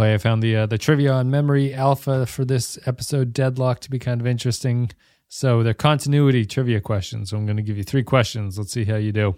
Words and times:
Clay. 0.00 0.14
I 0.14 0.18
found 0.18 0.42
the 0.42 0.56
uh, 0.56 0.66
the 0.66 0.78
trivia 0.78 1.12
on 1.12 1.30
Memory 1.30 1.74
Alpha 1.74 2.24
for 2.24 2.46
this 2.46 2.78
episode 2.86 3.34
Deadlock 3.34 3.80
to 3.80 3.90
be 3.90 3.98
kind 3.98 4.18
of 4.18 4.26
interesting. 4.26 4.90
So 5.28 5.62
they're 5.62 5.74
continuity 5.74 6.46
trivia 6.46 6.80
questions. 6.80 7.28
So 7.28 7.36
I'm 7.36 7.44
going 7.44 7.58
to 7.58 7.62
give 7.62 7.76
you 7.76 7.84
three 7.84 8.02
questions. 8.02 8.56
Let's 8.56 8.72
see 8.72 8.84
how 8.84 8.96
you 8.96 9.12
do. 9.12 9.34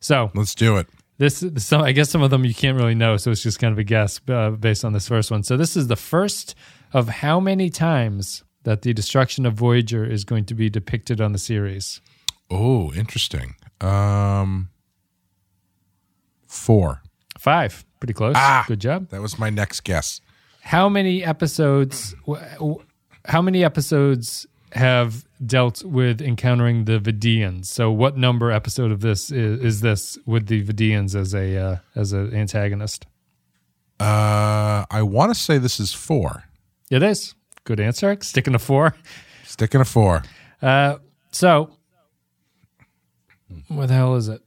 So 0.00 0.30
Let's 0.34 0.54
do 0.54 0.76
it. 0.76 0.88
this, 1.16 1.42
some, 1.56 1.80
I 1.80 1.92
guess 1.92 2.10
some 2.10 2.20
of 2.20 2.28
them 2.30 2.44
you 2.44 2.52
can't 2.52 2.76
really 2.76 2.94
know, 2.94 3.16
so 3.16 3.30
it's 3.30 3.42
just 3.42 3.58
kind 3.58 3.72
of 3.72 3.78
a 3.78 3.84
guess 3.84 4.20
uh, 4.28 4.50
based 4.50 4.84
on 4.84 4.92
this 4.92 5.08
first 5.08 5.30
one. 5.30 5.42
So 5.42 5.56
this 5.56 5.74
is 5.74 5.86
the 5.86 5.96
first 5.96 6.54
of 6.92 7.08
how 7.08 7.40
many 7.40 7.70
times 7.70 8.44
that 8.64 8.82
the 8.82 8.92
destruction 8.92 9.46
of 9.46 9.54
Voyager 9.54 10.04
is 10.04 10.24
going 10.24 10.44
to 10.44 10.54
be 10.54 10.68
depicted 10.68 11.18
on 11.18 11.32
the 11.32 11.38
series. 11.38 12.02
Oh, 12.50 12.92
interesting. 12.92 13.54
Um, 13.80 14.68
four. 16.46 17.00
Five, 17.44 17.84
pretty 18.00 18.14
close. 18.14 18.32
Ah. 18.38 18.64
Good 18.66 18.80
job. 18.80 19.10
That 19.10 19.20
was 19.20 19.38
my 19.38 19.50
next 19.50 19.82
guess. 19.84 20.22
How 20.62 20.88
many 20.88 21.22
episodes? 21.22 22.14
How 23.26 23.42
many 23.42 23.62
episodes 23.62 24.46
have 24.72 25.26
dealt 25.44 25.84
with 25.84 26.22
encountering 26.22 26.86
the 26.86 26.98
Vidiians? 26.98 27.66
So, 27.66 27.92
what 27.92 28.16
number 28.16 28.50
episode 28.50 28.90
of 28.90 29.02
this 29.02 29.30
is, 29.30 29.60
is 29.60 29.80
this 29.82 30.16
with 30.24 30.46
the 30.46 30.64
Vidiians 30.64 31.14
as 31.14 31.34
a 31.34 31.58
uh, 31.58 31.76
as 31.94 32.14
an 32.14 32.34
antagonist? 32.34 33.04
Uh, 34.00 34.86
I 34.90 35.02
want 35.02 35.34
to 35.34 35.38
say 35.38 35.58
this 35.58 35.78
is 35.78 35.92
four. 35.92 36.44
It 36.90 37.02
is. 37.02 37.34
Good 37.64 37.78
answer. 37.78 38.16
Sticking 38.22 38.54
to 38.54 38.58
four. 38.58 38.94
Sticking 39.44 39.82
to 39.82 39.84
four. 39.84 40.22
Uh, 40.62 40.96
so, 41.30 41.76
what 43.68 43.88
the 43.88 43.94
hell 43.94 44.14
is 44.16 44.28
it? 44.30 44.40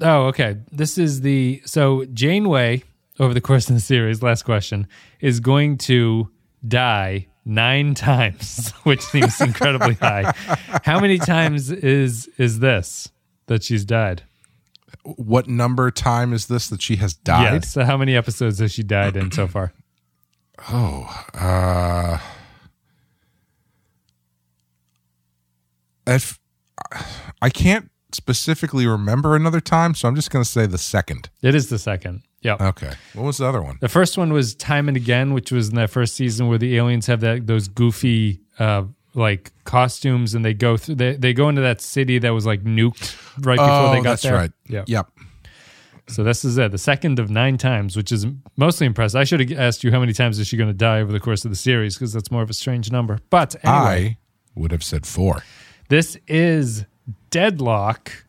Oh, 0.00 0.26
okay. 0.26 0.56
This 0.70 0.98
is 0.98 1.20
the 1.20 1.62
so 1.64 2.04
Janeway 2.06 2.82
over 3.20 3.34
the 3.34 3.40
course 3.40 3.68
of 3.68 3.74
the 3.74 3.80
series. 3.80 4.22
Last 4.22 4.42
question 4.44 4.86
is 5.20 5.40
going 5.40 5.78
to 5.78 6.30
die 6.66 7.28
nine 7.44 7.94
times, 7.94 8.70
which 8.84 9.02
seems 9.02 9.40
incredibly 9.40 9.94
high. 9.94 10.32
How 10.84 11.00
many 11.00 11.18
times 11.18 11.70
is 11.70 12.28
is 12.38 12.60
this 12.60 13.10
that 13.46 13.62
she's 13.62 13.84
died? 13.84 14.22
What 15.04 15.48
number 15.48 15.90
time 15.90 16.32
is 16.32 16.46
this 16.46 16.68
that 16.68 16.80
she 16.80 16.96
has 16.96 17.14
died? 17.14 17.62
Yes. 17.64 17.72
So, 17.72 17.84
how 17.84 17.96
many 17.96 18.16
episodes 18.16 18.58
has 18.60 18.72
she 18.72 18.82
died 18.82 19.16
in 19.16 19.30
so 19.32 19.46
far? 19.46 19.72
Oh, 20.70 21.26
uh, 21.34 22.18
if 26.06 26.38
I 27.40 27.50
can't 27.50 27.90
specifically 28.14 28.86
remember 28.86 29.36
another 29.36 29.60
time, 29.60 29.94
so 29.94 30.08
I'm 30.08 30.14
just 30.14 30.30
going 30.30 30.44
to 30.44 30.50
say 30.50 30.66
the 30.66 30.78
second. 30.78 31.30
It 31.42 31.54
is 31.54 31.68
the 31.68 31.78
second. 31.78 32.22
Yep. 32.42 32.60
Okay. 32.60 32.92
What 33.14 33.24
was 33.24 33.38
the 33.38 33.46
other 33.46 33.62
one? 33.62 33.78
The 33.80 33.88
first 33.88 34.18
one 34.18 34.32
was 34.32 34.54
Time 34.54 34.88
and 34.88 34.96
Again, 34.96 35.32
which 35.32 35.52
was 35.52 35.68
in 35.68 35.76
that 35.76 35.90
first 35.90 36.14
season 36.14 36.48
where 36.48 36.58
the 36.58 36.76
aliens 36.76 37.06
have 37.06 37.20
that 37.20 37.46
those 37.46 37.68
goofy 37.68 38.40
uh 38.58 38.84
like 39.14 39.52
costumes 39.64 40.34
and 40.34 40.44
they 40.44 40.54
go 40.54 40.76
through 40.76 40.94
they, 40.96 41.14
they 41.16 41.32
go 41.32 41.48
into 41.48 41.60
that 41.60 41.80
city 41.80 42.18
that 42.18 42.30
was 42.30 42.46
like 42.46 42.62
nuked 42.64 43.14
right 43.44 43.58
before 43.58 43.70
oh, 43.70 43.92
they 43.92 43.98
got 43.98 44.02
that's 44.04 44.22
there. 44.22 44.34
right. 44.34 44.50
Yeah. 44.68 44.84
Yep. 44.86 45.08
So 46.08 46.24
this 46.24 46.44
is 46.44 46.58
it. 46.58 46.72
The 46.72 46.78
second 46.78 47.18
of 47.18 47.30
nine 47.30 47.56
times, 47.58 47.96
which 47.96 48.10
is 48.10 48.26
mostly 48.56 48.86
impressive. 48.86 49.20
I 49.20 49.24
should 49.24 49.40
have 49.40 49.58
asked 49.58 49.84
you 49.84 49.92
how 49.92 50.00
many 50.00 50.12
times 50.12 50.38
is 50.38 50.48
she 50.48 50.56
going 50.56 50.68
to 50.68 50.74
die 50.74 51.00
over 51.00 51.12
the 51.12 51.20
course 51.20 51.44
of 51.44 51.50
the 51.50 51.56
series 51.56 51.94
because 51.94 52.12
that's 52.12 52.30
more 52.30 52.42
of 52.42 52.50
a 52.50 52.54
strange 52.54 52.90
number. 52.90 53.20
But 53.30 53.54
anyway, 53.64 54.18
I 54.56 54.60
would 54.60 54.72
have 54.72 54.82
said 54.82 55.06
four. 55.06 55.42
this 55.88 56.16
is 56.26 56.84
Deadlock, 57.32 58.26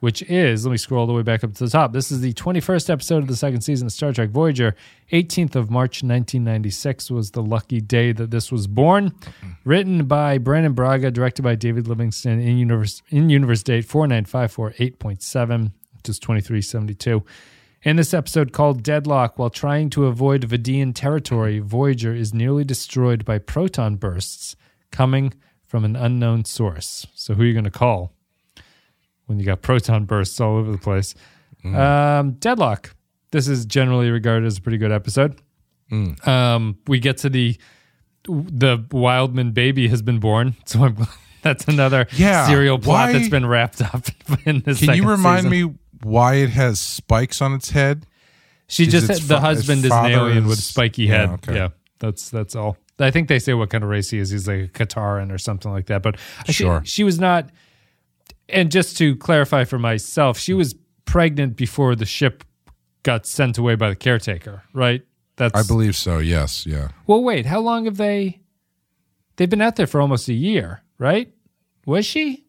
which 0.00 0.22
is, 0.22 0.66
let 0.66 0.72
me 0.72 0.76
scroll 0.76 1.02
all 1.02 1.06
the 1.06 1.12
way 1.12 1.22
back 1.22 1.44
up 1.44 1.54
to 1.54 1.64
the 1.64 1.70
top. 1.70 1.92
This 1.92 2.10
is 2.10 2.20
the 2.20 2.32
21st 2.32 2.90
episode 2.90 3.18
of 3.18 3.28
the 3.28 3.36
second 3.36 3.60
season 3.60 3.86
of 3.86 3.92
Star 3.92 4.12
Trek 4.12 4.30
Voyager. 4.30 4.74
18th 5.12 5.54
of 5.54 5.70
March 5.70 6.02
1996 6.02 7.12
was 7.12 7.30
the 7.30 7.44
lucky 7.44 7.80
day 7.80 8.10
that 8.10 8.32
this 8.32 8.50
was 8.50 8.66
born. 8.66 9.14
Written 9.64 10.06
by 10.06 10.36
Brannon 10.36 10.72
Braga, 10.72 11.12
directed 11.12 11.42
by 11.42 11.54
David 11.54 11.86
Livingston, 11.86 12.40
in 12.40 12.58
universe, 12.58 13.02
in 13.08 13.30
universe 13.30 13.62
date 13.62 13.86
49548.7, 13.86 15.70
which 15.96 16.08
is 16.08 16.18
2372. 16.18 17.24
In 17.84 17.94
this 17.94 18.12
episode 18.12 18.52
called 18.52 18.82
Deadlock, 18.82 19.38
while 19.38 19.48
trying 19.48 19.90
to 19.90 20.06
avoid 20.06 20.42
Vidiian 20.42 20.92
territory, 20.92 21.60
Voyager 21.60 22.12
is 22.12 22.34
nearly 22.34 22.64
destroyed 22.64 23.24
by 23.24 23.38
proton 23.38 23.94
bursts 23.94 24.56
coming 24.90 25.34
from 25.70 25.84
an 25.84 25.94
unknown 25.94 26.44
source. 26.44 27.06
So, 27.14 27.34
who 27.34 27.42
are 27.42 27.46
you 27.46 27.52
going 27.52 27.64
to 27.64 27.70
call 27.70 28.12
when 29.26 29.38
you 29.38 29.46
got 29.46 29.62
proton 29.62 30.04
bursts 30.04 30.40
all 30.40 30.56
over 30.56 30.72
the 30.72 30.78
place? 30.78 31.14
Um, 31.64 32.32
Deadlock. 32.32 32.94
This 33.30 33.46
is 33.46 33.64
generally 33.64 34.10
regarded 34.10 34.46
as 34.46 34.58
a 34.58 34.60
pretty 34.60 34.78
good 34.78 34.90
episode. 34.90 35.40
Um, 36.26 36.78
we 36.88 36.98
get 36.98 37.18
to 37.18 37.28
the 37.28 37.56
the 38.24 38.84
Wildman 38.90 39.52
baby 39.52 39.86
has 39.88 40.02
been 40.02 40.18
born, 40.18 40.54
so 40.66 40.84
I'm, 40.84 40.96
that's 41.42 41.64
another 41.68 42.06
Yeah, 42.16 42.46
serial 42.48 42.78
plot 42.78 43.08
why- 43.08 43.12
that's 43.12 43.28
been 43.28 43.46
wrapped 43.46 43.80
up 43.80 44.04
in 44.44 44.60
this. 44.60 44.80
Can 44.80 44.94
you 44.96 45.08
remind 45.08 45.44
season. 45.46 45.68
me 45.68 45.74
why 46.02 46.34
it 46.36 46.50
has 46.50 46.80
spikes 46.80 47.40
on 47.40 47.54
its 47.54 47.70
head? 47.70 48.06
She 48.66 48.86
just 48.86 49.06
the 49.08 49.14
fa- 49.36 49.40
husband 49.40 49.84
is 49.84 49.90
an 49.92 50.06
alien 50.06 50.46
with 50.46 50.58
spiky 50.60 51.04
yeah, 51.04 51.16
head. 51.16 51.30
okay. 51.30 51.54
Yeah, 51.54 51.68
that's 51.98 52.30
that's 52.30 52.54
all. 52.56 52.76
I 53.00 53.10
think 53.10 53.28
they 53.28 53.38
say 53.38 53.54
what 53.54 53.70
kind 53.70 53.82
of 53.84 53.90
race 53.90 54.10
he 54.10 54.18
is. 54.18 54.30
He's 54.30 54.46
like 54.46 54.60
a 54.64 54.68
Ktarian 54.68 55.32
or 55.32 55.38
something 55.38 55.70
like 55.72 55.86
that. 55.86 56.02
But 56.02 56.16
Sure. 56.46 56.82
she 56.84 57.02
was 57.04 57.18
not. 57.18 57.50
And 58.48 58.70
just 58.70 58.96
to 58.98 59.16
clarify 59.16 59.64
for 59.64 59.78
myself, 59.78 60.38
she 60.38 60.52
was 60.52 60.74
pregnant 61.04 61.56
before 61.56 61.94
the 61.96 62.04
ship 62.06 62.44
got 63.02 63.26
sent 63.26 63.58
away 63.58 63.74
by 63.76 63.88
the 63.90 63.96
caretaker, 63.96 64.62
right? 64.74 65.02
That's 65.36 65.54
I 65.58 65.66
believe 65.66 65.96
so. 65.96 66.18
Yes. 66.18 66.66
Yeah. 66.66 66.88
Well, 67.06 67.22
wait, 67.22 67.46
how 67.46 67.60
long 67.60 67.86
have 67.86 67.96
they? 67.96 68.40
They've 69.36 69.48
been 69.48 69.62
out 69.62 69.76
there 69.76 69.86
for 69.86 70.00
almost 70.00 70.28
a 70.28 70.34
year, 70.34 70.82
right? 70.98 71.32
Was 71.86 72.04
she? 72.04 72.44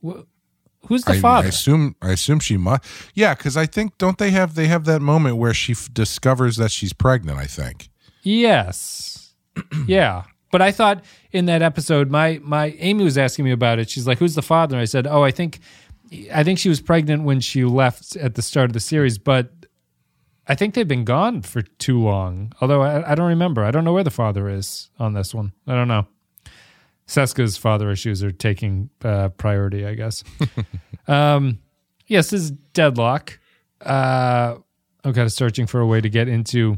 Who's 0.88 1.04
the 1.06 1.14
I, 1.14 1.16
I 1.16 1.20
father? 1.20 1.48
assume. 1.48 1.96
I 2.02 2.10
assume 2.12 2.40
she 2.40 2.58
must. 2.58 2.84
Yeah, 3.14 3.34
because 3.34 3.56
I 3.56 3.66
think 3.66 3.98
don't 3.98 4.18
they 4.18 4.32
have 4.32 4.56
they 4.56 4.68
have 4.68 4.84
that 4.86 5.02
moment 5.02 5.38
where 5.38 5.54
she 5.54 5.72
f- 5.74 5.88
discovers 5.94 6.58
that 6.58 6.72
she's 6.72 6.92
pregnant. 6.92 7.38
I 7.38 7.46
think. 7.46 7.90
Yes. 8.24 9.34
yeah. 9.88 10.24
But 10.52 10.62
I 10.62 10.72
thought 10.72 11.04
in 11.32 11.46
that 11.46 11.62
episode, 11.62 12.10
my 12.10 12.40
my 12.44 12.76
Amy 12.80 13.04
was 13.04 13.18
asking 13.18 13.46
me 13.46 13.52
about 13.52 13.80
it. 13.80 13.90
She's 13.90 14.08
like, 14.08 14.20
"Who's 14.20 14.36
the 14.36 14.42
father?" 14.42 14.76
And 14.76 14.82
I 14.82 14.86
said, 14.86 15.08
"Oh, 15.08 15.24
I 15.24 15.32
think, 15.32 15.60
I 16.34 16.44
think 16.44 16.60
she 16.60 16.70
was 16.70 16.82
pregnant 16.82 17.24
when 17.24 17.40
she 17.40 17.64
left 17.64 18.16
at 18.18 18.36
the 18.36 18.42
start 18.42 18.70
of 18.70 18.74
the 18.74 18.80
series, 18.80 19.18
but 19.18 19.52
I 20.48 20.56
think 20.56 20.74
they've 20.74 20.88
been 20.88 21.06
gone 21.06 21.42
for 21.42 21.62
too 21.62 22.00
long. 22.00 22.54
Although 22.62 22.82
I, 22.82 23.12
I 23.12 23.16
don't 23.16 23.30
remember. 23.30 23.64
I 23.64 23.72
don't 23.72 23.84
know 23.84 23.94
where 23.94 24.04
the 24.04 24.12
father 24.12 24.50
is 24.50 24.90
on 25.00 25.14
this 25.14 25.34
one. 25.34 25.54
I 25.68 25.76
don't 25.76 25.88
know. 25.88 26.08
Seska's 27.08 27.58
father 27.58 27.92
issues 27.92 28.24
are 28.24 28.32
taking 28.32 28.90
uh, 29.04 29.30
priority, 29.30 29.86
I 29.86 29.96
guess. 29.96 30.24
um, 31.08 31.60
yes, 32.08 32.30
this 32.30 32.42
is 32.42 32.52
Deadlock. 32.52 33.40
Uh, 33.82 34.56
I'm 35.04 35.14
kind 35.14 35.26
of 35.26 35.34
searching 35.34 35.68
for 35.68 35.80
a 35.80 35.86
way 35.86 36.00
to 36.00 36.10
get 36.10 36.28
into 36.28 36.78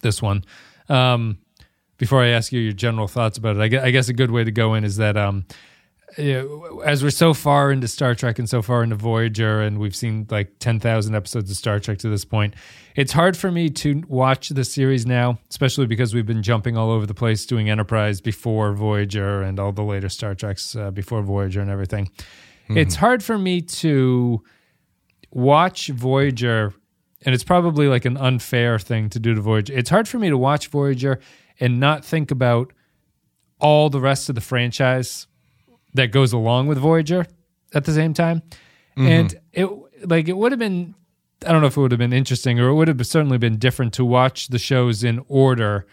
this 0.00 0.20
one. 0.20 0.44
Um, 0.88 1.38
before 1.98 2.22
I 2.22 2.28
ask 2.28 2.52
you 2.52 2.60
your 2.60 2.72
general 2.72 3.08
thoughts 3.08 3.38
about 3.38 3.56
it, 3.56 3.74
I 3.74 3.90
guess, 3.90 4.08
a 4.08 4.12
good 4.12 4.30
way 4.30 4.44
to 4.44 4.50
go 4.50 4.74
in 4.74 4.84
is 4.84 4.96
that 4.96 5.16
um, 5.16 5.46
you 6.16 6.32
know, 6.34 6.80
as 6.80 7.02
we're 7.02 7.10
so 7.10 7.34
far 7.34 7.70
into 7.70 7.88
Star 7.88 8.14
Trek 8.14 8.38
and 8.38 8.48
so 8.48 8.62
far 8.62 8.82
into 8.82 8.96
Voyager, 8.96 9.60
and 9.60 9.78
we've 9.78 9.96
seen 9.96 10.26
like 10.30 10.58
10,000 10.60 11.14
episodes 11.14 11.50
of 11.50 11.56
Star 11.56 11.78
Trek 11.78 11.98
to 11.98 12.08
this 12.08 12.24
point, 12.24 12.54
it's 12.94 13.12
hard 13.12 13.36
for 13.36 13.50
me 13.50 13.68
to 13.70 14.02
watch 14.08 14.48
the 14.50 14.64
series 14.64 15.04
now, 15.04 15.38
especially 15.50 15.86
because 15.86 16.14
we've 16.14 16.26
been 16.26 16.42
jumping 16.42 16.76
all 16.76 16.90
over 16.90 17.06
the 17.06 17.14
place 17.14 17.44
doing 17.44 17.68
Enterprise 17.68 18.20
before 18.20 18.72
Voyager 18.72 19.42
and 19.42 19.58
all 19.60 19.72
the 19.72 19.82
later 19.82 20.08
Star 20.08 20.34
Treks 20.34 20.74
uh, 20.76 20.90
before 20.90 21.22
Voyager 21.22 21.60
and 21.60 21.70
everything. 21.70 22.10
It's 22.68 22.96
hard 22.96 23.22
for 23.22 23.38
me 23.38 23.60
to 23.60 24.42
watch 25.30 25.88
Voyager, 25.88 26.74
and 27.24 27.34
it's 27.34 27.44
probably 27.44 27.88
like 27.88 28.04
an 28.04 28.16
unfair 28.16 28.78
thing 28.78 29.10
to 29.10 29.20
do 29.20 29.34
to 29.34 29.40
Voyager. 29.40 29.72
It's 29.74 29.90
hard 29.90 30.08
for 30.08 30.18
me 30.18 30.30
to 30.30 30.38
watch 30.38 30.68
Voyager 30.68 31.20
and 31.60 31.80
not 31.80 32.04
think 32.04 32.30
about 32.30 32.72
all 33.58 33.88
the 33.90 34.00
rest 34.00 34.28
of 34.28 34.34
the 34.34 34.40
franchise 34.40 35.26
that 35.94 36.12
goes 36.12 36.32
along 36.32 36.66
with 36.66 36.78
Voyager 36.78 37.26
at 37.74 37.84
the 37.84 37.92
same 37.92 38.12
time. 38.14 38.42
And 38.98 39.34
it 39.52 39.68
like 40.08 40.28
it 40.28 40.36
would 40.36 40.52
have 40.52 40.58
been 40.58 40.94
I 41.46 41.52
don't 41.52 41.60
know 41.60 41.66
if 41.66 41.76
it 41.76 41.80
would 41.80 41.92
have 41.92 41.98
been 41.98 42.12
interesting 42.14 42.58
or 42.58 42.68
it 42.68 42.74
would 42.74 42.88
have 42.88 43.06
certainly 43.06 43.36
been 43.38 43.58
different 43.58 43.92
to 43.94 44.04
watch 44.04 44.48
the 44.48 44.58
shows 44.58 45.04
in 45.04 45.22
order 45.28 45.86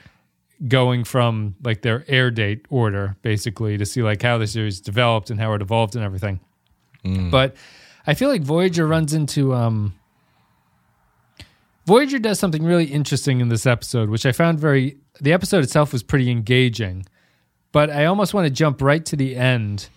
going 0.67 1.03
from 1.03 1.55
like 1.63 1.81
their 1.81 2.05
air 2.07 2.31
date 2.31 2.65
order 2.69 3.17
basically 3.21 3.77
to 3.77 3.85
see 3.85 4.01
like 4.01 4.21
how 4.21 4.37
the 4.37 4.47
series 4.47 4.79
developed 4.79 5.29
and 5.29 5.39
how 5.39 5.53
it 5.53 5.61
evolved 5.61 5.95
and 5.95 6.05
everything. 6.05 6.39
But 7.29 7.55
I 8.07 8.13
feel 8.13 8.29
like 8.29 8.41
Voyager 8.41 8.87
runs 8.87 9.13
into 9.13 9.53
um 9.53 9.93
Voyager 11.85 12.19
does 12.19 12.39
something 12.39 12.63
really 12.63 12.85
interesting 12.85 13.41
in 13.41 13.49
this 13.49 13.65
episode, 13.65 14.09
which 14.09 14.25
I 14.25 14.31
found 14.31 14.59
very 14.59 14.97
the 15.19 15.33
episode 15.33 15.63
itself 15.63 15.91
was 15.93 16.01
pretty 16.03 16.31
engaging, 16.31 17.05
but 17.71 17.89
I 17.89 18.05
almost 18.05 18.33
want 18.33 18.45
to 18.47 18.51
jump 18.53 18.81
right 18.81 19.05
to 19.05 19.15
the 19.15 19.35
end. 19.35 19.89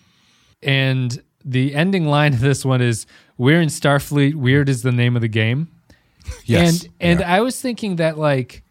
And 0.61 1.21
the 1.45 1.73
ending 1.75 2.05
line 2.07 2.33
of 2.33 2.39
this 2.41 2.65
one 2.65 2.81
is 2.81 3.05
We're 3.37 3.61
in 3.61 3.69
Starfleet, 3.69 4.35
weird 4.35 4.67
is 4.69 4.81
the 4.81 4.91
name 4.91 5.15
of 5.15 5.21
the 5.21 5.27
game. 5.27 5.69
Yes. 6.43 6.83
And 6.83 6.93
and 6.99 7.19
Yeah. 7.21 7.35
I 7.37 7.39
was 7.39 7.61
thinking 7.61 7.95
that 7.97 8.17
like 8.17 8.63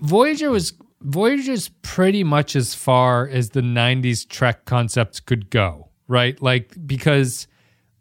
Voyager 0.00 0.50
was 0.50 0.74
Voyager's 1.00 1.70
pretty 1.82 2.22
much 2.22 2.54
as 2.54 2.74
far 2.74 3.26
as 3.26 3.50
the 3.50 3.62
90s 3.62 4.28
Trek 4.28 4.64
concepts 4.64 5.18
could 5.18 5.50
go, 5.50 5.88
right? 6.08 6.40
Like 6.42 6.74
because 6.86 7.46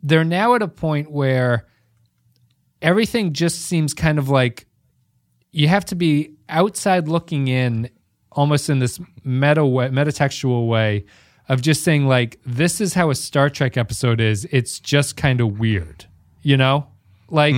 they're 0.04 0.24
now 0.26 0.54
at 0.54 0.62
a 0.62 0.68
point 0.68 1.10
where 1.10 1.66
everything 2.82 3.34
just 3.34 3.62
seems 3.62 3.94
kind 3.94 4.20
of 4.20 4.30
like 4.30 4.68
you 5.52 5.68
have 5.68 5.86
to 5.86 5.96
be 5.96 6.36
outside 6.48 7.08
looking 7.08 7.48
in 7.48 7.90
almost 8.32 8.70
in 8.70 8.80
this 8.80 9.00
meta 9.24 9.66
way, 9.66 9.90
metatextual 9.90 10.68
way 10.68 11.06
of 11.48 11.62
just 11.62 11.84
saying 11.84 12.08
like 12.08 12.40
this 12.46 12.80
is 12.80 12.94
how 12.94 13.10
a 13.10 13.16
Star 13.16 13.50
Trek 13.50 13.78
episode 13.78 14.22
is. 14.22 14.46
It's 14.52 14.80
just 14.80 15.18
kind 15.18 15.42
of 15.42 15.60
weird, 15.60 16.06
you 16.42 16.58
know? 16.58 16.88
Like 17.30 17.56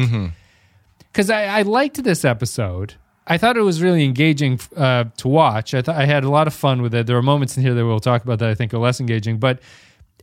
because 1.12 1.29
I, 1.29 1.45
I 1.45 1.62
liked 1.63 2.03
this 2.03 2.24
episode. 2.25 2.95
I 3.27 3.38
thought 3.38 3.56
it 3.56 3.62
was 3.62 3.81
really 3.81 4.03
engaging 4.03 4.59
uh, 4.75 5.06
to 5.17 5.27
watch. 5.27 5.74
I 5.74 5.81
thought 5.81 5.95
I 5.95 6.06
had 6.06 6.24
a 6.24 6.29
lot 6.29 6.47
of 6.47 6.53
fun 6.53 6.81
with 6.81 6.94
it. 6.95 7.06
There 7.07 7.17
are 7.17 7.21
moments 7.21 7.56
in 7.56 7.63
here 7.63 7.74
that 7.74 7.85
we'll 7.85 8.00
talk 8.00 8.24
about 8.24 8.39
that 8.39 8.50
I 8.50 8.56
think 8.56 8.74
are 8.74 8.79
less 8.79 9.00
engaging, 9.00 9.38
but 9.38 9.59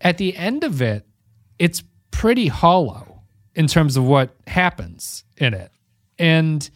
at 0.01 0.19
the 0.19 0.37
end 0.37 0.65
of 0.65 0.83
it, 0.83 1.06
it's 1.59 1.83
pretty 2.11 2.49
hollow 2.49 3.07
in 3.58 3.66
terms 3.66 3.96
of 3.96 4.05
what 4.05 4.37
happens 4.46 5.25
in 5.37 5.52
it. 5.52 5.72
And 6.16 6.70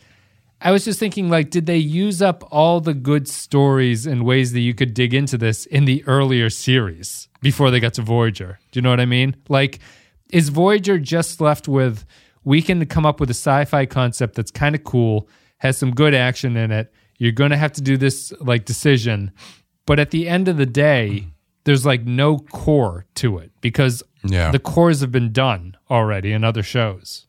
I 0.61 0.73
was 0.73 0.85
just 0.85 0.99
thinking, 0.99 1.31
like, 1.31 1.49
did 1.49 1.67
they 1.67 1.77
use 1.77 2.21
up 2.21 2.43
all 2.51 2.81
the 2.81 2.93
good 2.93 3.29
stories 3.29 4.05
and 4.05 4.25
ways 4.25 4.53
that 4.53 4.61
you 4.61 4.75
could 4.75 4.93
dig 4.93 5.15
into 5.15 5.39
this 5.39 5.65
in 5.67 5.85
the 5.85 6.03
earlier 6.09 6.51
series 6.51 7.29
before 7.41 7.71
they 7.71 7.79
got 7.79 7.95
to 7.95 8.03
Voyager? 8.03 8.59
Do 8.73 8.79
you 8.79 8.83
know 8.83 8.91
what 8.91 8.99
I 8.99 9.07
mean? 9.07 9.37
Like, 9.49 9.79
is 10.33 10.49
Voyager 10.49 10.99
just 10.99 11.41
left 11.41 11.69
with 11.69 12.05
we 12.43 12.61
can 12.61 12.85
come 12.87 13.07
up 13.07 13.21
with 13.21 13.31
a 13.31 13.35
sci-fi 13.35 13.87
concept 13.87 14.35
that's 14.35 14.51
kind 14.51 14.75
of 14.75 14.83
cool, 14.83 15.29
has 15.59 15.79
some 15.79 15.93
good 15.93 16.15
action 16.15 16.57
in 16.57 16.73
it. 16.73 16.93
You're 17.17 17.31
going 17.31 17.53
to 17.53 17.57
have 17.57 17.73
to 17.75 17.81
do 17.81 17.97
this 17.97 18.33
like 18.41 18.65
decision, 18.65 19.31
but 19.87 20.01
at 20.01 20.11
the 20.11 20.29
end 20.29 20.49
of 20.49 20.57
the 20.57 20.67
day, 20.67 21.29
there's 21.63 21.87
like 21.87 22.05
no 22.05 22.39
core 22.39 23.07
to 23.15 23.39
it 23.39 23.53
because 23.61 24.03
Yeah. 24.25 24.51
the 24.51 24.59
cores 24.59 25.01
have 25.01 25.11
been 25.13 25.33
done 25.33 25.77
already 25.91 26.33
in 26.33 26.45
other 26.45 26.63
shows. 26.63 27.27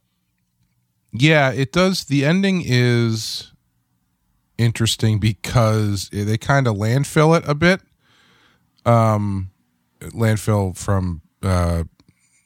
Yeah, 1.12 1.52
it 1.52 1.72
does. 1.72 2.06
The 2.06 2.26
ending 2.26 2.64
is 2.66 3.52
interesting 4.58 5.20
because 5.20 6.10
they 6.12 6.38
kind 6.38 6.68
of 6.68 6.76
landfill 6.76 7.38
it 7.38 7.44
a 7.48 7.56
bit. 7.56 7.82
Um, 8.86 9.52
landfill 10.02 10.76
from 10.78 11.22
uh, 11.42 11.84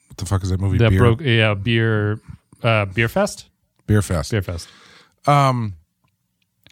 what 0.08 0.16
the 0.16 0.26
fuck 0.26 0.42
is 0.42 0.50
that 0.50 0.60
movie? 0.60 0.78
That 0.78 0.90
Beer, 0.90 0.98
broke, 0.98 1.20
yeah, 1.20 1.54
beer, 1.54 2.20
uh, 2.62 2.84
beer 2.86 3.08
fest, 3.08 3.48
Beer 3.86 4.02
Fest. 4.02 4.30
beer 4.30 4.42
fest. 4.42 4.68
Um, 5.26 5.74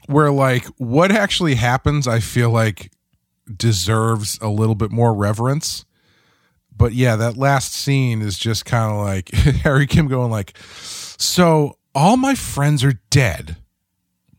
Where 0.07 0.31
like 0.31 0.65
what 0.79 1.11
actually 1.11 1.57
happens, 1.57 2.07
I 2.07 2.21
feel 2.21 2.51
like 2.51 2.91
deserves 3.55 4.39
a 4.41 4.49
little 4.49 4.75
bit 4.75 4.91
more 4.93 5.15
reverence. 5.15 5.85
But 6.77 6.93
yeah, 6.93 7.17
that 7.17 7.37
last 7.37 7.73
scene 7.73 8.23
is 8.23 8.39
just 8.39 8.65
kind 8.65 8.93
of 8.93 8.99
like 8.99 9.31
Harry 9.63 9.87
Kim 9.87 10.09
going 10.09 10.31
like, 10.31 10.57
"So 10.59 11.79
all 11.95 12.17
my 12.17 12.35
friends 12.35 12.85
are 12.85 13.01
dead." 13.11 13.57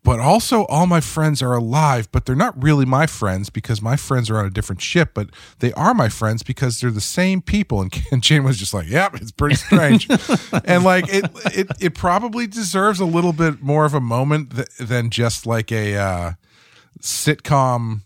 but 0.08 0.22
also 0.22 0.64
all 0.68 0.88
my 0.88 1.02
friends 1.02 1.42
are 1.42 1.52
alive, 1.52 2.10
but 2.14 2.26
they're 2.26 2.34
not 2.34 2.64
really 2.64 2.86
my 2.86 3.06
friends 3.06 3.50
because 3.50 3.82
my 3.82 3.98
friends 3.98 4.30
are 4.30 4.38
on 4.38 4.46
a 4.46 4.50
different 4.50 4.82
ship, 4.82 5.10
but 5.14 5.30
they 5.60 5.74
are 5.74 5.94
my 5.94 6.08
friends 6.08 6.44
because 6.44 6.80
they're 6.80 6.90
the 6.90 7.02
same 7.02 7.42
people. 7.42 7.82
And, 7.82 7.94
and 8.14 8.24
Jane 8.24 8.46
was 8.46 8.58
just 8.58 8.74
like, 8.74 8.88
"Yep, 8.88 9.16
it's 9.16 9.34
pretty 9.34 9.56
strange," 9.56 10.08
and 10.64 10.86
like 10.86 11.14
it, 11.14 11.26
it, 11.48 11.68
it 11.82 11.94
probably 11.94 12.48
deserves 12.48 13.02
a 13.02 13.06
little 13.06 13.34
bit 13.34 13.62
more 13.62 13.84
of 13.84 13.94
a 13.94 14.00
moment 14.00 14.56
th- 14.56 14.70
than 14.80 15.10
just 15.10 15.46
like 15.46 15.74
a 15.74 15.98
uh, 15.98 16.32
sitcom. 17.02 18.04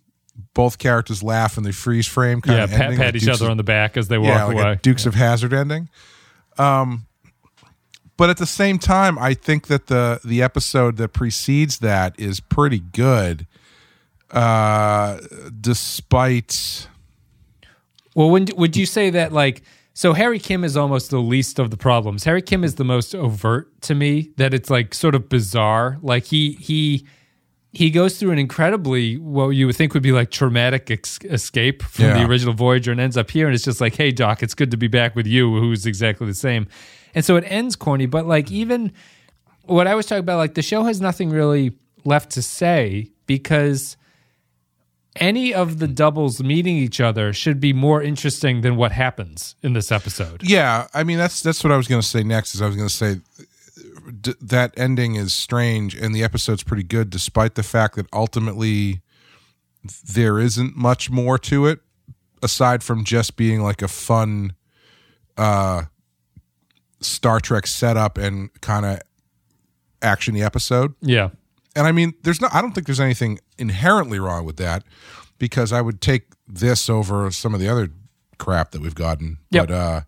Both 0.53 0.77
characters 0.79 1.23
laugh 1.23 1.55
and 1.57 1.65
they 1.65 1.71
freeze 1.71 2.07
frame 2.07 2.41
kind 2.41 2.57
Yeah, 2.57 2.63
of 2.65 2.69
pat, 2.71 2.81
ending, 2.81 2.97
pat 2.97 3.05
like 3.07 3.15
each 3.15 3.21
Dukes 3.23 3.35
other 3.37 3.45
of- 3.45 3.51
on 3.51 3.57
the 3.57 3.63
back 3.63 3.95
as 3.97 4.07
they 4.09 4.17
walk 4.17 4.27
yeah, 4.27 4.43
like 4.45 4.55
away. 4.57 4.71
a 4.71 4.75
Dukes 4.75 5.05
of 5.05 5.15
Hazzard 5.15 5.53
ending. 5.53 5.89
Um, 6.57 7.05
but 8.17 8.29
at 8.29 8.37
the 8.37 8.45
same 8.45 8.77
time, 8.77 9.17
I 9.17 9.33
think 9.33 9.67
that 9.67 9.87
the 9.87 10.19
the 10.23 10.41
episode 10.43 10.97
that 10.97 11.09
precedes 11.09 11.79
that 11.79 12.19
is 12.19 12.39
pretty 12.39 12.79
good. 12.79 13.47
Uh, 14.29 15.19
despite 15.59 16.87
Well, 18.15 18.29
when, 18.29 18.47
would 18.55 18.77
you 18.77 18.85
say 18.85 19.09
that 19.09 19.31
like 19.33 19.61
so 19.93 20.13
Harry 20.13 20.39
Kim 20.39 20.63
is 20.63 20.77
almost 20.77 21.09
the 21.11 21.19
least 21.19 21.59
of 21.59 21.69
the 21.69 21.75
problems. 21.77 22.23
Harry 22.23 22.41
Kim 22.41 22.63
is 22.63 22.75
the 22.75 22.85
most 22.85 23.13
overt 23.13 23.81
to 23.81 23.93
me 23.95 24.31
that 24.37 24.53
it's 24.53 24.69
like 24.69 24.93
sort 24.93 25.15
of 25.15 25.27
bizarre. 25.27 25.97
Like 26.01 26.25
he 26.25 26.53
he 26.53 27.05
he 27.73 27.89
goes 27.89 28.17
through 28.17 28.31
an 28.31 28.39
incredibly 28.39 29.17
what 29.17 29.49
you 29.49 29.65
would 29.65 29.75
think 29.75 29.93
would 29.93 30.03
be 30.03 30.11
like 30.11 30.29
traumatic 30.29 30.91
ex- 30.91 31.19
escape 31.23 31.83
from 31.83 32.05
Yeah. 32.05 32.19
the 32.19 32.25
original 32.29 32.53
Voyager 32.53 32.91
and 32.91 32.99
ends 32.99 33.15
up 33.17 33.31
here 33.31 33.47
and 33.47 33.55
it's 33.55 33.63
just 33.63 33.79
like, 33.79 33.95
"Hey 33.95 34.11
doc, 34.11 34.43
it's 34.43 34.53
good 34.53 34.71
to 34.71 34.77
be 34.77 34.87
back 34.87 35.15
with 35.15 35.25
you 35.25 35.57
who's 35.59 35.85
exactly 35.85 36.27
the 36.27 36.33
same." 36.33 36.67
And 37.15 37.23
so 37.23 37.35
it 37.37 37.43
ends 37.47 37.75
corny, 37.75 38.05
but 38.05 38.25
like 38.27 38.47
mm. 38.47 38.51
even 38.51 38.91
what 39.63 39.87
I 39.87 39.95
was 39.95 40.05
talking 40.05 40.19
about 40.19 40.37
like 40.37 40.55
the 40.55 40.61
show 40.61 40.83
has 40.83 40.99
nothing 40.99 41.29
really 41.29 41.73
left 42.03 42.31
to 42.31 42.41
say 42.41 43.11
because 43.25 43.95
any 45.17 45.53
of 45.53 45.79
the 45.79 45.87
mm. 45.87 45.95
doubles 45.95 46.41
meeting 46.41 46.75
each 46.75 46.99
other 46.99 47.31
should 47.31 47.59
be 47.59 47.73
more 47.73 48.01
interesting 48.01 48.61
than 48.61 48.75
what 48.75 48.91
happens 48.91 49.55
in 49.61 49.73
this 49.73 49.91
episode. 49.91 50.41
yeah, 50.43 50.87
I 50.93 51.03
mean 51.03 51.17
that's 51.17 51.41
that's 51.41 51.63
what 51.63 51.71
I 51.71 51.77
was 51.77 51.87
going 51.87 52.01
to 52.01 52.07
say 52.07 52.23
next. 52.23 52.53
Is 52.55 52.61
I 52.61 52.67
was 52.67 52.75
going 52.75 52.89
to 52.89 52.93
say 52.93 53.21
d- 54.21 54.35
that 54.41 54.73
ending 54.77 55.15
is 55.15 55.33
strange 55.33 55.95
and 55.95 56.13
the 56.13 56.23
episode's 56.23 56.63
pretty 56.63 56.83
good, 56.83 57.09
despite 57.09 57.55
the 57.55 57.63
fact 57.63 57.95
that 57.95 58.05
ultimately 58.13 59.01
there 60.13 60.39
isn't 60.39 60.75
much 60.77 61.09
more 61.09 61.37
to 61.39 61.65
it 61.65 61.79
aside 62.43 62.83
from 62.83 63.03
just 63.03 63.35
being 63.35 63.61
like 63.61 63.81
a 63.81 63.87
fun 63.87 64.53
uh 65.37 65.83
Star 66.99 67.39
Trek 67.39 67.65
setup 67.65 68.17
and 68.17 68.49
kind 68.61 68.85
of 68.85 68.99
actiony 70.01 70.43
episode. 70.45 70.93
Yeah. 71.01 71.29
And 71.75 71.87
I 71.87 71.91
mean, 71.91 72.13
there's 72.23 72.41
no 72.41 72.47
I 72.53 72.61
don't 72.61 72.73
think 72.73 72.85
there's 72.85 72.99
anything 72.99 73.39
inherently 73.57 74.19
wrong 74.19 74.45
with 74.45 74.57
that 74.57 74.83
because 75.39 75.71
I 75.73 75.81
would 75.81 75.99
take 76.01 76.27
this 76.47 76.89
over 76.89 77.31
some 77.31 77.53
of 77.53 77.59
the 77.59 77.67
other 77.67 77.89
crap 78.37 78.71
that 78.71 78.81
we've 78.81 78.95
gotten. 78.95 79.37
Yep. 79.49 79.67
But 79.67 79.73
uh 79.73 80.01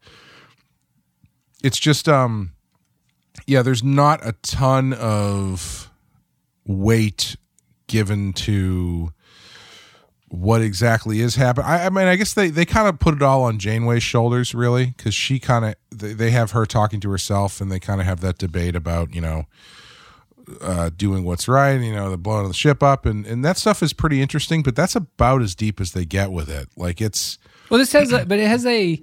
it's 1.63 1.79
just 1.79 2.07
um 2.09 2.52
yeah, 3.47 3.61
there's 3.61 3.83
not 3.83 4.25
a 4.25 4.33
ton 4.41 4.93
of 4.93 5.91
weight 6.65 7.35
given 7.87 8.33
to 8.33 9.11
what 10.33 10.61
exactly 10.61 11.19
is 11.19 11.35
happening. 11.35 11.67
I, 11.67 11.85
I 11.85 11.89
mean, 11.89 12.07
I 12.07 12.15
guess 12.15 12.33
they, 12.33 12.49
they 12.49 12.65
kind 12.65 12.87
of 12.87 12.99
put 12.99 13.13
it 13.13 13.21
all 13.21 13.43
on 13.43 13.59
Janeway's 13.59 14.01
shoulders, 14.01 14.55
really, 14.55 14.87
because 14.87 15.13
she 15.13 15.39
kind 15.39 15.65
of 15.65 15.75
they, 15.91 16.13
they 16.13 16.31
have 16.31 16.51
her 16.51 16.65
talking 16.65 16.99
to 17.01 17.11
herself, 17.11 17.61
and 17.61 17.71
they 17.71 17.79
kind 17.79 18.01
of 18.01 18.07
have 18.07 18.21
that 18.21 18.39
debate 18.39 18.75
about 18.75 19.13
you 19.13 19.21
know 19.21 19.45
uh, 20.61 20.89
doing 20.95 21.23
what's 21.23 21.47
right, 21.47 21.79
you 21.79 21.93
know, 21.93 22.09
the 22.09 22.17
blowing 22.17 22.47
the 22.47 22.53
ship 22.53 22.81
up, 22.81 23.05
and 23.05 23.25
and 23.25 23.45
that 23.45 23.57
stuff 23.57 23.83
is 23.83 23.93
pretty 23.93 24.21
interesting. 24.21 24.63
But 24.63 24.75
that's 24.75 24.95
about 24.95 25.41
as 25.41 25.55
deep 25.55 25.79
as 25.79 25.91
they 25.91 26.05
get 26.05 26.31
with 26.31 26.49
it. 26.49 26.69
Like 26.75 27.01
it's 27.01 27.37
Well, 27.69 27.77
this 27.77 27.93
has, 27.93 28.11
a, 28.11 28.25
but 28.27 28.39
it 28.39 28.47
has 28.47 28.65
a. 28.65 29.01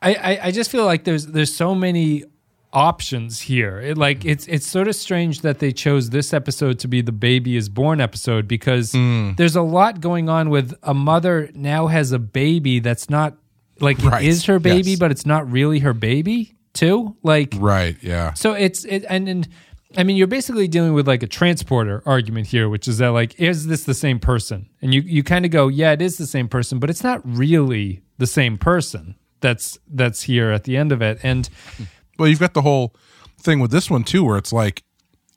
I, 0.00 0.14
I 0.14 0.38
I 0.44 0.50
just 0.50 0.70
feel 0.70 0.84
like 0.84 1.04
there's 1.04 1.26
there's 1.26 1.54
so 1.54 1.74
many 1.74 2.24
options 2.72 3.40
here. 3.40 3.80
It 3.80 3.96
like 3.96 4.24
it's 4.24 4.46
it's 4.46 4.66
sort 4.66 4.88
of 4.88 4.96
strange 4.96 5.40
that 5.40 5.58
they 5.58 5.72
chose 5.72 6.10
this 6.10 6.32
episode 6.34 6.78
to 6.80 6.88
be 6.88 7.00
the 7.00 7.12
baby 7.12 7.56
is 7.56 7.68
born 7.68 8.00
episode 8.00 8.46
because 8.46 8.92
hmm. 8.92 9.32
there's 9.36 9.56
a 9.56 9.62
lot 9.62 10.00
going 10.00 10.28
on 10.28 10.50
with 10.50 10.74
a 10.82 10.94
mother 10.94 11.50
now 11.54 11.86
has 11.86 12.12
a 12.12 12.18
baby 12.18 12.80
that's 12.80 13.08
not 13.08 13.36
like 13.80 14.02
Right. 14.02 14.22
it 14.22 14.28
is 14.28 14.44
her 14.46 14.58
baby, 14.58 14.90
Yes. 14.90 14.98
but 14.98 15.10
it's 15.10 15.24
not 15.24 15.50
really 15.50 15.78
her 15.80 15.94
baby 15.94 16.56
too. 16.74 17.16
Like 17.22 17.54
right, 17.56 17.96
yeah, 18.02 18.34
So 18.34 18.52
it's 18.52 18.84
it 18.84 19.04
and 19.08 19.28
and 19.28 19.48
I 19.96 20.04
mean 20.04 20.16
you're 20.16 20.26
basically 20.26 20.68
dealing 20.68 20.92
with 20.92 21.08
like 21.08 21.22
a 21.22 21.26
transporter 21.26 22.02
argument 22.04 22.48
here, 22.48 22.68
which 22.68 22.86
is 22.86 22.98
that 22.98 23.08
like 23.08 23.38
is 23.40 23.66
this 23.66 23.84
the 23.84 23.94
same 23.94 24.18
person? 24.18 24.68
And 24.82 24.92
you 24.92 25.00
you 25.00 25.22
kind 25.22 25.44
of 25.44 25.50
go, 25.50 25.68
yeah, 25.68 25.92
it 25.92 26.02
is 26.02 26.18
the 26.18 26.26
same 26.26 26.48
person, 26.48 26.78
but 26.78 26.90
it's 26.90 27.02
not 27.02 27.22
really 27.24 28.02
the 28.18 28.26
same 28.26 28.58
person 28.58 29.14
that's 29.40 29.78
that's 29.88 30.22
here 30.22 30.50
at 30.50 30.64
the 30.64 30.76
end 30.76 30.92
of 30.92 31.00
it. 31.00 31.18
And 31.22 31.48
hmm. 31.78 31.84
Well, 32.18 32.28
you've 32.28 32.40
got 32.40 32.54
the 32.54 32.62
whole 32.62 32.94
thing 33.40 33.60
with 33.60 33.70
this 33.70 33.88
one 33.90 34.04
too, 34.04 34.24
where 34.24 34.36
it's 34.38 34.52
like, 34.52 34.82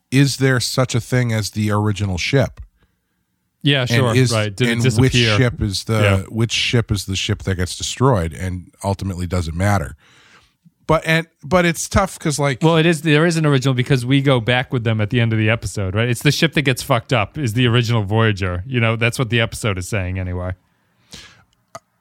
is 0.09 0.38
there 0.38 0.59
such 0.59 0.95
a 0.95 1.00
thing 1.01 1.31
as 1.31 1.51
the 1.51 1.71
original 1.71 2.17
ship? 2.17 2.59
yeah, 3.63 3.85
sure, 3.85 4.09
and 4.09 4.17
is 4.17 4.31
right. 4.33 4.55
Did 4.55 4.69
and 4.69 4.93
which 5.00 5.13
ship 5.13 5.61
is 5.61 5.83
the 5.83 6.01
Yeah. 6.01 6.17
which 6.29 6.51
ship 6.51 6.91
is 6.91 7.05
the 7.05 7.15
ship 7.15 7.43
that 7.43 7.55
gets 7.55 7.77
destroyed 7.77 8.33
and 8.33 8.71
ultimately 8.83 9.27
doesn't 9.27 9.55
matter 9.55 9.95
but 10.88 11.03
and 11.05 11.27
but 11.43 11.63
it's 11.63 11.88
tough 11.88 12.17
because 12.17 12.39
like 12.39 12.63
Well, 12.63 12.75
it 12.77 12.88
is 12.88 13.03
there 13.03 13.25
is 13.25 13.38
an 13.38 13.45
original 13.45 13.75
because 13.75 14.03
we 14.03 14.21
go 14.21 14.39
back 14.41 14.73
with 14.73 14.83
them 14.83 15.00
at 15.00 15.11
the 15.11 15.19
end 15.21 15.31
of 15.31 15.38
the 15.38 15.47
episode, 15.50 15.93
right? 15.93 16.09
It's 16.09 16.23
the 16.23 16.31
ship 16.31 16.53
that 16.53 16.63
gets 16.63 16.81
fucked 16.81 17.13
up 17.13 17.38
is 17.38 17.53
the 17.53 17.67
original 17.67 18.03
Voyager. 18.03 18.63
You 18.65 18.79
know, 18.79 18.95
that's 18.95 19.19
what 19.19 19.29
the 19.29 19.39
episode 19.39 19.77
is 19.77 19.88
saying 19.88 20.17
anyway. 20.19 20.53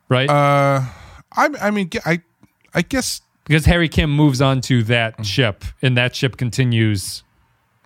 Right? 0.08 0.28
uh 0.30 0.82
i 1.37 1.49
i 1.60 1.70
mean 1.70 1.90
i 2.04 2.20
i 2.75 2.82
guess 2.82 3.20
because 3.44 3.64
Harry 3.66 3.88
Kim 3.88 4.11
moves 4.14 4.40
on 4.40 4.61
to 4.62 4.82
that 4.85 5.18
Mm. 5.18 5.25
ship, 5.25 5.64
and 5.82 5.97
that 5.97 6.14
ship 6.14 6.37
continues 6.37 7.23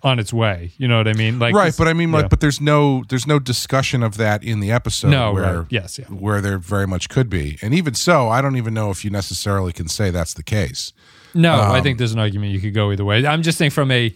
on 0.03 0.19
its 0.19 0.31
way. 0.31 0.71
You 0.77 0.87
know 0.87 0.97
what 0.97 1.07
I 1.07 1.13
mean? 1.13 1.39
Like 1.39 1.55
right 1.55 1.73
but 1.75 1.87
i 1.87 1.93
mean 1.93 2.11
like 2.11 2.25
yeah. 2.25 2.27
but 2.27 2.39
there's 2.39 2.61
no 2.61 3.03
there's 3.09 3.25
no 3.25 3.39
discussion 3.39 4.03
of 4.03 4.17
that 4.17 4.43
in 4.43 4.59
the 4.59 4.71
episode 4.71 5.09
No, 5.09 5.33
where 5.33 5.59
right. 5.61 5.67
Yes, 5.69 5.97
yeah. 5.97 6.05
where 6.05 6.41
there 6.41 6.59
very 6.59 6.85
much 6.85 7.09
could 7.09 7.27
be 7.27 7.57
and 7.63 7.73
even 7.73 7.95
so 7.95 8.29
i 8.29 8.39
don't 8.39 8.55
even 8.55 8.75
know 8.75 8.91
if 8.91 9.03
you 9.03 9.09
necessarily 9.09 9.73
can 9.73 9.87
say 9.87 10.11
that's 10.11 10.35
the 10.35 10.43
case 10.43 10.93
No, 11.33 11.55
Um, 11.59 11.71
I 11.71 11.81
think 11.81 11.97
there's 11.97 12.13
an 12.13 12.19
argument 12.19 12.51
you 12.53 12.59
could 12.59 12.75
go 12.75 12.91
either 12.91 13.03
way. 13.03 13.25
I'm 13.25 13.41
just 13.41 13.57
saying 13.57 13.71
from 13.71 13.89
a 13.89 14.13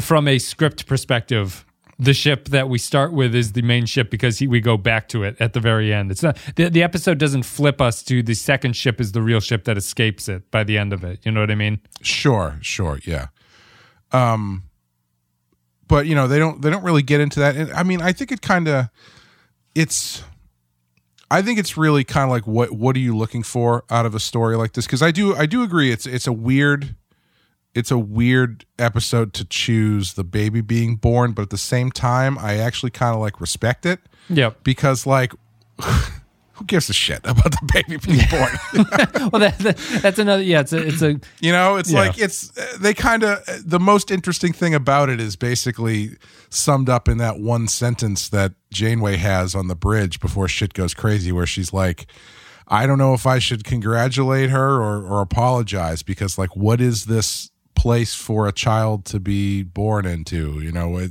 from 0.00 0.28
a 0.28 0.38
script 0.38 0.86
perspective, 0.86 1.64
the 2.02 2.14
ship 2.14 2.48
that 2.48 2.68
we 2.68 2.78
start 2.78 3.12
with 3.12 3.34
is 3.34 3.52
the 3.52 3.62
main 3.62 3.86
ship 3.86 4.10
because 4.10 4.38
he, 4.38 4.46
we 4.46 4.60
go 4.60 4.76
back 4.76 5.08
to 5.08 5.22
it 5.22 5.36
at 5.38 5.52
the 5.52 5.60
very 5.60 5.92
end. 5.92 6.10
It's 6.10 6.22
not 6.22 6.36
the, 6.56 6.68
the 6.68 6.82
episode 6.82 7.18
doesn't 7.18 7.44
flip 7.44 7.80
us 7.80 8.02
to 8.04 8.22
the 8.22 8.34
second 8.34 8.74
ship 8.74 9.00
is 9.00 9.12
the 9.12 9.22
real 9.22 9.40
ship 9.40 9.64
that 9.64 9.76
escapes 9.76 10.28
it 10.28 10.50
by 10.50 10.64
the 10.64 10.78
end 10.78 10.92
of 10.92 11.04
it. 11.04 11.20
You 11.24 11.32
know 11.32 11.40
what 11.40 11.50
I 11.50 11.54
mean? 11.54 11.80
Sure, 12.02 12.58
sure, 12.60 12.98
yeah. 13.04 13.28
Um, 14.10 14.64
but 15.86 16.06
you 16.06 16.14
know 16.14 16.26
they 16.26 16.38
don't 16.38 16.60
they 16.60 16.70
don't 16.70 16.82
really 16.82 17.02
get 17.02 17.20
into 17.20 17.40
that. 17.40 17.56
And, 17.56 17.72
I 17.72 17.82
mean, 17.82 18.02
I 18.02 18.12
think 18.12 18.32
it 18.32 18.42
kind 18.42 18.68
of 18.68 18.88
it's. 19.74 20.24
I 21.30 21.40
think 21.40 21.58
it's 21.58 21.78
really 21.78 22.04
kind 22.04 22.24
of 22.24 22.30
like 22.30 22.46
what 22.46 22.72
what 22.72 22.94
are 22.96 23.00
you 23.00 23.16
looking 23.16 23.42
for 23.42 23.84
out 23.88 24.04
of 24.04 24.14
a 24.14 24.20
story 24.20 24.56
like 24.56 24.72
this? 24.72 24.86
Because 24.86 25.02
I 25.02 25.12
do 25.12 25.34
I 25.34 25.46
do 25.46 25.62
agree 25.62 25.90
it's 25.90 26.06
it's 26.06 26.26
a 26.26 26.32
weird 26.32 26.94
it's 27.74 27.90
a 27.90 27.98
weird 27.98 28.64
episode 28.78 29.32
to 29.34 29.44
choose 29.44 30.14
the 30.14 30.24
baby 30.24 30.60
being 30.60 30.96
born, 30.96 31.32
but 31.32 31.42
at 31.42 31.50
the 31.50 31.56
same 31.58 31.90
time, 31.90 32.38
I 32.38 32.58
actually 32.58 32.90
kind 32.90 33.14
of 33.14 33.20
like 33.20 33.40
respect 33.40 33.86
it 33.86 34.00
Yep. 34.28 34.62
because 34.64 35.06
like. 35.06 35.32
Who 36.56 36.66
gives 36.66 36.90
a 36.90 36.92
shit 36.92 37.20
about 37.24 37.50
the 37.50 37.70
baby 37.72 37.96
being 37.96 38.20
born? 38.30 38.50
well, 39.32 39.40
that, 39.40 39.58
that, 39.60 39.76
that's 40.02 40.18
another. 40.18 40.42
Yeah, 40.42 40.60
it's 40.60 40.72
a 40.74 40.86
it's 40.86 41.00
a 41.02 41.18
You 41.40 41.50
know, 41.50 41.76
it's 41.76 41.90
Yeah. 41.90 42.00
like 42.00 42.18
it's 42.18 42.48
they 42.78 42.92
kind 42.92 43.24
of 43.24 43.38
the 43.64 43.80
most 43.80 44.10
interesting 44.10 44.52
thing 44.52 44.74
about 44.74 45.08
it 45.08 45.18
is 45.18 45.34
basically 45.34 46.10
summed 46.50 46.90
up 46.90 47.08
in 47.08 47.16
that 47.18 47.40
one 47.40 47.68
sentence 47.68 48.28
that 48.28 48.52
Janeway 48.70 49.16
has 49.16 49.54
on 49.54 49.68
the 49.68 49.74
bridge 49.74 50.20
before 50.20 50.46
shit 50.46 50.74
goes 50.74 50.92
crazy, 50.92 51.32
where 51.32 51.46
she's 51.46 51.72
like, 51.72 52.06
"I 52.68 52.86
don't 52.86 52.98
know 52.98 53.14
if 53.14 53.26
I 53.26 53.38
should 53.38 53.64
congratulate 53.64 54.50
her 54.50 54.74
or 54.74 55.02
or 55.06 55.22
apologize 55.22 56.02
because 56.02 56.36
like, 56.36 56.54
what 56.54 56.82
is 56.82 57.06
this?" 57.06 57.50
Place 57.74 58.14
for 58.14 58.46
a 58.46 58.52
child 58.52 59.04
to 59.06 59.18
be 59.18 59.62
born 59.62 60.06
into 60.06 60.60
you 60.60 60.70
know 60.72 60.96
it, 60.98 61.10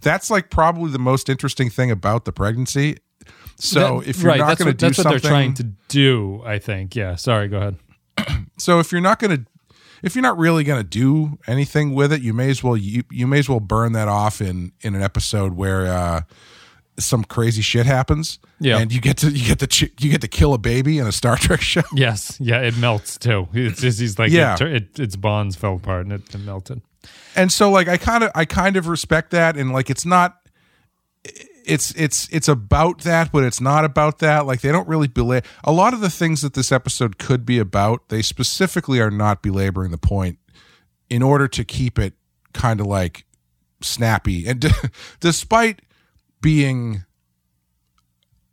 that's 0.00 0.30
like 0.30 0.50
probably 0.50 0.90
the 0.90 0.98
most 0.98 1.28
interesting 1.28 1.70
thing 1.70 1.90
about 1.90 2.24
the 2.24 2.32
pregnancy 2.32 2.96
so 3.56 4.00
that- 4.00 4.08
if 4.08 4.20
you're 4.20 4.30
right, 4.32 4.38
not 4.40 4.48
that's 4.48 4.58
going 4.62 4.66
to 4.66 4.70
what, 4.74 4.78
do 4.78 4.86
that's 4.86 4.96
something 4.96 5.12
what 5.12 5.22
they're 5.22 5.30
trying 5.30 5.54
to 5.54 5.62
do. 5.88 6.42
I 6.44 6.58
think. 6.58 6.96
Yeah. 6.96 7.14
Sorry. 7.14 7.48
Go 7.48 7.56
ahead. 7.58 7.76
So 8.58 8.78
if 8.80 8.92
you're 8.92 9.00
not 9.00 9.18
going 9.18 9.36
to 9.36 9.46
if 10.02 10.14
you're 10.14 10.22
not 10.22 10.36
really 10.38 10.64
going 10.64 10.80
to 10.82 10.88
do 10.88 11.38
anything 11.46 11.94
with 11.94 12.12
it, 12.12 12.20
you 12.20 12.32
may 12.34 12.50
as 12.50 12.62
well 12.62 12.76
you, 12.76 13.02
you 13.10 13.26
may 13.26 13.38
as 13.38 13.48
well 13.48 13.60
burn 13.60 13.92
that 13.92 14.06
off 14.08 14.40
in 14.40 14.72
in 14.82 14.94
an 14.94 15.02
episode 15.02 15.54
where 15.54 15.86
uh 15.86 16.22
some 16.98 17.24
crazy 17.24 17.60
shit 17.62 17.86
happens 17.86 18.38
Yeah. 18.60 18.78
and 18.78 18.92
you 18.92 19.00
get 19.00 19.16
to 19.18 19.30
you 19.30 19.46
get 19.48 19.58
to 19.60 19.66
ch- 19.66 19.90
you 20.00 20.10
get 20.10 20.20
to 20.20 20.28
kill 20.28 20.54
a 20.54 20.58
baby 20.58 20.98
in 20.98 21.06
a 21.06 21.12
Star 21.12 21.36
Trek 21.36 21.60
show. 21.72 21.82
Yes. 21.94 22.38
Yeah. 22.40 22.60
It 22.60 22.76
melts 22.78 23.18
too. 23.18 23.48
It's 23.52 23.80
just 23.80 23.98
he's 24.00 24.18
like 24.18 24.30
Yeah. 24.30 24.54
it, 24.54 24.62
it, 24.62 24.98
its 25.00 25.16
bonds 25.16 25.56
fell 25.56 25.74
apart 25.76 26.02
and 26.06 26.12
it, 26.12 26.34
it 26.34 26.38
melted. 26.38 26.82
And 27.36 27.50
so 27.52 27.70
like 27.70 27.88
I 27.88 27.96
kind 27.96 28.22
of 28.24 28.30
I 28.34 28.44
kind 28.44 28.76
of 28.76 28.86
respect 28.86 29.30
that 29.32 29.56
and 29.56 29.72
like 29.72 29.90
it's 29.90 30.06
not 30.06 30.36
it's 31.66 31.92
it's 31.96 32.28
it's 32.30 32.46
about 32.48 33.00
that 33.00 33.32
but 33.32 33.42
it's 33.42 33.60
not 33.60 33.84
about 33.84 34.18
that 34.18 34.44
like 34.46 34.60
they 34.60 34.70
don't 34.70 34.86
really 34.86 35.08
belay 35.08 35.40
a 35.64 35.72
lot 35.72 35.94
of 35.94 36.00
the 36.00 36.10
things 36.10 36.42
that 36.42 36.52
this 36.54 36.70
episode 36.70 37.18
could 37.18 37.46
be 37.46 37.58
about 37.58 38.08
they 38.10 38.20
specifically 38.20 39.00
are 39.00 39.10
not 39.10 39.42
belaboring 39.42 39.90
the 39.90 39.96
point 39.98 40.38
in 41.08 41.22
order 41.22 41.48
to 41.48 41.64
keep 41.64 41.98
it 41.98 42.12
kind 42.52 42.80
of 42.80 42.86
like 42.86 43.24
snappy 43.80 44.46
and 44.46 44.66
despite 45.20 45.80
being 46.44 47.04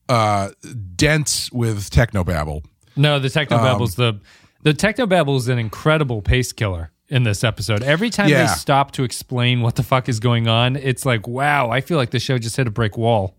uh 0.09 0.49
dense 0.95 1.51
with 1.51 1.89
technobabble 1.89 2.63
No, 2.95 3.19
the 3.19 3.27
Um, 3.27 3.45
technobabble's 3.45 3.95
the 3.95 4.19
the 4.63 4.73
technobabble 4.73 5.37
is 5.37 5.47
an 5.47 5.57
incredible 5.59 6.21
pace 6.21 6.51
killer 6.53 6.91
in 7.09 7.23
this 7.23 7.43
episode. 7.43 7.81
Every 7.83 8.09
time 8.09 8.29
Yeah. 8.29 8.45
they 8.45 8.53
stop 8.53 8.91
to 8.91 9.03
explain 9.03 9.61
what 9.61 9.75
the 9.75 9.83
fuck 9.83 10.07
is 10.07 10.19
going 10.19 10.47
on, 10.47 10.75
it's 10.75 11.05
like, 11.05 11.27
wow, 11.27 11.69
I 11.69 11.81
feel 11.81 11.97
like 11.97 12.11
the 12.11 12.19
show 12.19 12.37
just 12.37 12.55
hit 12.57 12.67
a 12.67 12.71
brick 12.71 12.95
wall. 12.97 13.35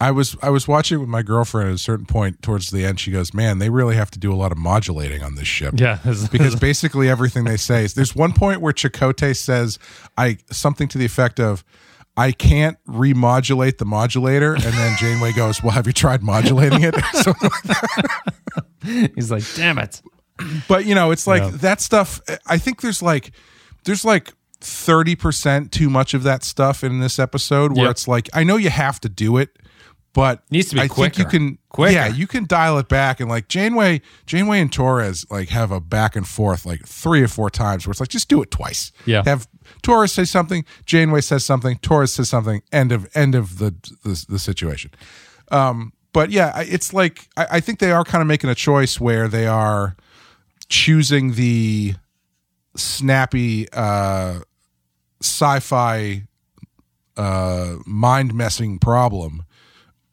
I 0.00 0.10
was 0.10 0.34
I 0.42 0.50
was 0.50 0.66
watching 0.66 0.98
with 0.98 1.08
my 1.08 1.22
girlfriend 1.22 1.68
at 1.68 1.74
a 1.74 1.78
certain 1.78 2.06
point 2.06 2.42
towards 2.42 2.70
the 2.70 2.84
end. 2.84 2.98
She 2.98 3.10
goes, 3.12 3.32
"Man, 3.34 3.58
they 3.58 3.68
really 3.70 3.94
have 3.96 4.10
to 4.12 4.18
do 4.18 4.32
a 4.32 4.34
lot 4.36 4.50
of 4.50 4.58
modulating 4.58 5.22
on 5.22 5.34
this 5.36 5.46
ship." 5.46 5.74
Yeah, 5.78 5.98
because 6.32 6.56
basically 6.56 7.08
everything 7.08 7.44
they 7.44 7.56
say 7.58 7.84
is. 7.84 7.94
There's 7.94 8.14
one 8.16 8.32
point 8.32 8.60
where 8.60 8.72
Chakotay 8.72 9.36
says, 9.36 9.78
"I 10.16 10.38
something 10.50 10.88
to 10.88 10.98
the 10.98 11.04
effect 11.04 11.38
of." 11.38 11.62
I 12.16 12.30
can't 12.32 12.76
remodulate 12.88 13.78
the 13.78 13.84
modulator, 13.84 14.54
and 14.54 14.62
then 14.62 14.96
Janeway 14.98 15.32
goes, 15.32 15.62
"Well, 15.62 15.72
have 15.72 15.86
you 15.86 15.92
tried 15.92 16.22
modulating 16.22 16.82
it?" 16.82 16.94
So, 17.14 17.32
he's 19.14 19.30
like, 19.30 19.42
damn 19.56 19.78
it. 19.78 20.02
but 20.68 20.84
you 20.84 20.94
know, 20.94 21.10
it's 21.10 21.26
like 21.26 21.42
Yeah. 21.42 21.50
that 21.54 21.80
stuff. 21.80 22.20
I 22.46 22.58
think 22.58 22.80
there's 22.82 23.02
like 23.02 23.32
there's 23.84 24.04
like 24.04 24.32
thirty 24.60 25.14
percent 25.16 25.72
too 25.72 25.88
much 25.90 26.14
of 26.14 26.22
that 26.24 26.42
stuff 26.44 26.84
in 26.84 26.98
this 27.00 27.18
episode, 27.18 27.72
where 27.72 27.84
Yep. 27.86 27.90
it's 27.92 28.08
like 28.08 28.28
I 28.34 28.44
know 28.44 28.56
you 28.56 28.70
have 28.70 29.00
to 29.00 29.08
do 29.08 29.36
it, 29.36 29.50
but 30.12 30.38
it 30.38 30.52
Needs 30.52 30.68
to 30.70 30.74
be 30.76 30.80
I 30.82 30.88
think 30.88 31.18
you 31.18 31.24
can, 31.24 31.58
Quicker. 31.68 31.92
yeah, 31.92 32.06
you 32.08 32.26
can 32.26 32.46
dial 32.46 32.78
it 32.78 32.88
back 32.88 33.20
and 33.20 33.28
like 33.28 33.48
Janeway, 33.48 34.00
Janeway 34.26 34.60
and 34.60 34.72
Torres 34.72 35.24
like 35.30 35.48
have 35.50 35.70
a 35.70 35.80
back 35.80 36.16
and 36.16 36.26
forth 36.26 36.64
like 36.66 36.84
three 36.86 37.22
or 37.22 37.28
four 37.28 37.48
times 37.50 37.86
where 37.86 37.92
it's 37.92 38.00
like 38.00 38.08
just 38.08 38.28
do 38.28 38.42
it 38.42 38.50
twice. 38.50 38.92
Yeah. 39.06 39.22
have 39.24 39.46
Torres 39.82 40.12
say 40.12 40.24
something, 40.24 40.64
Janeway 40.86 41.20
says 41.20 41.44
something, 41.44 41.78
Torres 41.78 42.12
says 42.12 42.28
something, 42.28 42.62
end 42.72 42.92
of 42.92 43.08
end 43.14 43.34
of 43.34 43.58
the 43.58 43.74
the, 44.04 44.24
the 44.28 44.38
situation. 44.38 44.90
Um, 45.50 45.92
but 46.12 46.30
yeah, 46.30 46.60
it's 46.60 46.92
like 46.92 47.28
I, 47.36 47.46
I 47.52 47.60
think 47.60 47.78
they 47.78 47.92
are 47.92 48.04
kind 48.04 48.22
of 48.22 48.28
making 48.28 48.50
a 48.50 48.54
choice 48.54 49.00
where 49.00 49.28
they 49.28 49.46
are 49.46 49.96
choosing 50.68 51.34
the 51.34 51.94
snappy 52.76 53.68
uh, 53.72 54.40
sci-fi 55.20 56.22
uh, 57.16 57.76
mind 57.86 58.34
messing 58.34 58.78
problem 58.78 59.44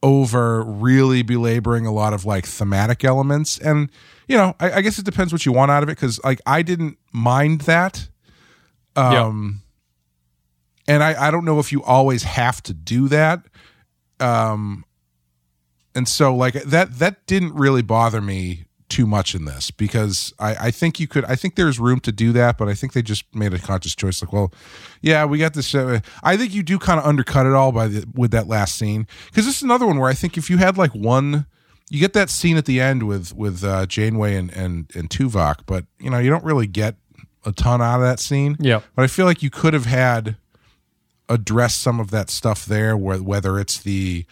over 0.03 0.63
really 0.63 1.21
belaboring 1.21 1.85
a 1.85 1.91
lot 1.91 2.13
of 2.13 2.25
like 2.25 2.45
thematic 2.45 3.03
elements. 3.03 3.57
And 3.59 3.89
you 4.31 4.37
know 4.37 4.55
I, 4.61 4.71
I 4.71 4.81
guess 4.81 4.97
it 4.97 5.03
depends 5.03 5.33
what 5.33 5.45
you 5.45 5.51
want 5.51 5.71
out 5.71 5.83
of 5.83 5.89
it 5.89 5.97
because 5.97 6.23
like 6.23 6.39
i 6.45 6.61
didn't 6.61 6.97
mind 7.11 7.61
that 7.61 8.07
um 8.95 9.61
and 10.87 11.03
I, 11.03 11.27
I 11.27 11.31
don't 11.31 11.45
know 11.45 11.59
if 11.59 11.71
you 11.71 11.83
always 11.83 12.23
have 12.23 12.61
to 12.63 12.73
do 12.73 13.07
that 13.09 13.45
um 14.19 14.85
and 15.95 16.07
so 16.07 16.35
like 16.35 16.53
that 16.53 16.99
that 16.99 17.25
didn't 17.25 17.53
really 17.55 17.81
bother 17.81 18.21
me 18.21 18.65
too 18.91 19.07
much 19.07 19.33
in 19.33 19.45
this 19.45 19.71
because 19.71 20.33
I, 20.37 20.67
I 20.67 20.71
think 20.71 20.99
you 20.99 21.07
could 21.07 21.23
I 21.25 21.35
think 21.35 21.55
there's 21.55 21.79
room 21.79 22.01
to 22.01 22.11
do 22.11 22.33
that, 22.33 22.57
but 22.57 22.67
I 22.67 22.73
think 22.73 22.91
they 22.91 23.01
just 23.01 23.23
made 23.33 23.53
a 23.53 23.57
conscious 23.57 23.95
choice. 23.95 24.21
Like, 24.21 24.33
well, 24.33 24.53
yeah, 25.01 25.23
we 25.23 25.39
got 25.39 25.53
this. 25.53 25.73
Uh, 25.73 26.01
I 26.23 26.35
think 26.35 26.53
you 26.53 26.61
do 26.61 26.77
kind 26.77 26.99
of 26.99 27.05
undercut 27.05 27.45
it 27.45 27.53
all 27.53 27.71
by 27.71 27.87
the, 27.87 28.05
with 28.13 28.31
that 28.31 28.47
last 28.47 28.75
scene 28.75 29.07
because 29.27 29.45
this 29.45 29.55
is 29.55 29.63
another 29.63 29.87
one 29.87 29.97
where 29.97 30.09
I 30.09 30.13
think 30.13 30.37
if 30.37 30.49
you 30.49 30.57
had 30.57 30.77
like 30.77 30.93
one, 30.93 31.45
you 31.89 32.01
get 32.01 32.11
that 32.13 32.29
scene 32.29 32.57
at 32.57 32.65
the 32.65 32.81
end 32.81 33.03
with 33.03 33.33
with 33.33 33.63
uh, 33.63 33.85
Janeway 33.85 34.35
and 34.35 34.51
and 34.51 34.91
and 34.93 35.09
Tuvok, 35.09 35.61
but 35.65 35.85
you 35.97 36.09
know 36.09 36.19
you 36.19 36.29
don't 36.29 36.43
really 36.43 36.67
get 36.67 36.95
a 37.45 37.51
ton 37.51 37.81
out 37.81 37.95
of 37.95 38.01
that 38.01 38.19
scene. 38.19 38.55
Yeah. 38.59 38.81
but 38.95 39.03
I 39.03 39.07
feel 39.07 39.25
like 39.25 39.41
you 39.43 39.49
could 39.49 39.73
have 39.73 39.85
had 39.85 40.35
addressed 41.29 41.81
some 41.81 41.99
of 41.99 42.11
that 42.11 42.29
stuff 42.29 42.65
there, 42.65 42.95
where 42.97 43.17
whether 43.21 43.59
it's 43.59 43.77
the 43.81 44.25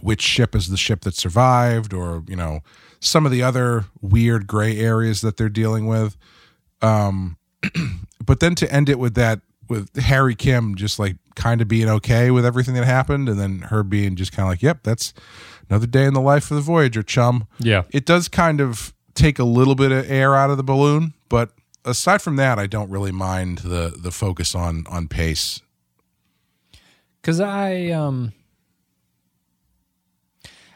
which 0.00 0.22
ship 0.22 0.54
is 0.54 0.68
the 0.68 0.76
ship 0.76 1.00
that 1.02 1.14
survived 1.14 1.92
or 1.92 2.22
you 2.26 2.36
know 2.36 2.60
some 3.00 3.26
of 3.26 3.32
the 3.32 3.42
other 3.42 3.84
weird 4.00 4.46
gray 4.46 4.78
areas 4.78 5.20
that 5.20 5.36
they're 5.36 5.48
dealing 5.50 5.86
with 5.86 6.16
um 6.80 7.36
but 8.24 8.40
then 8.40 8.54
to 8.54 8.72
end 8.72 8.88
it 8.88 8.98
with 8.98 9.14
that 9.14 9.40
with 9.68 9.94
harry 10.00 10.34
kim 10.34 10.74
just 10.76 10.98
like 10.98 11.16
kind 11.34 11.60
of 11.60 11.68
being 11.68 11.90
okay 11.90 12.30
with 12.30 12.46
everything 12.46 12.74
that 12.74 12.84
happened 12.84 13.28
and 13.28 13.38
then 13.38 13.58
her 13.68 13.82
being 13.82 14.16
just 14.16 14.32
kind 14.32 14.46
of 14.46 14.50
like 14.50 14.62
yep 14.62 14.78
that's 14.82 15.12
another 15.68 15.86
day 15.86 16.04
in 16.06 16.14
the 16.14 16.20
life 16.22 16.50
of 16.50 16.54
the 16.54 16.62
voyager 16.62 17.02
chum 17.02 17.46
Yeah. 17.58 17.82
it 17.90 18.06
does 18.06 18.28
kind 18.28 18.62
of 18.62 18.94
take 19.14 19.38
a 19.38 19.44
little 19.44 19.74
bit 19.74 19.92
of 19.92 20.10
air 20.10 20.34
out 20.34 20.48
of 20.48 20.56
the 20.56 20.62
balloon 20.64 21.12
but 21.28 21.50
aside 21.84 22.22
from 22.22 22.36
that 22.36 22.58
i 22.58 22.66
don't 22.66 22.90
really 22.90 23.12
mind 23.12 23.58
the 23.58 23.94
the 23.96 24.10
focus 24.10 24.54
on 24.54 24.84
on 24.88 25.08
pace 25.08 25.60
Cause 27.22 27.38
I 27.38 27.90
um 27.90 28.32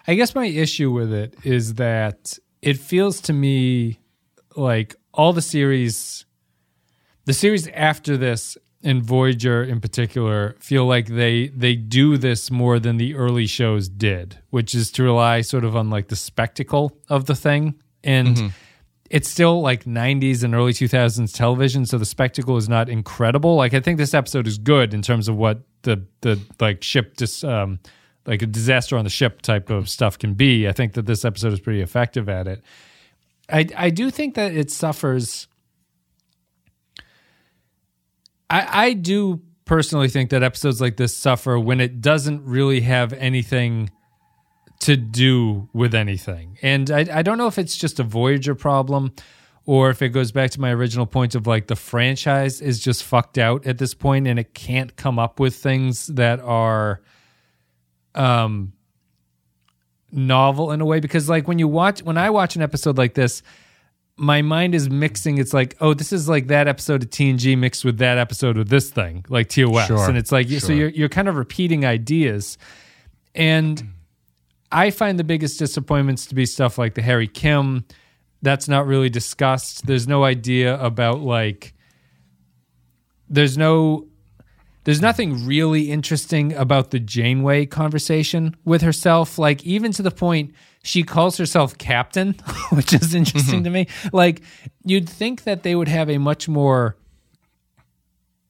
I 0.07 0.15
guess 0.15 0.35
my 0.35 0.47
issue 0.47 0.93
with 0.93 1.13
it 1.13 1.35
is 1.43 1.75
that 1.75 2.39
it 2.63 2.79
feels 2.79 3.21
to 3.23 3.33
me 3.33 3.99
like 4.55 4.95
all 5.13 5.33
the 5.33 5.43
series 5.43 6.25
the 7.25 7.33
series 7.33 7.67
after 7.69 8.17
this 8.17 8.57
and 8.85 9.03
Voyager 9.03 9.65
in 9.65 9.81
particular 9.81 10.55
feel 10.61 10.87
like 10.87 11.09
they 11.09 11.49
they 11.49 11.75
do 11.75 12.17
this 12.17 12.49
more 12.49 12.79
than 12.79 12.97
the 12.97 13.17
early 13.17 13.47
shows 13.47 13.89
did, 13.89 14.39
which 14.51 14.73
is 14.73 14.93
to 14.93 15.03
rely 15.03 15.41
sort 15.41 15.65
of 15.65 15.75
on 15.75 15.91
like 15.91 16.07
the 16.07 16.17
spectacle 16.17 16.97
of 17.09 17.27
the 17.27 17.35
thing. 17.35 17.75
And 18.05 18.53
it's 19.11 19.29
still 19.29 19.61
like 19.61 19.85
90s 19.85 20.43
and 20.43 20.55
early 20.55 20.73
2000s 20.73 21.35
television 21.35 21.87
so 21.87 21.99
the 21.99 22.05
spectacle 22.05 22.57
is 22.57 22.69
not 22.69 22.89
incredible. 22.89 23.57
Like 23.57 23.75
i 23.75 23.81
think 23.81 23.99
this 23.99 24.15
episode 24.15 24.47
is 24.47 24.59
good 24.59 24.95
in 24.95 25.03
terms 25.03 25.29
of 25.29 25.37
what 25.37 25.63
the 25.83 26.05
the 26.21 26.41
like 26.61 26.83
ship 26.83 27.17
just 27.17 27.45
um 27.45 27.79
like 28.27 28.43
a 28.43 28.47
disaster 28.47 28.97
on 28.97 29.05
the 29.05 29.11
ship 29.11 29.41
type 29.41 29.71
of 29.71 29.89
stuff 29.89 30.19
can 30.19 30.35
be. 30.35 30.67
I 30.69 30.73
think 30.73 30.95
that 30.95 31.07
this 31.07 31.25
episode 31.25 31.53
is 31.53 31.61
pretty 31.61 31.81
effective 31.81 32.29
at 32.29 32.47
it. 32.47 32.63
I 33.51 33.67
i 33.77 33.91
do 33.91 34.11
think 34.11 34.35
that 34.35 34.53
it 34.53 34.71
suffers. 34.71 35.47
I 38.51 38.87
i 38.87 38.93
do 38.93 39.41
personally 39.65 40.09
think 40.09 40.31
that 40.31 40.43
episodes 40.43 40.81
like 40.81 40.97
this 40.97 41.17
suffer 41.17 41.59
when 41.59 41.81
it 41.81 42.01
doesn't 42.01 42.45
really 42.45 42.81
have 42.81 43.13
anything 43.13 43.91
to 44.81 44.97
do 44.97 45.69
with 45.73 45.95
anything. 45.95 46.59
And 46.63 46.91
I, 46.91 47.07
I 47.13 47.23
don't 47.23 47.39
know 47.39 47.47
if 47.47 47.59
it's 47.59 47.77
just 47.77 47.99
a 48.01 48.03
Voyager 48.03 48.55
problem 48.55 49.13
or 49.65 49.91
if 49.91 50.01
it 50.01 50.11
goes 50.11 50.33
back 50.33 50.51
to 50.53 50.61
my 50.61 50.73
original 50.73 51.07
point 51.07 51.35
of 51.35 51.47
like 51.47 51.67
the 51.67 51.77
franchise 51.77 52.61
is 52.61 52.79
just 52.79 53.03
fucked 53.03 53.37
out 53.37 53.67
at 53.67 53.79
this 53.79 53.95
point 53.95 54.27
and 54.27 54.39
it 54.39 54.55
can't 54.55 54.97
come 54.97 55.19
up 55.19 55.41
with 55.41 55.57
things 55.57 56.07
that 56.07 56.41
are 56.41 57.03
um 58.15 58.73
novel 60.13 60.71
in 60.73 60.81
a 60.81 60.85
way. 60.85 61.01
Because 61.01 61.29
like 61.29 61.49
when 61.49 61.59
you 61.59 61.69
watch 61.69 62.03
when 62.03 62.17
I 62.17 62.31
watch 62.31 62.57
an 62.57 62.63
episode 62.63 62.97
like 62.97 63.15
this 63.15 63.43
my 64.19 64.41
mind 64.41 64.75
is 64.75 64.89
mixing. 64.89 65.39
It's 65.39 65.53
like 65.53 65.77
oh 65.81 65.95
this 65.95 66.13
is 66.13 66.29
like 66.29 66.47
that 66.47 66.69
episode 66.69 67.03
of 67.03 67.11
TNG 67.11 67.59
mixed 67.59 67.85
with 67.85 67.99
that 67.99 68.19
episode 68.19 68.57
of 68.57 68.69
this 68.69 68.91
thing 68.91 69.25
like 69.29 69.49
TOS 69.49 69.89
Sure, 69.89 70.09
and 70.09 70.17
it's 70.17 70.33
like 70.33 70.49
so 70.49 70.73
you're 70.73 70.89
you're 70.89 71.09
kind 71.09 71.29
of 71.29 71.37
repeating 71.37 71.85
ideas. 71.85 72.57
And 73.35 73.96
I 74.71 74.91
find 74.91 75.19
the 75.19 75.25
biggest 75.25 75.59
disappointments 75.59 76.27
to 76.27 76.35
be 76.35 76.47
stuff 76.47 76.79
like 76.79 76.95
the 76.95 77.03
Harry 77.03 77.29
Kim. 77.29 77.85
That's 78.43 78.69
not 78.69 78.87
really 78.87 79.09
discussed. 79.09 79.87
There's 79.87 80.07
no 80.07 80.25
idea 80.25 80.81
about 80.81 81.21
like. 81.21 81.75
There's 83.29 83.57
no. 83.57 84.07
There's 84.85 85.01
nothing 85.01 85.45
really 85.47 85.91
interesting 85.91 86.53
about 86.53 86.93
the 86.93 87.01
Janeway 87.01 87.67
conversation 87.67 88.55
with 88.65 88.83
herself. 88.83 89.37
Like 89.37 89.65
even 89.65 89.91
to 89.93 90.03
the 90.03 90.13
point 90.13 90.55
she 90.87 91.03
calls 91.03 91.37
herself 91.37 91.77
Captain, 91.79 92.35
which 92.71 92.93
is 92.93 93.15
interesting 93.15 93.65
to 93.65 93.71
mm-hmm. 93.71 93.91
me. 94.05 94.11
Like 94.13 94.43
you'd 94.85 95.09
think 95.09 95.43
that 95.43 95.65
they 95.65 95.75
would 95.75 95.89
have 95.89 96.09
a 96.09 96.19
much 96.19 96.49
more 96.49 96.97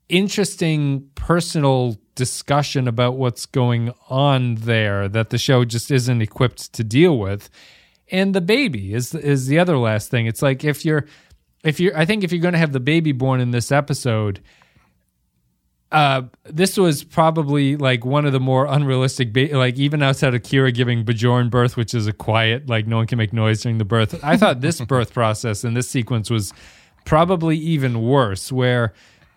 interesting 0.08 1.08
personal 1.14 1.96
discussion 2.16 2.88
about 2.88 3.16
what's 3.16 3.46
going 3.46 3.94
on 4.08 4.56
there 4.56 5.08
that 5.08 5.30
the 5.30 5.38
show 5.38 5.64
just 5.64 5.90
isn't 5.90 6.20
equipped 6.20 6.73
to 6.73 6.82
deal 6.82 7.16
with. 7.16 7.49
And 8.11 8.35
the 8.35 8.40
baby 8.40 8.92
is 8.94 9.14
is 9.14 9.46
the 9.46 9.58
other 9.58 9.78
last 9.78 10.11
thing. 10.11 10.26
It's 10.26 10.42
like 10.42 10.64
if 10.64 10.85
you're 10.85 11.06
if 11.62 11.78
you're 11.78 11.96
I 11.96 12.04
think 12.04 12.25
if 12.25 12.32
you're 12.32 12.42
going 12.42 12.52
to 12.54 12.58
have 12.58 12.73
the 12.73 12.80
baby 12.80 13.12
born 13.12 13.40
in 13.40 13.52
this 13.52 13.70
episode 13.70 14.40
uh 15.92 16.23
this 16.44 16.76
was 16.76 17.04
probably 17.04 17.76
like 17.76 18.04
one 18.04 18.26
of 18.26 18.32
the 18.32 18.40
more 18.40 18.66
unrealistic 18.66 19.32
ba- 19.32 19.50
like 19.52 19.76
even 19.76 20.02
outside 20.02 20.35
of 20.35 20.42
Kira 20.42 20.75
giving 20.75 21.04
Bajoran 21.04 21.49
birth 21.49 21.76
which 21.76 21.94
is 21.94 22.08
a 22.08 22.12
quiet 22.12 22.68
like 22.68 22.88
no 22.88 22.96
one 22.96 23.06
can 23.06 23.18
make 23.18 23.32
noise 23.32 23.62
during 23.62 23.78
the 23.78 23.85
birth. 23.85 24.18
I 24.25 24.37
thought 24.37 24.61
this 24.61 24.80
birth 24.94 25.14
process 25.14 25.62
and 25.62 25.76
this 25.76 25.88
sequence 25.88 26.28
was 26.28 26.52
probably 27.04 27.56
even 27.56 28.02
worse 28.02 28.50
where 28.50 28.92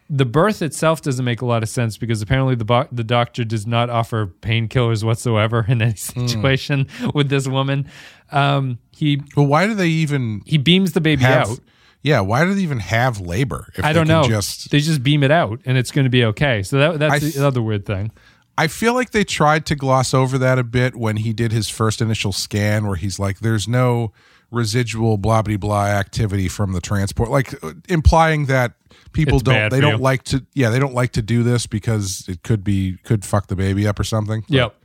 the 0.09 0.25
birth 0.25 0.61
itself 0.61 1.01
doesn't 1.01 1.23
make 1.23 1.41
a 1.41 1.45
lot 1.45 1.61
of 1.61 1.69
sense 1.69 1.97
because 1.97 2.21
apparently 2.21 2.55
the 2.55 2.65
bo- 2.65 2.87
the 2.91 3.03
doctor 3.03 3.43
does 3.43 3.67
not 3.67 3.89
offer 3.89 4.25
painkillers 4.41 5.03
whatsoever 5.03 5.65
in 5.67 5.81
any 5.81 5.95
situation 5.95 6.87
with 7.13 7.29
this 7.29 7.47
woman. 7.47 7.87
Um, 8.31 8.79
he 8.91 9.17
But 9.35 9.43
why 9.43 9.67
do 9.67 9.73
they 9.75 9.87
even 9.89 10.41
he 10.45 10.57
beams 10.57 10.93
the 10.93 11.01
baby 11.01 11.23
have? 11.23 11.49
out. 11.51 11.59
Yeah, 12.01 12.21
why 12.21 12.45
do 12.45 12.53
they 12.53 12.61
even 12.61 12.79
have 12.79 13.19
labor? 13.19 13.71
If 13.75 13.83
I 13.83 13.91
don't 13.93 14.07
know. 14.07 14.23
Just 14.23 14.71
they 14.71 14.79
just 14.79 15.03
beam 15.03 15.21
it 15.21 15.31
out 15.31 15.59
and 15.65 15.77
it's 15.77 15.91
going 15.91 16.05
to 16.05 16.09
be 16.09 16.23
okay. 16.25 16.63
So 16.63 16.77
that 16.79 16.99
that's 16.99 17.19
th- 17.21 17.35
the 17.35 17.45
other 17.45 17.61
weird 17.61 17.85
thing. 17.85 18.11
I 18.57 18.67
feel 18.67 18.93
like 18.93 19.11
they 19.11 19.23
tried 19.23 19.65
to 19.67 19.75
gloss 19.75 20.13
over 20.13 20.37
that 20.37 20.57
a 20.59 20.63
bit 20.63 20.95
when 20.95 21.17
he 21.17 21.31
did 21.33 21.51
his 21.51 21.69
first 21.69 22.01
initial 22.01 22.31
scan, 22.33 22.87
where 22.87 22.95
he's 22.97 23.17
like, 23.19 23.39
"There's 23.39 23.67
no 23.69 24.11
residual 24.51 25.17
blah 25.17 25.41
blah 25.41 25.57
blah 25.57 25.85
activity 25.87 26.47
from 26.47 26.73
the 26.73 26.81
transport," 26.81 27.29
like 27.29 27.61
uh, 27.63 27.73
implying 27.87 28.45
that 28.47 28.73
people 29.11 29.35
It's 29.37 29.43
don't 29.43 29.69
they 29.71 29.81
don't 29.81 29.97
you. 29.97 30.03
like 30.03 30.23
to 30.25 30.45
yeah 30.53 30.69
they 30.69 30.79
don't 30.79 30.93
like 30.93 31.11
to 31.13 31.21
do 31.21 31.43
this 31.43 31.65
because 31.67 32.25
it 32.27 32.43
could 32.43 32.63
be 32.63 32.97
could 33.03 33.25
fuck 33.25 33.47
the 33.47 33.55
baby 33.55 33.87
up 33.87 33.99
or 33.99 34.03
something. 34.03 34.43
Yep. 34.47 34.75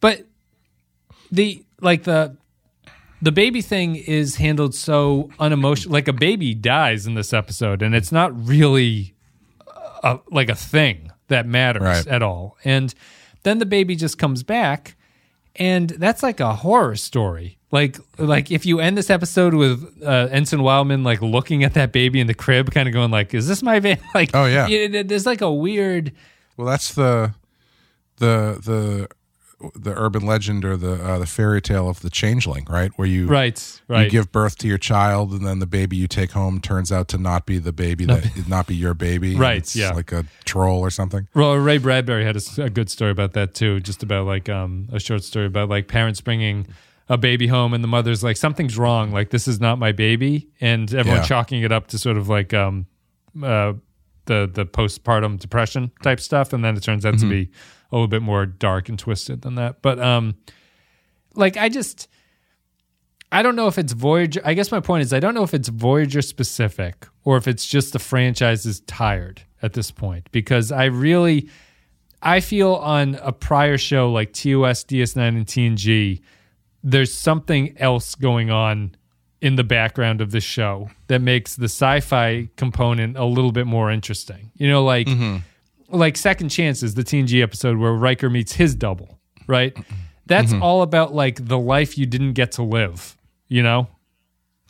But 0.00 0.26
the 1.30 1.64
like 1.80 2.04
the 2.04 2.36
the 3.22 3.32
baby 3.32 3.60
thing 3.60 3.96
is 3.96 4.36
handled 4.36 4.74
so 4.74 5.30
unemotional. 5.38 5.92
Like 5.92 6.08
a 6.08 6.12
baby 6.12 6.54
dies 6.54 7.06
in 7.06 7.14
this 7.14 7.32
episode, 7.32 7.82
and 7.82 7.94
it's 7.94 8.10
not 8.10 8.32
really 8.48 9.14
a, 10.02 10.18
like 10.30 10.48
a 10.48 10.54
thing 10.54 11.12
that 11.28 11.46
matters 11.46 11.82
Right. 11.82 12.06
at 12.06 12.22
all. 12.22 12.56
And 12.64 12.94
then 13.42 13.58
the 13.58 13.66
baby 13.66 13.94
just 13.94 14.16
comes 14.18 14.42
back, 14.42 14.96
and 15.54 15.90
that's 15.90 16.22
like 16.22 16.40
a 16.40 16.54
horror 16.56 16.96
story. 16.96 17.58
Like 17.72 17.98
like 18.18 18.50
if 18.50 18.66
you 18.66 18.80
end 18.80 18.98
this 18.98 19.10
episode 19.10 19.54
with 19.54 20.02
uh, 20.04 20.26
Ensign 20.30 20.62
Wildman 20.62 21.04
like 21.04 21.22
looking 21.22 21.62
at 21.62 21.74
that 21.74 21.92
baby 21.92 22.18
in 22.20 22.26
the 22.26 22.34
crib, 22.34 22.72
kind 22.72 22.88
of 22.88 22.92
going 22.94 23.10
like, 23.12 23.32
"Is 23.32 23.46
this 23.46 23.62
my 23.62 23.78
baby?" 23.78 24.00
Like, 24.14 24.30
Oh, 24.34 24.46
yeah. 24.46 24.66
you- 24.66 25.04
there's 25.04 25.26
like 25.26 25.40
a 25.40 25.52
weird. 25.52 26.12
Well, 26.56 26.66
that's 26.66 26.92
the 26.94 27.34
the 28.16 28.58
the 28.64 29.08
the 29.74 29.92
urban 29.94 30.24
legend 30.24 30.64
or 30.64 30.76
the 30.76 30.94
uh, 30.94 31.18
the 31.18 31.26
fairy 31.26 31.60
tale 31.60 31.88
of 31.88 32.00
the 32.00 32.08
changeling, 32.10 32.66
right? 32.68 32.90
Where 32.96 33.06
you 33.06 33.26
Right, 33.26 33.80
right. 33.88 34.04
you 34.04 34.10
give 34.10 34.32
birth 34.32 34.56
to 34.58 34.66
your 34.68 34.78
child, 34.78 35.32
and 35.32 35.46
then 35.46 35.58
the 35.58 35.66
baby 35.66 35.96
you 35.96 36.08
take 36.08 36.30
home 36.32 36.60
turns 36.60 36.90
out 36.90 37.08
to 37.08 37.18
not 37.18 37.44
be 37.46 37.58
the 37.58 37.72
baby 37.72 38.04
that 38.06 38.48
not 38.48 38.66
be 38.66 38.74
your 38.74 38.94
baby. 38.94 39.36
Right, 39.36 39.58
It's 39.58 39.76
yeah. 39.76 39.90
like 39.92 40.12
a 40.12 40.24
troll 40.44 40.80
or 40.80 40.90
something. 40.90 41.28
Well, 41.34 41.54
Ray 41.56 41.76
Bradbury 41.78 42.24
had 42.24 42.36
a 42.58 42.70
good 42.70 42.90
story 42.90 43.10
about 43.10 43.34
that 43.34 43.54
too, 43.54 43.80
just 43.80 44.02
about 44.02 44.26
like 44.26 44.48
um, 44.48 44.88
a 44.92 44.98
short 44.98 45.22
story 45.24 45.46
about 45.46 45.68
like 45.68 45.88
parents 45.88 46.20
bringing 46.22 46.66
a 47.10 47.18
baby 47.18 47.46
home 47.48 47.74
and 47.74 47.84
the 47.84 47.88
mother's 47.88 48.22
like 48.22 48.36
something's 48.38 48.78
wrong, 48.78 49.10
like 49.12 49.28
this 49.30 49.46
is 49.46 49.60
not 49.60 49.78
my 49.78 49.92
baby, 49.92 50.48
and 50.62 50.88
everyone 50.94 51.20
Yeah. 51.20 51.26
chalking 51.26 51.62
it 51.62 51.72
up 51.72 51.88
to 51.88 51.98
sort 51.98 52.16
of 52.16 52.28
like 52.30 52.54
um, 52.54 52.86
uh, 53.42 53.74
the 54.26 54.48
the 54.50 54.64
postpartum 54.64 55.38
depression 55.38 55.90
type 56.02 56.20
stuff, 56.20 56.52
and 56.54 56.64
then 56.64 56.76
it 56.76 56.82
turns 56.82 57.04
out 57.04 57.18
to 57.18 57.28
be 57.28 57.50
a 57.90 57.94
little 57.96 58.08
bit 58.08 58.22
more 58.22 58.46
dark 58.46 58.88
and 58.88 58.98
twisted 58.98 59.42
than 59.42 59.56
that. 59.56 59.82
But 59.82 59.98
um, 59.98 60.36
like 61.34 61.56
I 61.58 61.68
just. 61.68 62.08
I 63.32 63.42
don't 63.42 63.54
know 63.54 63.68
if 63.68 63.78
it's 63.78 63.92
Voyager. 63.92 64.40
I 64.44 64.54
guess 64.54 64.72
my 64.72 64.80
point 64.80 65.02
is 65.02 65.12
I 65.12 65.20
don't 65.20 65.34
know 65.34 65.44
if 65.44 65.54
it's 65.54 65.68
Voyager 65.68 66.20
specific 66.20 67.06
or 67.22 67.36
if 67.36 67.46
it's 67.46 67.64
just 67.64 67.92
the 67.92 68.00
franchise 68.00 68.66
is 68.66 68.80
tired 68.80 69.42
at 69.62 69.72
this 69.74 69.92
point 69.92 70.28
because 70.32 70.72
I 70.72 70.86
really 70.86 71.48
I 72.22 72.40
feel 72.40 72.74
on 72.74 73.14
a 73.22 73.30
prior 73.30 73.78
show 73.78 74.10
like 74.10 74.32
TOS, 74.32 74.82
DS9, 74.84 75.28
and 75.28 75.46
TNG, 75.46 76.20
there's 76.82 77.12
something 77.12 77.76
else 77.78 78.14
going 78.14 78.50
on 78.50 78.94
in 79.40 79.56
the 79.56 79.64
background 79.64 80.20
of 80.20 80.30
the 80.32 80.40
show 80.40 80.90
that 81.06 81.20
makes 81.20 81.56
the 81.56 81.64
sci-fi 81.64 82.48
component 82.56 83.16
a 83.16 83.24
little 83.24 83.52
bit 83.52 83.66
more 83.66 83.90
interesting. 83.90 84.50
You 84.54 84.68
know, 84.68 84.84
like 84.84 85.08
like 85.88 86.16
Second 86.16 86.50
Chances, 86.50 86.94
the 86.94 87.02
TNG 87.02 87.42
episode 87.42 87.76
where 87.78 87.92
Riker 87.92 88.30
meets 88.30 88.52
his 88.52 88.74
double, 88.74 89.18
right? 89.46 89.76
That's 90.26 90.52
all 90.52 90.82
about 90.82 91.12
like 91.14 91.44
the 91.46 91.58
life 91.58 91.98
you 91.98 92.06
didn't 92.06 92.34
get 92.34 92.52
to 92.52 92.62
live, 92.62 93.16
you 93.48 93.62
know? 93.64 93.88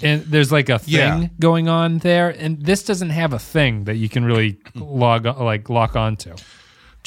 And 0.02 0.22
there's 0.22 0.50
like 0.50 0.70
a 0.70 0.78
thing 0.78 0.94
Yeah. 0.94 1.28
going 1.38 1.68
on 1.68 1.98
there, 1.98 2.30
and 2.30 2.64
this 2.64 2.82
doesn't 2.84 3.10
have 3.10 3.34
a 3.34 3.38
thing 3.38 3.84
that 3.84 3.96
you 3.96 4.08
can 4.08 4.24
really 4.24 4.56
log 4.74 5.26
like 5.26 5.68
lock 5.68 5.94
onto. 5.96 6.34